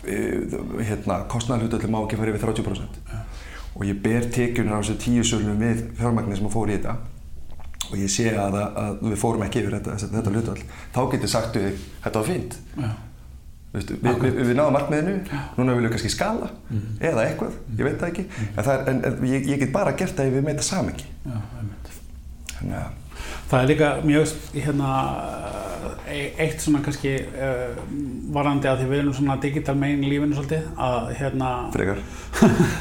uh, 0.05 0.59
hérna, 0.85 1.23
kostnæðarhlutalli 1.31 1.89
má 1.89 2.03
ekki 2.03 2.21
fara 2.21 2.35
yfir 2.35 2.51
30% 2.51 3.01
ja. 3.09 3.23
og 3.73 3.87
ég 3.89 3.97
ber 4.03 4.29
tekjunir 4.29 4.77
á 4.77 4.81
þessu 4.83 4.99
tíu 5.01 5.25
sölunum 5.25 5.61
við 5.61 5.87
fjármagnir 5.97 6.37
sem 6.37 6.49
að 6.49 6.55
fór 6.55 6.69
í 6.69 6.77
þetta 6.77 6.99
og 7.91 7.99
ég 7.99 8.11
sé 8.11 8.31
að, 8.33 8.57
að 8.57 9.05
við 9.05 9.17
fórum 9.21 9.45
ekki 9.45 9.63
yfir 9.63 9.77
þetta, 9.77 9.95
þetta 10.17 10.33
hlutvall, 10.35 10.67
þá 10.95 11.01
getur 11.13 11.31
sagt 11.31 11.57
við 11.59 11.81
þetta 12.03 12.21
var 12.21 12.29
fínt. 12.29 12.59
Vistu, 13.71 13.95
við, 14.03 14.17
við, 14.19 14.39
við 14.49 14.57
náðum 14.57 14.75
markmiðinu, 14.75 15.11
núna 15.55 15.75
viljum 15.77 15.85
við 15.85 15.93
kannski 15.93 16.09
skala 16.11 16.49
mm. 16.67 16.87
eða 17.07 17.27
eitthvað, 17.29 17.53
ég 17.77 17.87
veit 17.87 18.01
það 18.01 18.09
ekki. 18.09 18.25
Mm. 18.27 18.49
en, 18.49 18.65
það 18.65 18.73
er, 18.73 18.81
en, 18.91 19.03
en 19.07 19.29
ég, 19.31 19.45
ég 19.47 19.61
get 19.61 19.71
bara 19.75 19.93
gert 19.95 20.17
það 20.17 20.31
ef 20.31 20.35
við 20.35 20.49
meita 20.49 20.65
samengi 20.67 21.07
Þannig 22.57 22.75
að 22.81 22.97
Það 23.51 23.61
er 23.61 23.67
líka 23.67 23.87
mjög 24.07 24.33
hérna, 24.55 24.89
eitt 26.11 26.61
svona 26.63 26.81
kannski 26.85 27.13
uh, 27.19 27.77
varandi 28.33 28.69
að 28.69 28.81
því 28.81 28.89
við 28.89 29.01
erum 29.01 29.15
svona 29.17 29.37
digital 29.41 29.75
megin 29.79 30.03
í 30.05 30.11
lífinu 30.11 30.37
svolítið 30.37 30.67
að 30.87 31.07
hérna 31.19 31.51
Frekar. 31.73 32.03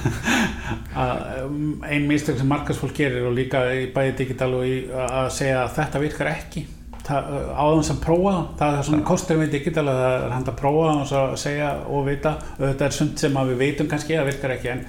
að 1.04 1.22
um, 1.44 1.62
ein 1.86 2.08
mistök 2.10 2.40
sem 2.40 2.50
markasfólk 2.50 2.96
gerir 2.96 3.28
og 3.28 3.36
líka 3.36 3.62
í 3.76 3.86
bæði 3.94 4.16
digital 4.24 4.50
og 4.58 4.66
í 4.68 4.76
að 4.90 5.30
segja 5.36 5.62
að 5.64 5.72
þetta 5.78 6.02
virkar 6.04 6.32
ekki. 6.34 6.66
Áðan 7.10 7.86
sem 7.86 7.98
prófa 8.02 8.34
það 8.58 8.76
er 8.76 8.84
svona 8.86 9.06
kostur 9.08 9.40
við 9.40 9.54
digital 9.56 9.86
að 9.88 10.02
það 10.02 10.16
er 10.18 10.34
hand 10.36 10.50
að 10.52 10.58
prófa 10.60 10.90
og 10.92 11.06
svo 11.10 11.22
segja 11.40 11.70
og 11.90 12.04
vita. 12.06 12.36
Þetta 12.58 12.86
er 12.86 12.98
sund 12.98 13.22
sem 13.22 13.40
við 13.40 13.62
veitum 13.64 13.88
kannski 13.90 14.14
að 14.14 14.22
það 14.22 14.30
virkar 14.32 14.54
ekki 14.56 14.74
en, 14.74 14.84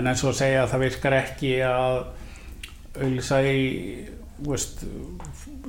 en 0.00 0.10
eins 0.10 0.24
og 0.26 0.36
segja 0.36 0.64
að 0.64 0.74
það 0.74 0.84
virkar 0.86 1.16
ekki 1.22 1.54
að 1.68 2.02
auðvisa 2.92 3.38
í 3.48 3.62
veist, 4.46 4.84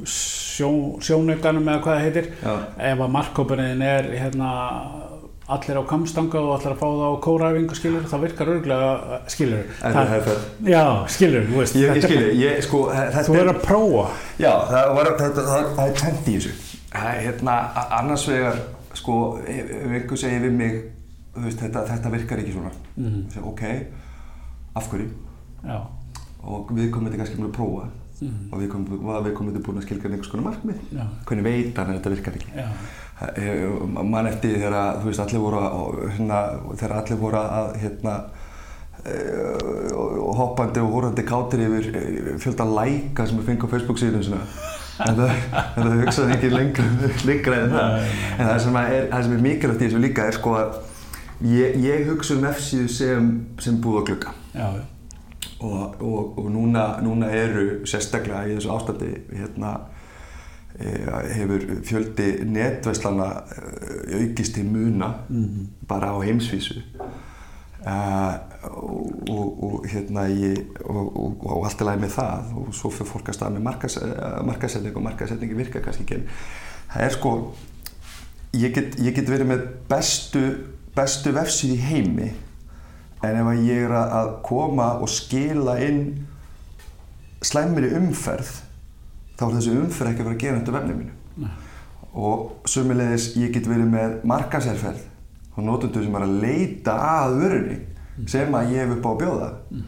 sjó, 0.09 0.69
sjónaukanum 1.03 1.67
eða 1.67 1.81
hvað 1.83 1.97
það 1.97 2.05
heitir. 2.07 2.29
Já. 2.43 2.53
ef 2.91 3.03
að 3.05 3.13
markkóparinn 3.17 3.83
er 3.85 4.09
hérna 4.17 4.51
allir 5.53 5.79
á 5.79 5.83
kamstanga 5.87 6.39
og 6.39 6.53
allir 6.55 6.71
að 6.71 6.79
fá 6.79 6.85
það 6.87 7.03
á 7.03 7.23
kóræfingu 7.25 7.75
skilur, 7.75 8.05
það 8.07 8.23
virkar 8.23 8.51
örgulega 8.53 9.17
skilur 9.31 9.65
en 9.83 9.97
það 9.97 10.11
hefur 10.13 10.45
já, 10.71 10.83
skilur, 11.15 11.49
þú 11.49 11.57
veist 11.59 11.75
ég, 11.75 11.89
ég 11.89 12.05
skilur, 12.07 12.29
ég, 12.39 12.61
sko, 12.63 12.83
þú 12.93 13.35
verður 13.35 13.51
að 13.51 13.59
prófa. 13.65 14.05
Já, 14.39 14.51
það, 14.69 14.93
var, 14.97 15.11
það, 15.19 15.41
það, 15.41 15.67
það 15.79 15.83
er 15.83 15.99
tent 15.99 16.29
í 16.31 16.37
þessu. 16.37 16.53
Hérna, 16.93 17.57
annars 17.99 18.25
vegar 18.29 18.61
sko, 18.95 19.17
ef 19.49 19.73
einhver 19.89 20.21
segir 20.21 20.45
við 20.45 20.55
mig 20.61 20.79
veist, 21.35 21.59
þetta, 21.59 21.83
þetta 21.91 22.13
virkar 22.13 22.43
ekki 22.43 22.55
svona. 22.55 22.71
Mm 22.95 23.09
-hmm. 23.09 23.43
Ok, 23.51 23.63
af 24.79 24.89
hverju? 24.91 25.09
Já. 25.63 25.79
og 26.43 26.71
við 26.75 26.89
komum 26.91 27.07
þetta 27.07 27.21
kannski 27.21 27.39
með 27.39 27.49
að 27.49 27.55
prófa 27.55 27.85
mm 28.23 28.51
og 28.53 28.61
við 28.61 28.69
komum, 28.71 29.07
við 29.25 29.33
komum 29.37 29.53
þetta 29.53 29.65
búin 29.65 29.79
að 29.79 29.85
skilja 29.87 30.09
einhvers 30.09 30.31
konar 30.31 30.45
markmið. 30.49 30.83
Já. 30.93 31.03
hvernig 31.25 31.47
veit 31.47 31.77
hann 31.77 31.89
að 31.89 31.97
þetta 31.97 32.13
virkar 32.13 32.37
ekki? 32.39 32.51
Já. 32.57 32.67
Eh, 33.37 33.65
mann 34.03 34.27
eftir 34.27 34.57
þegar 34.57 34.99
þú 34.99 35.09
veist 35.09 35.23
allir 35.23 35.43
voru 35.43 35.59
að 35.63 35.99
hérna, 36.17 36.39
þegar 36.75 36.95
allir 36.99 37.19
voru 37.21 37.41
að 37.41 37.75
hérna 37.83 38.15
eh, 39.05 39.91
hoppandi 40.39 40.81
og 40.83 40.95
horfandi 40.97 41.25
kátir 41.27 41.65
yfir 41.67 41.89
eh, 41.99 42.31
fjölda 42.43 42.67
læka 42.67 43.27
sem 43.27 43.39
við 43.39 43.51
fengum 43.51 43.69
á 43.69 43.73
Facebook 43.73 44.01
síðan 44.01 44.39
en 45.03 45.17
það, 45.17 45.31
hugsaði 46.03 46.35
ekki 46.37 46.49
lengra, 46.53 46.87
lengra 47.25 47.61
en 47.63 47.71
það. 47.73 48.09
En 48.37 48.49
það 48.49 48.57
sem 48.65 48.81
er, 48.83 49.07
það 49.11 49.27
sem 49.27 49.37
er 49.37 49.45
mikilvægt 49.47 49.81
í 49.81 49.87
þessu 49.87 50.01
líka 50.03 50.27
er 50.29 50.37
sko 50.37 50.57
að 50.59 50.81
ég, 51.53 51.77
ég 51.83 52.09
hugsa 52.11 52.37
um 52.37 52.49
F-síðu 52.51 52.89
sem, 52.91 53.29
sem 53.63 53.79
búð 53.81 54.01
og 54.03 54.09
glugga 54.11 54.35
og, 55.59 56.01
og, 56.01 56.37
og 56.37 56.51
núna, 56.51 56.87
núna 57.03 57.29
eru 57.31 57.83
sérstaklega 57.89 58.47
í 58.47 58.57
þessu 58.57 58.73
ástandi 58.73 59.11
hérna 59.31 59.77
Eh, 60.79 61.35
hefur 61.35 61.61
fjöldi 61.83 62.43
netvæslana 62.45 63.23
eh, 63.23 64.21
aukist 64.21 64.53
til 64.53 64.65
muna 64.65 65.07
mm 65.29 65.43
-hmm. 65.43 65.85
bara 65.87 66.17
á 66.17 66.21
heimsvísu 66.25 66.79
uh, 67.85 68.33
og, 69.29 69.63
og, 69.63 69.85
hérna 69.85 70.21
ég 70.21 70.57
og, 70.85 71.45
og 71.45 71.65
allt 71.65 71.81
er 71.81 71.85
læg 71.85 71.99
með 71.99 72.09
það 72.09 72.57
og 72.57 72.73
svo 72.73 72.89
fyrir 72.89 73.11
fólk 73.11 73.29
að 73.29 73.33
staða 73.33 73.51
með 73.51 73.59
markas, 73.59 73.99
markasetning 74.45 74.95
og 74.95 75.03
markasetningi 75.03 75.53
virka 75.53 75.79
kannski 75.79 76.03
ekki 76.03 76.15
en 76.15 76.27
það 76.93 77.01
er 77.01 77.09
sko 77.09 77.53
ég 78.53 78.73
get, 78.73 78.99
ég 78.99 79.15
get 79.15 79.29
verið 79.29 79.47
með 79.47 79.59
bestu 79.89 80.55
bestu 80.95 81.31
vefsið 81.31 81.73
í 81.73 81.77
heimi 81.77 82.31
en 83.23 83.39
ef 83.39 83.49
ég 83.63 83.85
er 83.87 83.95
að 83.95 84.35
koma 84.43 84.93
og 84.99 85.11
skila 85.11 85.77
inn 85.83 86.03
slæmri 87.43 87.91
umferð 87.97 88.51
þá 89.37 89.45
er 89.47 89.55
þessu 89.57 89.77
umferð 89.79 90.11
ekki 90.11 90.23
að 90.23 90.27
vera 90.27 90.35
að 90.35 90.43
gera 90.43 90.59
þetta 90.59 90.75
vefnið 90.77 90.99
mínu 90.99 91.43
Nei. 91.43 91.53
og 92.27 92.69
sömulegis 92.69 93.31
ég 93.39 93.55
get 93.55 93.69
verið 93.69 93.89
með 93.93 94.19
markaserferð 94.29 95.01
og 95.53 95.65
nótundur 95.67 96.05
sem 96.05 96.19
er 96.19 96.27
að 96.27 96.37
leita 96.43 96.97
að 97.07 97.39
vörunni 97.39 97.79
mm. 97.79 98.27
sem 98.35 98.59
að 98.59 98.75
ég 98.75 98.83
hef 98.83 98.95
upp 98.97 99.07
á 99.07 99.11
að 99.13 99.19
bjóða 99.23 99.49
mm. 99.71 99.87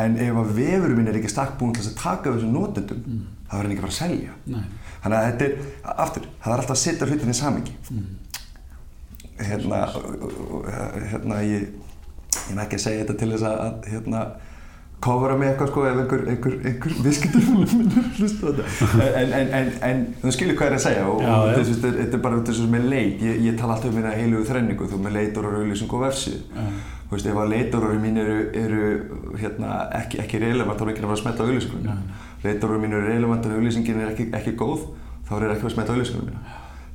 en 0.00 0.20
ef 0.26 0.42
að 0.42 0.52
vefurum 0.58 1.00
minn 1.00 1.10
er 1.12 1.20
ekki 1.20 1.32
stakk 1.32 1.56
búin 1.60 1.74
til 1.76 1.86
að 1.86 1.98
taka 2.02 2.34
þessum 2.34 2.54
nótundum 2.56 3.02
mm. 3.02 3.24
þá 3.46 3.56
er 3.56 3.62
hann 3.62 3.74
ekki 3.74 3.82
að 3.82 3.88
fara 3.88 3.94
að 3.94 4.00
selja 4.02 4.36
Nei. 4.52 4.62
þannig 5.02 5.18
að 5.18 5.26
þetta 5.30 5.48
er, 5.48 5.58
aftur, 6.06 6.30
það 6.42 6.52
er 6.52 6.60
alltaf 6.60 6.76
að 6.76 6.82
setja 6.84 7.10
hlutinni 7.10 7.36
í 7.36 7.40
samingi 7.40 7.76
mm. 7.88 8.06
hérna 9.50 9.82
hérna 11.14 11.42
ég 11.46 11.68
ég 12.50 12.56
er 12.56 12.64
ekki 12.66 12.78
að 12.78 12.84
segja 12.86 13.04
þetta 13.04 13.18
til 13.22 13.32
þess 13.34 13.48
að 13.52 13.90
hérna 13.92 14.26
kofara 15.06 15.36
mig 15.36 15.50
eitthvað 15.50 15.70
sko 15.70 15.82
ef 15.86 15.98
einhver, 16.00 16.22
einhver, 16.32 16.54
einhver 16.70 16.94
visskyndur 17.04 17.42
hlusta 18.16 18.52
þetta. 18.56 19.08
En, 19.20 19.32
en, 19.36 19.50
en, 19.58 19.70
en 19.84 20.04
þú 20.22 20.32
skilir 20.32 20.56
hvað 20.56 20.70
ég 20.70 20.72
er 20.72 20.76
að 20.78 20.84
segja 20.86 21.06
og, 21.10 21.20
og 21.20 21.72
þetta 21.82 22.16
er 22.16 22.22
bara 22.24 22.40
þessu 22.48 22.64
sem 22.64 22.76
er 22.78 22.86
leit 22.88 23.24
ég, 23.24 23.40
ég 23.44 23.58
tala 23.60 23.76
alltaf 23.76 23.92
um 23.92 23.98
hérna 24.00 24.14
heilugu 24.16 24.48
þrenningu 24.48 24.88
þú 24.90 25.00
með 25.04 25.18
leitorur, 25.18 25.58
auðlýsing 25.60 25.92
og 25.92 26.04
versið 26.06 26.38
þú 27.06 27.14
veist 27.14 27.28
ef 27.30 27.40
að 27.42 27.52
leitorur 27.52 27.98
mín 28.02 28.20
eru, 28.22 28.38
eru 28.56 28.86
hérna, 29.38 29.74
ekki, 30.00 30.20
ekki 30.24 30.40
relevant 30.42 30.80
þá 30.80 30.86
er 30.86 30.92
ekki 30.94 31.04
að 31.04 31.10
fara 31.10 31.18
að 31.18 31.22
smetta 31.22 31.46
auðlýsingunum 31.46 32.00
leitorur 32.46 32.82
mín 32.82 32.96
eru 32.96 33.10
relevant 33.12 33.46
en 33.46 33.58
auðlýsingin 33.58 34.00
er 34.00 34.14
ekki, 34.14 34.30
ekki 34.40 34.56
góð 34.58 34.88
þá 35.28 35.34
er 35.38 35.52
ekki 35.52 35.68
að 35.68 35.74
smetta 35.76 35.94
auðlýsingunum 35.94 36.40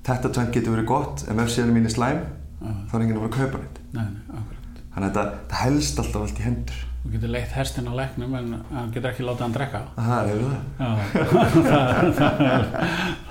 þetta 0.10 0.34
tvenn 0.36 0.52
getur 0.58 0.76
verið 0.76 0.90
gott 0.90 1.24
en 1.30 1.40
versiðinu 1.40 1.78
mín 1.78 1.88
er 1.88 1.96
slæm 1.96 2.26
þá 2.60 2.98
er 2.98 3.06
enginn 3.06 3.22
að 3.22 3.24
fara 3.24 3.32
að 3.32 3.38
kaupa 3.38 3.62
neitt 3.64 4.60
þannig 4.94 5.10
að 5.10 5.20
þetta 5.20 5.62
helst 5.66 6.02
alltaf 6.04 6.26
allt 6.26 6.42
í 6.42 6.48
hendur 6.48 6.88
Þú 7.02 7.10
getur 7.16 7.32
leitt 7.34 7.54
herstinn 7.58 7.88
á 7.90 7.98
læknum 7.98 8.34
en 8.38 8.50
hann 8.70 8.92
getur 8.94 9.10
ekki 9.10 9.24
látað 9.26 9.48
hann 9.48 9.56
drekka. 9.56 9.80
Það 10.12 10.28
er 10.30 10.42
það. 10.46 11.00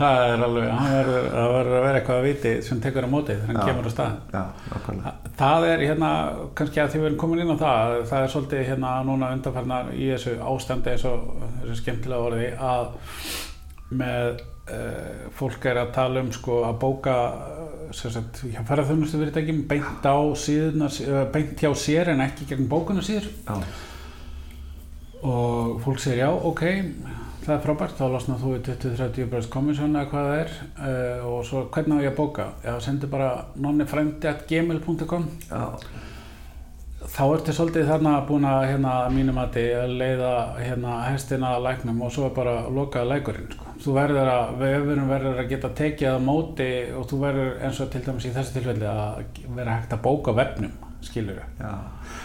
það, 0.00 0.22
er, 0.24 0.42
alveg, 0.46 0.66
það 0.72 1.52
verður 1.54 1.76
að 1.76 1.84
vera 1.84 2.00
eitthvað 2.00 2.16
að 2.16 2.26
viti 2.26 2.54
sem 2.66 2.80
tekur 2.82 3.06
á 3.06 3.10
mótið 3.12 3.44
þegar 3.44 3.60
hann 3.60 3.70
kemur 3.70 3.86
á 3.86 3.92
stað. 3.94 4.16
Já. 4.34 4.42
Það 5.38 5.66
er 5.68 5.84
hérna, 5.86 6.10
kannski 6.58 6.82
að 6.82 6.90
því 6.90 7.02
við 7.02 7.08
erum 7.10 7.20
komin 7.22 7.44
inn 7.44 7.54
á 7.54 7.62
það, 7.62 7.94
það 8.10 8.24
er 8.24 8.34
svolítið 8.34 8.66
hérna 8.72 8.94
núna 9.06 9.30
undanfarnar 9.36 9.94
í 9.94 10.10
þessu 10.16 10.34
ástandi 10.50 10.94
eins 10.96 11.06
og 11.12 11.30
þessu 11.60 11.78
skemmtilega 11.84 12.26
orði 12.26 12.50
að 12.58 12.84
með 14.02 14.42
fólk 15.36 15.66
er 15.70 15.80
að 15.82 15.94
tala 15.96 16.24
um 16.24 16.32
sko 16.34 16.62
að 16.68 16.80
bóka 16.82 17.14
hjá 17.90 18.60
ferðarþjónustu 18.66 19.18
fyrirtækjum 19.18 19.62
beint 19.70 20.10
síðunar, 20.38 20.98
beint 21.34 21.58
hjá 21.58 21.70
sér 21.74 22.12
en 22.12 22.22
ekki 22.26 22.46
gegn 22.52 22.68
bókuna 22.70 23.02
síður. 23.02 23.26
Já. 23.46 23.56
og 25.26 25.80
fólk 25.84 25.98
segir 26.00 26.22
já, 26.22 26.30
ok 26.30 26.62
það 27.44 27.54
er 27.54 27.64
frábært, 27.64 27.96
þá 27.98 28.04
lasnar 28.12 28.40
þú 28.40 28.52
í 28.56 28.60
20-30 28.68 29.48
komissjón 29.52 29.96
eða 29.96 30.10
hvað 30.12 30.28
það 30.28 30.42
er 30.42 30.52
uh, 30.60 31.26
og 31.30 31.40
svo 31.48 31.64
hvernig 31.72 31.98
á 31.98 32.04
ég 32.04 32.12
að 32.12 32.20
bóka? 32.20 32.46
Já, 32.64 32.74
sendi 32.84 33.10
bara 33.10 33.32
nonnifrændi.gmail.com 33.56 35.28
þá 37.08 37.22
ertu 37.32 37.52
svolítið 37.56 37.88
þarna 37.88 38.12
búin 38.28 38.44
að 38.44 38.66
hérna 38.68 38.92
mínum 39.12 39.38
að 39.40 39.56
leiða 39.88 40.32
hérna 40.58 40.98
hestina 41.06 41.54
að 41.56 41.64
læknum 41.68 42.02
og 42.04 42.12
svo 42.12 42.26
er 42.28 42.34
bara 42.36 42.54
lokaða 42.68 43.14
lækurinn 43.14 43.48
sko. 43.54 43.72
Þú 43.80 43.94
verður 43.96 44.28
að, 44.28 44.52
vefurinn 44.60 45.08
verður 45.08 45.40
að 45.40 45.48
geta 45.54 45.72
tekið 45.78 46.10
að 46.10 46.26
móti 46.26 46.68
og 46.92 47.08
þú 47.08 47.22
verður 47.22 47.50
eins 47.64 47.80
og 47.80 47.90
til 47.94 48.04
dæmis 48.04 48.28
í 48.28 48.34
þessu 48.34 48.56
tilfelli 48.58 48.88
að 48.90 49.40
vera 49.56 49.78
hægt 49.78 49.96
að 49.96 50.04
bóka 50.04 50.36
vefnum, 50.36 50.76
skilur 51.06 51.40
þau? 51.40 51.64
Já, 51.64 51.72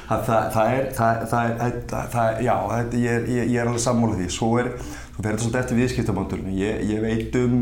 það, 0.10 0.28
það, 0.28 0.52
það 0.58 0.76
er, 0.76 0.92
það, 1.00 2.14
það, 2.18 2.44
já, 2.44 2.56
ég 3.00 3.10
er, 3.14 3.28
ég, 3.38 3.52
ég 3.56 3.60
er 3.62 3.72
alveg 3.72 3.86
sammálað 3.88 4.24
því, 4.26 4.30
svo 4.36 4.54
er, 4.60 4.72
þú 5.16 5.28
verður 5.30 5.46
svolítið 5.46 5.62
eftir 5.64 5.84
viðskiptamátturinu, 5.84 6.56
ég, 6.60 6.86
ég 6.92 7.06
veit 7.06 7.40
um, 7.40 7.60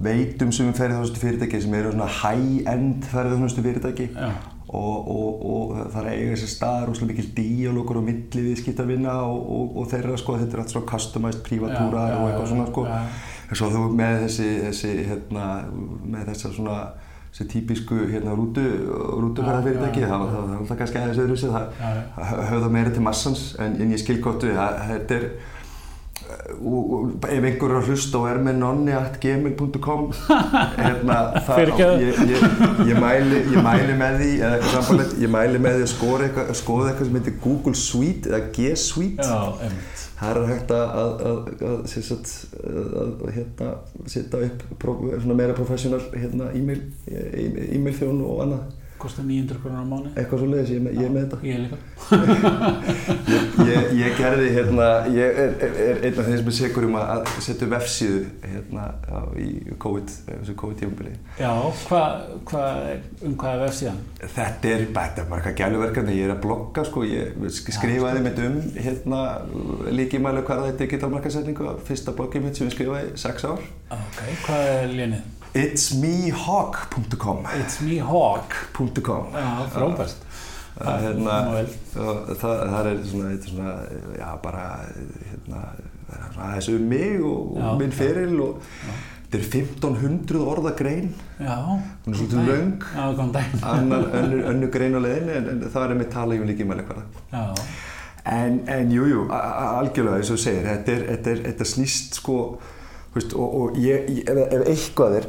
veit 0.00 0.44
um 0.44 0.52
sem 0.52 0.68
ferðarþjónustu 0.76 1.24
fyrirtæki 1.24 1.64
sem 1.64 1.80
eru 1.80 1.96
svona 1.96 2.12
high-end 2.20 3.08
ferðarþjónustu 3.08 3.64
fyrirtæki 3.64 4.10
já. 4.12 4.30
Og, 4.70 5.08
og, 5.10 5.40
og 5.50 5.70
það 5.90 6.04
er 6.04 6.08
eiga 6.12 6.34
þessi 6.36 6.48
staðar 6.52 6.92
og 6.92 6.94
svolítið 6.94 7.16
mikil 7.16 7.30
díalókur 7.40 7.98
og 7.98 8.04
milli 8.06 8.42
viðskiptarvinna 8.44 9.16
og, 9.26 9.72
og 9.80 9.88
þeirra 9.90 10.18
sko 10.20 10.36
þetta 10.38 10.54
er 10.54 10.62
allt 10.62 10.74
svona 10.76 10.90
customized 10.92 11.40
prívatúrar 11.42 12.14
og 12.20 12.28
eitthvað 12.28 12.50
svona 12.52 12.66
sko. 12.68 12.84
ja 12.86 13.00
en 13.50 13.58
svo 13.58 13.70
þú 13.72 13.86
með 13.98 14.24
þessi, 14.26 14.48
þessi 14.68 14.90
hérna, 15.08 15.46
með 16.06 16.28
þessa 16.30 16.52
svona 16.54 16.76
þessi 17.30 17.46
típisku 17.50 17.98
hérna 18.10 18.34
rútu 18.38 18.62
rútuferðarfyrirtæki, 19.22 20.04
það 20.06 20.24
var 20.24 20.52
alltaf 20.58 20.78
kannski 20.78 21.00
aðeins 21.00 21.22
öðru 21.24 21.38
sig, 21.38 21.54
það 21.54 22.46
höfða 22.50 22.70
meira 22.74 22.94
til 22.94 23.04
massans 23.06 23.44
en, 23.62 23.76
en 23.82 23.94
ég 23.94 24.02
skil 24.02 24.18
gott 24.22 24.46
við, 24.46 24.58
þetta 24.90 25.18
er 25.18 25.26
ef 26.28 27.44
einhver 27.46 27.70
er 27.70 27.78
að 27.80 27.88
hlusta 27.90 28.20
og 28.20 28.26
er 28.30 28.40
með 28.44 28.58
nonni.gmail.com 28.60 30.04
hérna, 30.76 31.16
ég, 32.02 32.20
ég, 32.30 32.44
ég, 32.90 33.00
mæli, 33.00 33.40
ég 33.50 33.64
mæli 33.64 33.96
með 33.98 34.18
því 34.20 34.30
eða 34.38 34.50
eitthvað 34.58 34.74
samfélag, 34.76 35.14
ég 35.24 35.32
mæli 35.34 35.62
með 35.62 35.78
því 35.78 35.86
að 35.86 35.92
skoða 35.94 36.26
eitthvað, 36.28 36.52
skoða 36.60 36.90
eitthvað 36.90 37.10
sem 37.10 37.18
heitir 37.20 37.38
Google 37.46 37.76
Suite 37.80 38.30
eða 38.30 38.42
G 38.56 38.74
Suite 38.80 39.28
Já, 39.30 39.40
það 40.20 40.42
er 40.42 40.50
hægt 40.50 40.74
að, 40.76 40.86
að, 41.00 41.24
að, 41.30 41.78
að 43.00 43.24
hérna, 43.38 43.70
setja 44.10 44.44
upp 44.50 44.66
pro, 44.82 44.98
meira 45.32 45.56
professional 45.56 46.02
hérna, 46.12 46.50
e-mail 46.52 46.84
e 47.08 47.96
þjónu 47.96 48.28
og 48.28 48.44
annað 48.44 48.68
Kostar 49.00 49.24
900 49.24 49.60
krónar 49.62 49.80
á 49.80 49.86
mánu? 49.88 50.10
Eitthvað 50.12 50.42
svo 50.42 50.48
leiðis, 50.50 50.72
ég, 50.74 50.88
ég 50.98 51.06
er 51.06 51.12
með 51.14 51.22
þetta. 51.24 51.38
Ég 51.48 51.54
er 51.56 51.62
líka. 51.64 51.78
ég, 53.70 53.86
ég 53.96 54.18
gerði 54.18 54.50
hérna, 54.56 54.88
ég 55.14 55.40
er, 55.44 55.54
er, 55.64 55.78
er 55.86 56.02
einn 56.04 56.20
af 56.20 56.28
þeim 56.28 56.36
sem 56.40 56.50
er 56.52 56.56
segur 56.58 56.86
um 56.88 56.98
að 57.00 57.30
setja 57.46 57.68
vefsíðu 57.70 58.20
hérna 58.44 58.84
á, 59.08 59.20
í 59.40 59.48
COVID, 59.80 60.12
COVID-tífumbili. 60.52 61.14
Já, 61.40 61.50
hvað, 61.88 62.28
hva, 62.50 62.66
um 63.24 63.38
hvað 63.40 63.56
er 63.56 63.64
vefsíðan? 63.64 64.04
Þetta 64.20 64.74
er 64.74 64.86
bara 64.92 65.24
eitthvað 65.40 65.58
gæluverkandi, 65.62 66.20
ég 66.20 66.28
er 66.28 66.36
að 66.36 66.44
blogga 66.44 66.86
sko, 66.90 67.06
ég 67.08 67.40
skrifaði 67.56 68.24
mitt 68.26 68.44
um 68.44 68.60
hérna 68.76 69.24
líkimælu 69.88 70.44
hvað 70.44 70.64
það 70.64 70.72
er 70.74 70.80
digital 70.84 71.12
markasetningu, 71.16 71.74
fyrsta 71.88 72.16
bloggið 72.16 72.46
mitt 72.46 72.60
sem 72.60 72.68
ég 72.68 72.76
skrifaði 72.76 73.12
6 73.24 73.48
ár. 73.48 73.68
Ok, 73.96 74.24
hvað 74.44 74.74
er 74.76 74.98
lénið? 75.00 75.39
itsmehawk.com 75.54 77.46
itsmehawk.com 77.60 79.24
Já, 79.34 79.48
frábært. 79.74 80.26
Hérna, 80.80 81.36
það, 81.92 82.20
það 82.40 82.86
er 82.88 83.00
svona, 83.04 83.30
svona 83.44 83.72
já, 84.16 84.28
bara 84.40 84.66
hérna, 85.28 85.62
þessu 86.54 86.76
um 86.78 86.86
mig 86.88 87.18
og, 87.20 87.56
já, 87.58 87.64
og 87.66 87.80
minn 87.82 87.92
feril 87.92 88.36
og 88.46 88.62
þetta 89.30 89.38
er 89.38 89.44
1500 89.44 90.46
orða 90.54 90.72
grein 90.78 91.10
hún 91.42 92.14
er 92.14 92.18
svolítið 92.22 92.48
laung 92.48 92.86
önnu, 94.54 94.70
grein 94.72 94.96
á 94.96 95.00
leðinu 95.04 95.36
en, 95.36 95.52
en 95.52 95.62
það 95.66 95.84
er 95.84 96.00
með 96.00 96.10
tala 96.14 96.38
í 96.38 96.48
líka 96.48 96.66
mæli 96.70 96.86
hverða 96.88 97.04
en, 98.30 98.60
jújú, 98.94 99.10
jú, 99.12 99.28
algjörlega 99.34 100.22
eins 100.22 100.32
og 100.32 100.40
segir 100.40 100.66
þetta, 100.70 100.96
er, 100.96 101.06
þetta, 101.12 101.34
er, 101.34 101.44
þetta 101.50 101.68
snýst 101.74 102.18
sko 102.22 102.38
Veist, 103.14 103.34
og, 103.34 103.54
og 103.60 103.78
ég, 103.82 104.10
ef, 104.22 104.40
ef 104.46 104.66
eitthvað 104.70 105.16
er 105.20 105.28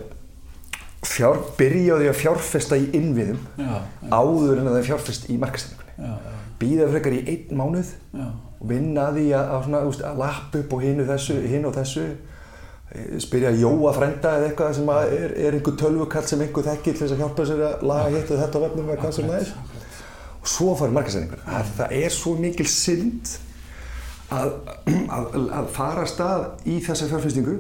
fjár, 1.08 1.40
byrjaði 1.58 2.12
að 2.12 2.20
fjárfesta 2.20 2.78
í 2.78 2.92
innviðum 2.98 3.40
já, 3.58 3.72
áður 4.14 4.62
en 4.62 4.70
að 4.70 4.76
það 4.78 4.90
fjárfest 4.92 5.30
í 5.34 5.38
markasendingunni 5.42 6.20
býða 6.62 6.92
frekar 6.92 7.16
í 7.18 7.24
einn 7.26 7.58
mánuð 7.58 7.96
já. 8.14 8.28
og 8.28 8.68
vinna 8.70 9.08
að 9.10 9.18
því 9.18 9.24
að, 9.34 9.56
að, 9.56 9.72
að, 9.80 10.04
að 10.12 10.22
lappa 10.22 10.62
upp 10.62 10.76
og 10.78 10.84
hinn 10.86 11.02
og 11.66 11.74
þessu. 11.80 12.06
Eh, 12.92 13.20
spyrja 13.24 13.54
að 13.54 13.62
jóa 13.64 13.92
frenda 13.96 14.34
eða 14.36 14.48
eitthvað 14.50 14.74
sem 14.76 14.90
er, 14.92 15.34
er 15.40 15.56
einhver 15.56 15.76
tölvukall 15.80 16.26
sem 16.28 16.42
einhver 16.44 16.66
þekkir 16.66 16.98
til 16.98 17.06
þess 17.06 17.16
að 17.16 17.22
hjálpa 17.24 17.46
sér 17.48 17.62
að 17.64 17.86
laga 17.88 18.10
hitt 18.18 18.34
og 18.34 18.42
þetta 18.42 18.60
á 18.60 18.64
vefnum 18.66 18.90
eða 18.90 18.98
hvað 19.00 19.14
sem 19.16 19.30
það 19.30 19.38
er. 19.38 19.54
Og 20.42 20.50
svo 20.52 20.74
farið 20.76 20.98
markasendingunni 20.98 21.62
það 21.78 21.96
er 22.02 22.16
svo 22.18 22.34
mikil 22.42 22.68
synd 22.68 23.32
að 24.32 25.70
fara 25.76 26.08
stað 26.08 26.48
í 26.70 26.80
þessa 26.84 27.10
fjárfestingu 27.12 27.60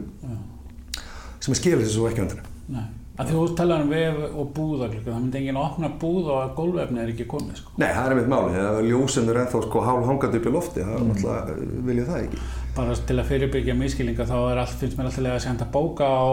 sem 1.42 1.54
er 1.54 1.60
skilja 1.60 1.84
þessu 1.84 2.08
ekki 2.10 2.26
vandinu 2.26 2.90
að 3.22 3.32
þú 3.34 3.42
talar 3.58 3.84
um 3.84 3.92
vef 3.92 4.20
og 4.30 4.52
búðaglöku 4.56 5.10
það 5.10 5.20
myndi 5.20 5.40
enginn 5.42 5.60
að 5.60 5.66
opna 5.68 5.90
búð 6.02 6.30
og 6.32 6.40
að 6.40 6.54
gólvefni 6.58 7.02
er 7.04 7.12
ekki 7.12 7.28
komið 7.30 7.60
sko. 7.60 7.74
Nei, 7.82 7.90
það 7.92 8.08
er 8.08 8.16
mitt 8.18 8.32
máli 8.32 8.56
það 8.56 8.80
er 8.80 8.88
ljósendur 8.88 9.40
ennþá 9.42 9.62
sko 9.66 9.84
hálf 9.86 10.08
hangandi 10.08 10.40
upp 10.40 10.48
í 10.48 10.54
lofti 10.56 10.86
það 10.86 10.94
er 10.96 11.04
mm. 11.04 11.12
náttúrulega, 11.12 11.58
viljum 11.90 12.08
það 12.08 12.22
ekki 12.22 12.42
bara 12.76 12.96
til 12.96 13.18
að 13.20 13.28
fyrirbyggja 13.32 13.74
miskilinga 13.76 14.26
þá 14.30 14.36
er 14.52 14.60
allt, 14.62 14.76
finnst 14.80 14.98
mér 15.00 15.08
alltaf 15.10 15.26
að 15.32 15.40
senda 15.46 15.66
bóka 15.74 16.06
á 16.08 16.24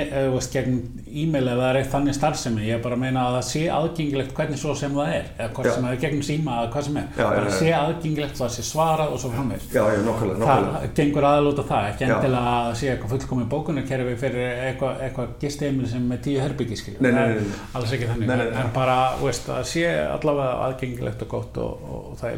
eða 0.00 0.30
veist 0.34 0.52
gegn 0.54 0.74
e-mail 1.08 1.46
eða 1.48 1.60
það 1.60 1.70
er 1.70 1.78
eitt 1.80 1.90
þannig 1.94 2.14
starfsemi, 2.16 2.66
ég 2.68 2.74
er 2.78 2.82
bara 2.84 2.94
að 2.98 3.02
meina 3.04 3.20
að 3.28 3.34
það 3.38 3.46
sé 3.50 3.62
aðgengilegt 3.74 4.34
hvernig 4.36 4.58
svo 4.60 4.74
sem 4.78 4.92
það 4.98 5.08
er 5.16 5.24
eða 5.38 5.50
hvort 5.56 5.70
sem 5.74 5.84
það 5.86 5.92
er 5.94 6.00
gegnum 6.04 6.22
síma 6.26 6.50
eða 6.60 6.70
hvað 6.74 6.84
sem 6.88 6.96
er 7.00 7.06
Já, 7.10 7.24
bara 7.24 7.40
já, 7.40 7.44
já. 7.44 7.56
sé 7.60 7.68
aðgengilegt, 7.80 8.36
það 8.40 8.50
sé 8.56 8.62
svarað 8.70 9.08
og 9.14 9.18
svo 9.24 9.30
Já, 9.70 9.82
já, 9.94 10.00
nokkulega. 10.06 10.38
það 10.44 10.86
gengur 11.00 11.24
aðalút 11.30 11.58
á 11.60 11.64
það, 11.70 11.88
ekki 11.90 12.04
Já. 12.04 12.12
endilega 12.16 12.52
að 12.60 12.74
sé 12.80 12.86
eitthvað 12.92 13.10
fullkomi 13.14 13.44
bókunarkerfi 13.50 14.14
fyrir 14.20 14.46
eitthvað, 14.68 14.94
eitthvað 15.06 15.28
gisteimil 15.40 15.88
sem 15.88 16.02
með 16.10 16.18
tíu 16.26 16.38
nei, 17.00 17.12
nei, 17.12 17.26
nei. 17.40 17.58
alls 17.74 17.92
ekki 17.96 18.06
þannig, 18.10 18.26
Nei, 18.28 18.36
nei, 18.36 18.46
nei. 18.50 18.60
en 18.60 18.70
bara 18.74 18.96
veist, 19.20 19.48
að 19.48 19.64
sé 19.70 19.84
allavega 20.04 20.52
aðgengilegt 20.68 21.22
og 21.24 21.28
gott 21.28 21.60
og, 21.62 21.72
og, 21.80 22.00
og 22.10 22.14
það 22.20 22.28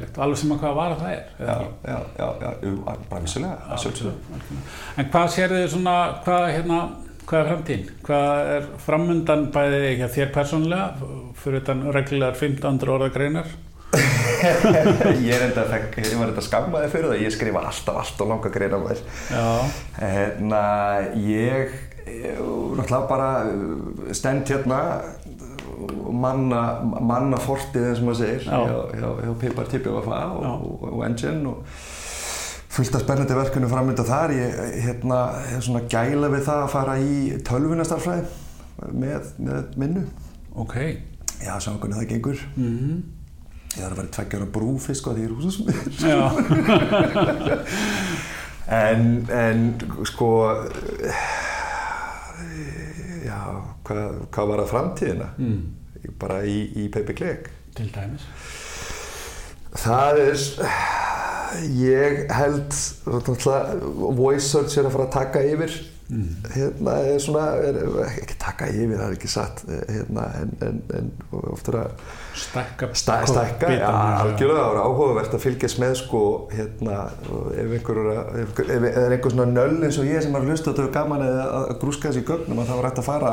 ekki? 3.38 3.72
að 3.72 3.82
sjálfsögðu. 3.82 4.60
En 5.00 5.10
hvað 5.12 5.28
sér 5.34 5.56
þið 5.56 5.66
svona, 5.72 5.96
hvað, 6.26 6.46
hérna, 6.56 6.78
hvað 7.26 7.40
er 7.40 7.50
framtíðin? 7.50 7.90
Hvað 8.06 8.52
er 8.56 8.70
framundan 8.86 9.44
bæði 9.54 9.82
hjá 10.00 10.08
þér 10.16 10.32
persónulega, 10.36 11.12
fyrir 11.42 11.62
utan 11.64 11.84
reglulegar 11.96 12.40
15 12.40 12.88
orða 12.96 13.12
greinar? 13.14 13.52
ég 15.22 15.32
er 15.36 15.42
enda, 15.46 15.64
ég 16.00 16.18
var 16.18 16.30
enda 16.30 16.42
skammaði 16.44 16.90
fyrir 16.92 17.10
það, 17.12 17.22
ég 17.22 17.34
skrifa 17.34 17.62
alltaf, 17.68 17.98
alltaf 18.02 18.28
langa 18.30 18.52
greina 18.54 18.80
maður. 18.80 19.02
Já, 19.30 19.44
Hérna, 20.00 20.62
ég, 21.14 21.74
ég, 22.08 22.40
náttúrulega 22.78 23.02
bara 23.10 23.30
uh, 23.46 24.12
stend 24.16 24.48
hérna 24.50 24.80
manna, 26.12 26.62
manna 26.82 27.38
fortið 27.42 27.90
eins 27.90 28.02
og 28.02 28.08
maður 28.10 28.20
segir 28.22 28.46
Já. 28.46 28.60
hjá, 28.98 29.34
Pipar 29.40 29.68
TPVFA 29.70 30.20
og, 30.36 30.44
Já. 30.44 30.52
og, 30.52 30.86
og 30.92 31.04
Engine 31.06 31.52
og 31.52 31.82
fullt 32.72 32.94
af 32.96 33.02
spennandi 33.04 33.34
verkunum 33.36 33.70
framönda 33.72 34.04
þar. 34.08 34.32
Ég 34.36 34.60
hérna, 34.86 35.18
er 35.52 35.60
svona 35.64 35.82
gæla 35.92 36.28
við 36.32 36.42
það 36.48 36.60
að 36.66 36.70
fara 36.72 36.94
í 37.00 37.16
tölvunastarfræði 37.48 38.24
með, 38.92 39.32
með 39.38 39.74
minnu. 39.82 40.04
ok. 40.56 40.76
Já, 41.42 41.56
sjá 41.58 41.72
hvernig 41.74 41.98
það 41.98 42.08
gengur. 42.14 42.38
Mm 42.56 43.02
Ég 43.72 43.80
þarf 43.80 43.92
að 43.94 43.98
vera 44.02 44.10
tveggjar 44.12 44.42
á 44.44 44.48
brúfi 44.52 44.92
sko 44.98 45.14
því 45.16 45.22
ég 45.22 45.28
er 45.30 45.36
húsasmiður. 45.38 45.92
Já, 46.04 46.20
En, 48.72 49.06
en 49.32 49.62
sko, 50.06 50.28
já, 53.26 53.38
hvað, 53.86 54.20
hvað 54.32 54.50
var 54.52 54.62
það 54.62 54.70
framtíðina? 54.74 55.28
mm. 55.38 55.62
Bara 56.20 56.40
í, 56.48 56.56
í 56.82 56.86
Peppi 56.92 57.14
Klik. 57.14 57.48
til 57.78 57.88
dæmis. 57.94 58.24
Það 59.78 60.20
er, 60.26 60.36
ég 61.78 62.22
held, 62.32 62.76
voice 64.16 64.46
search 64.50 64.78
er 64.78 64.86
að 64.88 64.94
fara 64.96 65.08
að 65.08 65.16
taka 65.18 65.42
yfir. 65.46 65.74
Mm. 66.12 66.24
Hérna 66.52 66.94
er 67.08 67.20
svona, 67.24 67.42
er, 67.64 67.76
ekki 68.04 68.34
taka 68.42 68.66
yfir, 68.68 68.98
það 68.98 69.04
er 69.06 69.14
ekki 69.16 69.28
satt, 69.32 69.62
hérna, 69.88 70.24
en, 70.42 70.50
en, 70.66 70.80
en 70.98 71.06
oftur 71.54 71.78
að 71.80 72.02
Stækka, 72.36 72.88
Stæ, 72.96 73.14
stækka, 73.30 73.70
bitarnir, 73.70 74.18
algjörlega, 74.20 74.58
það 74.66 74.74
var 74.74 74.80
áhugavert 74.82 75.36
að 75.38 75.42
fylgjast 75.46 75.80
með 75.80 75.94
sko, 76.02 76.20
hérna, 76.52 76.98
ef 77.54 77.72
einhver 77.78 78.00
er 78.02 78.10
að- 78.12 78.40
ef, 78.42 78.52
ef, 78.66 78.86
ef 78.90 78.98
er 79.06 79.16
einhver 79.16 79.34
svona 79.36 79.48
nöll 79.54 79.78
eins 79.88 80.00
og 80.02 80.10
ég 80.10 80.22
sem 80.26 80.36
har 80.36 80.44
hlust 80.48 80.68
og 80.68 80.74
þetta 80.76 80.88
er 80.90 80.94
gaman 80.98 81.24
að, 81.28 81.40
að 81.62 81.74
grúska 81.80 82.10
þessi 82.10 82.24
í 82.24 82.28
gögnum 82.28 82.60
að 82.60 82.68
það 82.72 82.80
var 82.82 82.90
hægt 82.90 83.02
að 83.04 83.08
fara 83.08 83.32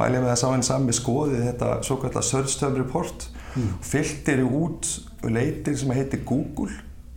mælja 0.00 0.20
með 0.22 0.30
það 0.32 0.40
saman 0.42 0.62
sami 0.66 0.92
skoðið 0.98 1.46
þetta 1.50 1.70
svo 1.86 1.96
kallar 2.02 2.26
Search 2.32 2.58
Term 2.58 2.80
Report 2.80 3.28
Mm. 3.50 3.70
fylltir 3.82 4.44
út 4.46 4.86
leitir 5.26 5.74
sem 5.76 5.90
heitir 5.90 6.20
Google 6.22 6.70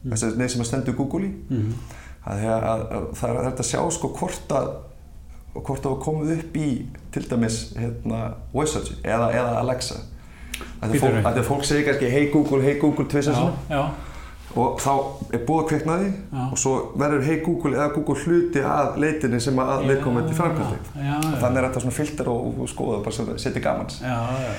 mm. 0.04 0.14
þessi 0.14 0.50
sem 0.54 0.64
að 0.64 0.70
stendur 0.70 0.98
Google 1.00 1.28
í. 1.28 1.34
Mm. 1.50 1.76
að, 2.24 2.48
að, 2.48 2.64
að, 2.70 2.88
að 2.98 3.12
það 3.20 3.36
er 3.36 3.52
að 3.54 3.70
sjá 3.72 3.80
sko 3.98 4.14
hvort 4.20 4.58
að 4.60 4.74
hvort 5.54 5.84
það 5.84 5.92
var 5.92 6.00
komið 6.02 6.32
upp 6.38 6.56
í 6.58 6.70
til 7.14 7.28
dæmis 7.30 7.60
hérna, 7.78 8.24
voice 8.54 8.80
eða, 9.04 9.28
eða 9.30 9.60
Alexa. 9.60 10.00
Að 10.82 10.96
Bíddu 10.96 11.04
fólk, 11.04 11.28
að 11.30 11.38
segir 11.68 11.86
kannski 11.88 12.10
hey 12.10 12.32
Google, 12.34 12.64
hey 12.64 12.80
Google 12.82 13.06
sinni 13.24 13.52
já, 13.70 13.84
og 14.54 14.82
þá 14.82 14.92
er 15.34 15.42
búið 15.48 15.62
að 15.64 15.68
kvikna 15.72 15.96
því 15.98 16.10
Já. 16.14 16.42
og 16.44 16.60
svo 16.62 16.74
verður 17.00 17.24
hey 17.26 17.40
Google 17.42 17.74
eða 17.74 17.88
Google 17.96 18.16
hluti 18.22 18.62
að 18.70 19.00
leitinni 19.02 19.40
sem 19.42 19.62
að 19.64 19.86
viðkomandi 19.90 20.36
framkvæmdi. 20.38 20.92
þannig 21.42 21.60
er 21.62 21.68
þetta 21.68 21.84
svona 21.86 21.98
filter 21.98 22.30
og, 22.30 22.60
og 22.62 22.70
skoða 22.70 23.00
bara 23.06 23.18
sem 23.18 23.32
setja 23.42 23.64
gamans 23.64 23.98
já, 24.04 24.14
já, 24.14 24.52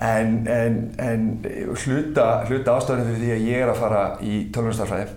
en, 0.00 0.46
en, 0.46 0.78
en 1.02 1.26
hluta, 1.74 2.28
hluta 2.46 2.76
ástæðan 2.78 3.08
fyrir 3.08 3.24
því 3.24 3.32
að 3.34 3.48
ég 3.48 3.64
er 3.64 3.72
að 3.72 3.82
fara 3.82 4.04
í 4.22 4.38
tölvunastarfræði 4.54 5.16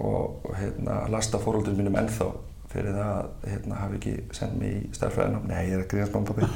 og, 0.00 0.50
hérna, 0.58 1.04
lasta 1.12 1.40
fóröldum 1.42 1.76
mínum 1.78 1.98
ennþá 2.00 2.32
fyrir 2.74 2.96
það 2.96 3.10
að 3.12 3.50
hérna, 3.52 3.76
hafi 3.78 3.98
ekki 4.00 4.12
sendt 4.34 4.56
mig 4.58 4.72
í 4.80 4.88
starfræðinám 4.96 5.44
nei, 5.46 5.60
ég 5.68 5.76
er 5.76 5.82
að 5.84 5.90
grínast 5.92 6.16
mamma 6.16 6.32
pappi 6.32 6.48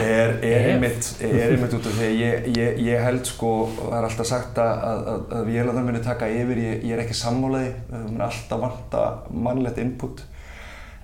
er, 0.00 0.32
er, 0.48 0.68
einmitt, 0.70 1.10
er 1.20 1.52
einmitt 1.52 1.76
út 1.76 1.88
af 1.90 1.98
því 1.98 2.08
ég, 2.16 2.46
ég, 2.56 2.80
ég 2.86 3.04
held 3.04 3.28
sko, 3.28 3.50
það 3.82 3.98
er 3.98 4.08
alltaf 4.08 4.30
sagt 4.30 4.62
að, 4.62 4.72
að, 4.88 5.26
að, 5.36 5.44
vélarnar 5.50 5.86
muni 5.88 6.00
taka 6.06 6.30
yfir 6.32 6.62
ég, 6.62 6.86
ég 6.88 6.96
er 6.96 7.04
ekki 7.04 7.18
sammálaði, 7.18 7.74
það 7.90 8.08
mun 8.08 8.26
alltaf 8.28 8.64
vanta 8.64 9.04
mannlegt 9.44 9.82
input. 9.82 10.24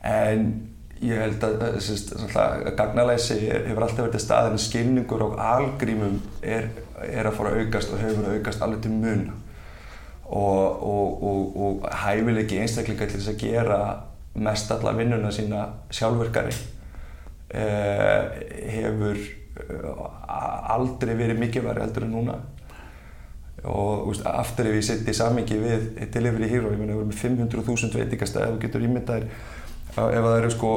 En 0.08 0.48
ég 1.04 1.20
held 1.20 1.44
að, 1.46 1.78
sérst, 1.84 2.14
að 2.34 2.64
gagnalæsi 2.78 3.38
hefur 3.46 3.84
alltaf 3.84 4.00
verið 4.02 4.16
til 4.16 4.22
staðin 4.24 4.62
skilningur 4.62 5.24
og 5.28 5.36
algrímum 5.42 6.18
er, 6.42 6.70
er 7.04 7.28
að 7.28 7.36
fara 7.38 7.52
að 7.52 7.62
aukast 7.62 7.92
og 7.94 8.02
hefur 8.02 8.26
að 8.26 8.38
aukast 8.38 8.64
alveg 8.66 8.82
til 8.86 8.94
mun 8.96 9.28
og, 10.28 10.82
og, 10.82 11.22
og, 11.22 11.60
og 11.66 11.86
hæfileiki 12.02 12.58
einstaklinga 12.60 13.06
til 13.06 13.20
þess 13.20 13.32
að 13.32 13.44
gera 13.44 13.78
mest 14.38 14.72
alla 14.74 14.92
vinnuna 14.98 15.30
sína 15.34 15.64
sjálfverkari 15.94 16.54
eh, 17.54 18.42
hefur 18.74 19.18
eh, 19.18 20.04
aldrei 20.74 21.14
verið 21.14 21.40
mikilværi 21.42 21.82
heldur 21.86 22.06
en 22.06 22.14
núna. 22.14 22.38
Og 23.68 24.10
úst, 24.12 24.26
aftur 24.26 24.68
ef 24.70 24.76
ég 24.78 24.84
setja 24.86 25.10
í 25.10 25.16
samingi 25.18 25.56
við 25.58 25.86
Delivery 26.14 26.50
Hero, 26.50 26.70
ég 26.70 26.78
meina 26.78 26.92
við 26.94 27.00
erum 27.00 27.08
með 27.10 27.22
500.000 27.24 27.96
veitingastæði, 27.98 28.52
þú 28.52 28.60
getur 28.62 28.84
ímyndaðir 28.86 29.24
að 29.26 29.57
ef 30.18 30.24
það 30.26 30.36
eru 30.40 30.50
sko 30.54 30.70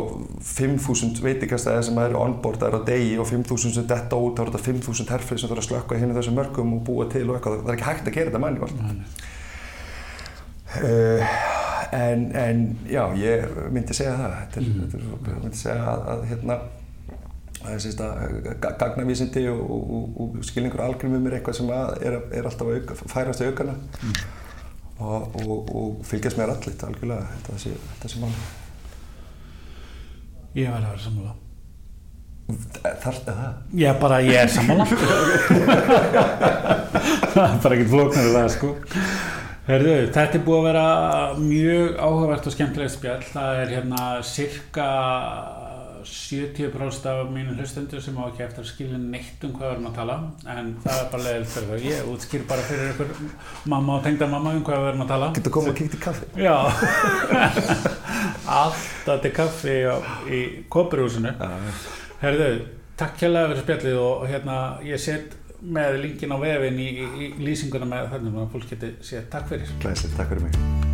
5.000 0.52 1.22
veitingastæði 1.26 1.84
sem 1.88 2.00
eru 2.04 2.20
onboardar 2.22 2.76
á 2.78 2.80
degi 2.88 3.14
og 3.22 3.28
5.000 3.30 3.76
sem 3.78 3.88
detta 3.90 4.16
út, 4.20 4.36
þá 4.38 4.42
eru 4.46 4.54
þetta 4.56 4.66
5.000 4.72 5.14
herfrið 5.16 5.42
sem 5.44 5.52
þarf 5.52 5.64
að 5.64 5.68
slökka 5.70 5.98
í 6.00 6.12
þessum 6.18 6.38
mörgum 6.40 6.74
og 6.78 6.84
búa 6.88 7.08
til 7.12 7.24
og 7.30 7.38
eitthvað, 7.38 7.62
það 7.64 7.72
er 7.74 7.78
ekki 7.80 7.90
hægt 7.90 8.08
að 8.12 8.18
gera 8.18 8.32
þetta 8.32 8.44
manni 8.46 8.60
uh, 10.82 11.40
en, 11.92 12.28
en 12.36 12.62
já, 12.88 13.02
ég 13.20 13.48
myndi 13.76 13.94
segja 13.98 14.14
það. 14.20 14.38
Þetta 14.42 14.62
er, 14.62 14.68
Mhm. 14.68 14.84
þetta 14.84 14.98
er, 15.02 15.34
ég 15.36 15.42
myndi 15.44 15.58
segja 15.60 15.82
að, 15.96 16.06
að 16.14 16.24
hérna 16.32 16.60
að 17.62 17.84
gagnavísindi 18.82 19.44
og, 19.52 19.60
og, 19.70 20.06
og 20.24 20.38
skilningur 20.48 20.82
algrymum 20.82 21.28
er 21.30 21.36
eitthvað 21.38 21.60
sem 21.60 21.68
að 21.76 21.92
er, 22.08 22.16
er 22.40 22.48
alltaf 22.50 22.68
að 22.72 22.80
auka, 22.80 22.96
færast 23.12 23.44
í 23.44 23.50
aukana 23.52 23.76
og, 25.02 25.36
og, 25.46 25.70
og 25.76 26.00
fylgjast 26.10 26.40
með 26.40 26.56
allit 26.56 26.84
algjörlega. 26.88 27.28
Þetta 27.36 27.60
sé, 27.62 27.76
þetta 27.92 28.10
sé 28.16 28.24
máli 28.24 28.42
ég 30.58 30.68
verði 30.72 30.86
að 30.86 30.92
vera 30.92 31.04
sammála. 31.06 31.34
Þar 33.02 33.12
er 33.12 33.20
það? 33.28 33.52
Já, 33.80 33.92
bara 34.02 34.18
ég 34.26 34.40
er 34.42 34.50
sammála. 34.52 34.86
það 37.32 37.46
er 37.46 37.62
bara 37.64 37.76
ekkert 37.78 37.94
flóknar 37.94 38.34
það, 38.36 38.50
sko. 38.58 38.74
Herðu, 39.70 39.96
þetta 40.12 40.36
er 40.40 40.44
búið 40.48 40.58
að 40.58 40.68
vera 40.68 40.86
mjög 41.40 42.00
áhugavert 42.02 42.48
og 42.50 42.56
skemmtilegt 42.56 42.96
spjall. 42.96 43.22
Það 43.32 43.60
er 43.62 43.74
hérna 43.78 44.08
cirka 44.26 44.88
70% 46.08 47.08
af 47.12 47.30
mínu 47.32 47.56
hlustendur 47.56 48.02
sem 48.04 48.18
á 48.18 48.24
ekki 48.28 48.44
eftir 48.46 48.64
að 48.64 48.70
skilja 48.70 49.00
neitt 49.02 49.46
um 49.48 49.54
hvað 49.56 49.68
við 49.68 49.74
erum 49.76 49.88
að 49.90 49.98
tala 49.98 50.18
en 50.54 50.72
það 50.84 51.00
er 51.00 51.10
bara 51.14 51.26
leiðilegt 51.26 51.54
fyrir 51.56 51.70
það. 51.72 51.86
Ég 51.88 52.12
útskýr 52.12 52.46
bara 52.50 52.68
fyrir 52.68 52.92
ykkur 52.92 53.12
mamma 53.74 53.98
og 53.98 54.06
tengda 54.06 54.30
mamma 54.32 54.54
um 54.58 54.64
hvað 54.68 54.84
við 54.84 54.92
erum 54.92 55.06
að 55.06 55.12
tala. 55.14 55.32
Getur 55.38 55.56
komið 55.58 55.78
kíkt 55.82 55.98
í 55.98 56.02
kaffi? 56.06 56.30
Já, 56.42 56.56
alltaf 58.62 59.26
til 59.26 59.34
kaffi 59.42 59.78
í 60.32 60.42
kópurhúsinu. 60.72 61.36
Herðu, 62.22 62.52
takk 63.00 63.26
hérlega 63.26 63.52
fyrir 63.54 63.66
spjallið 63.66 64.00
og 64.06 64.26
hérna 64.30 64.62
ég 64.88 65.02
set 65.02 65.38
með 65.62 66.00
linkin 66.06 66.34
á 66.34 66.38
vefin 66.42 66.80
í, 66.82 66.88
í, 66.92 67.10
í 67.28 67.34
lýsinguna 67.46 67.90
með 67.90 68.16
þannum 68.16 68.42
að 68.46 68.56
fólk 68.56 68.72
geti 68.74 68.96
séð 69.06 69.30
takk 69.34 69.54
fyrir. 69.54 69.78
Glæsið, 69.84 70.18
takk 70.18 70.34
fyrir 70.34 70.50
mig 70.50 70.91